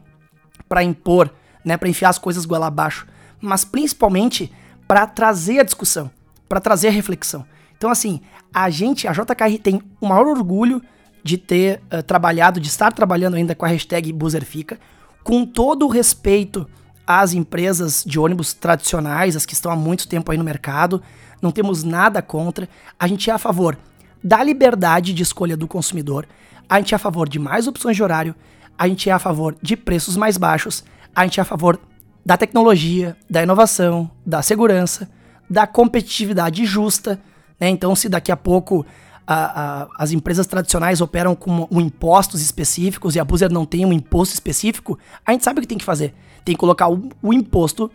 para 0.69 0.83
impor 0.83 1.31
né, 1.65 1.77
para 1.77 1.89
enfiar 1.89 2.09
as 2.09 2.19
coisas 2.19 2.47
goela 2.47 2.67
abaixo, 2.67 3.07
mas 3.41 3.65
principalmente 3.65 4.51
para 4.87 5.07
trazer 5.07 5.61
a 5.61 5.63
discussão, 5.63 6.11
para 6.49 6.61
trazer 6.61 6.89
a 6.89 6.91
reflexão. 6.93 7.45
Então, 7.79 7.91
assim, 7.91 8.21
a 8.53 8.69
gente, 8.69 9.09
a 9.09 9.13
JKR 9.13 9.59
tem 9.63 9.81
o 10.01 10.07
maior 10.07 10.27
orgulho 10.27 10.83
de 11.25 11.39
ter 11.39 11.81
uh, 11.93 12.03
trabalhado, 12.03 12.61
de 12.61 12.69
estar 12.69 12.93
trabalhando 12.93 13.35
ainda 13.35 13.55
com 13.55 13.65
a 13.65 13.69
hashtag 13.69 14.13
BuzzerFica, 14.13 14.79
com 15.23 15.47
todo 15.47 15.87
o 15.87 15.89
respeito 15.89 16.69
às 17.07 17.33
empresas 17.33 18.05
de 18.07 18.19
ônibus 18.19 18.53
tradicionais, 18.53 19.37
as 19.37 19.47
que 19.47 19.55
estão 19.55 19.73
há 19.73 19.77
muito 19.77 20.09
tempo 20.09 20.31
aí 20.31 20.37
no 20.37 20.45
mercado, 20.45 21.03
não 21.41 21.51
temos 21.51 21.85
nada 21.85 22.21
contra, 22.21 22.69
a 22.99 23.07
gente 23.07 23.31
é 23.31 23.33
a 23.33 23.39
favor 23.39 23.79
da 24.23 24.43
liberdade 24.43 25.15
de 25.15 25.23
escolha 25.23 25.57
do 25.57 25.69
consumidor, 25.69 26.27
a 26.69 26.79
gente 26.79 26.93
é 26.93 26.97
a 26.97 26.99
favor 26.99 27.29
de 27.29 27.39
mais 27.39 27.67
opções 27.67 27.97
de 27.97 28.03
horário, 28.03 28.35
a 28.77 28.87
gente 28.89 29.09
é 29.09 29.13
a 29.13 29.19
favor 29.19 29.57
de 29.63 29.77
preços 29.77 30.17
mais 30.17 30.37
baixos, 30.37 30.85
a 31.15 31.25
gente 31.25 31.41
é 31.41 31.43
a 31.43 31.47
favor 31.47 31.81
da 32.25 32.37
tecnologia, 32.37 33.17
da 33.29 33.43
inovação, 33.43 34.11
da 34.25 34.43
segurança, 34.43 35.09
da 35.49 35.67
competitividade 35.67 36.65
justa. 36.67 37.19
Né? 37.59 37.69
Então, 37.69 37.95
se 37.95 38.09
daqui 38.09 38.31
a 38.31 38.37
pouco 38.37 38.85
a, 39.27 39.83
a, 39.83 39.89
as 39.99 40.13
empresas 40.13 40.47
tradicionais 40.47 41.01
operam 41.01 41.35
com 41.35 41.69
impostos 41.73 42.41
específicos 42.41 43.15
e 43.15 43.21
a 43.21 43.25
Boozer 43.25 43.53
não 43.53 43.67
tem 43.67 43.85
um 43.85 43.93
imposto 43.93 44.33
específico, 44.33 44.99
a 45.25 45.33
gente 45.33 45.45
sabe 45.45 45.59
o 45.59 45.63
que 45.63 45.69
tem 45.69 45.79
que 45.79 45.85
fazer. 45.85 46.15
Tem 46.45 46.55
que 46.55 46.59
colocar 46.59 46.89
o, 46.89 47.11
o 47.23 47.33
imposto 47.33 47.91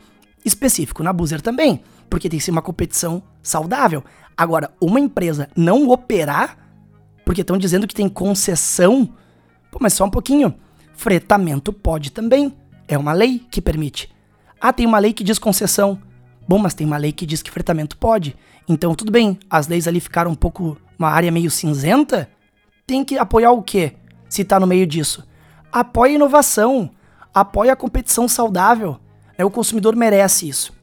específico 0.46 1.02
na 1.02 1.12
Boozer 1.12 1.42
também, 1.42 1.82
porque 2.10 2.30
tem 2.30 2.38
que 2.38 2.46
ser 2.46 2.52
uma 2.52 2.62
competição 2.62 3.24
saudável. 3.42 4.04
Agora, 4.38 4.72
uma 4.80 5.00
empresa 5.00 5.50
não 5.56 5.90
operar, 5.90 6.58
porque 7.26 7.42
estão 7.42 7.58
dizendo 7.58 7.88
que 7.88 7.96
tem 7.96 8.10
concessão, 8.10 9.10
pô, 9.72 9.80
mas 9.82 9.94
só 9.94 10.06
um 10.06 10.10
pouquinho. 10.10 10.54
Fretamento 10.94 11.74
pode 11.74 12.12
também. 12.12 12.54
É 12.88 12.98
uma 12.98 13.14
lei 13.14 13.40
que 13.50 13.62
permite. 13.62 14.14
Ah, 14.60 14.72
tem 14.72 14.86
uma 14.86 15.00
lei 15.00 15.14
que 15.14 15.24
diz 15.24 15.40
concessão. 15.40 16.00
Bom, 16.48 16.60
mas 16.60 16.74
tem 16.74 16.86
uma 16.86 16.98
lei 16.98 17.12
que 17.12 17.26
diz 17.26 17.42
que 17.42 17.50
fretamento 17.50 17.98
pode. 17.98 18.36
Então, 18.68 18.96
tudo 18.96 19.12
bem, 19.12 19.38
as 19.50 19.68
leis 19.68 19.88
ali 19.88 20.00
ficaram 20.00 20.32
um 20.32 20.36
pouco. 20.36 20.78
uma 20.98 21.10
área 21.10 21.32
meio 21.32 21.52
cinzenta. 21.52 22.30
Tem 22.86 23.04
que 23.04 23.18
apoiar 23.18 23.52
o 23.52 23.62
quê? 23.62 23.94
Se 24.30 24.44
tá 24.44 24.60
no 24.60 24.68
meio 24.68 24.88
disso. 24.88 25.28
Apoia 25.72 26.14
a 26.14 26.16
inovação. 26.16 26.92
Apoia 27.34 27.74
a 27.74 27.76
competição 27.76 28.28
saudável. 28.28 29.00
É, 29.38 29.44
o 29.44 29.50
consumidor 29.50 29.96
merece 29.96 30.48
isso. 30.48 30.74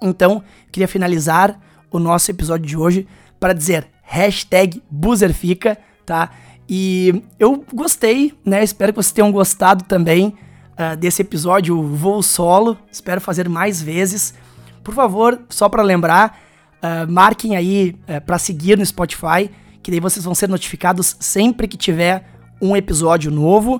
Então, 0.00 0.42
queria 0.70 0.88
finalizar 0.88 1.60
o 1.90 1.98
nosso 1.98 2.30
episódio 2.30 2.66
de 2.66 2.76
hoje 2.76 3.06
para 3.38 3.52
dizer 3.52 3.86
hashtag 4.02 4.82
BuzzerFica, 4.90 5.78
tá? 6.04 6.30
E 6.68 7.22
eu 7.38 7.64
gostei, 7.72 8.34
né? 8.44 8.64
Espero 8.64 8.92
que 8.92 8.96
vocês 8.96 9.12
tenham 9.12 9.30
gostado 9.30 9.84
também 9.84 10.34
uh, 10.72 10.96
desse 10.96 11.22
episódio 11.22 11.82
Voo 11.82 12.22
Solo. 12.22 12.78
Espero 12.90 13.20
fazer 13.20 13.48
mais 13.48 13.82
vezes. 13.82 14.34
Por 14.82 14.94
favor, 14.94 15.40
só 15.48 15.68
para 15.68 15.82
lembrar, 15.82 16.38
uh, 16.82 17.10
marquem 17.10 17.56
aí 17.56 17.90
uh, 17.90 18.12
eh, 18.12 18.20
para 18.20 18.38
seguir 18.38 18.76
no 18.76 18.84
Spotify, 18.84 19.50
que 19.82 19.90
daí 19.90 20.00
vocês 20.00 20.24
vão 20.24 20.34
ser 20.34 20.48
notificados 20.48 21.16
sempre 21.20 21.68
que 21.68 21.76
tiver 21.76 22.24
um 22.60 22.76
episódio 22.76 23.30
novo. 23.30 23.76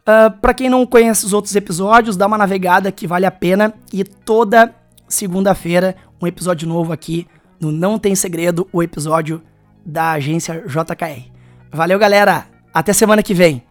Uh, 0.00 0.30
para 0.40 0.54
quem 0.54 0.68
não 0.68 0.86
conhece 0.86 1.26
os 1.26 1.32
outros 1.32 1.54
episódios, 1.54 2.16
dá 2.16 2.26
uma 2.26 2.38
navegada 2.38 2.90
que 2.92 3.06
vale 3.06 3.26
a 3.26 3.30
pena. 3.30 3.74
E 3.92 4.04
toda 4.04 4.74
segunda-feira, 5.08 5.96
um 6.20 6.26
episódio 6.26 6.68
novo 6.68 6.92
aqui 6.92 7.26
no 7.60 7.72
Não 7.72 7.98
Tem 7.98 8.14
Segredo, 8.14 8.68
o 8.72 8.82
episódio 8.82 9.42
da 9.84 10.12
agência 10.12 10.64
JKR. 10.66 11.30
Valeu, 11.72 11.98
galera! 11.98 12.46
Até 12.72 12.92
semana 12.92 13.22
que 13.22 13.34
vem! 13.34 13.65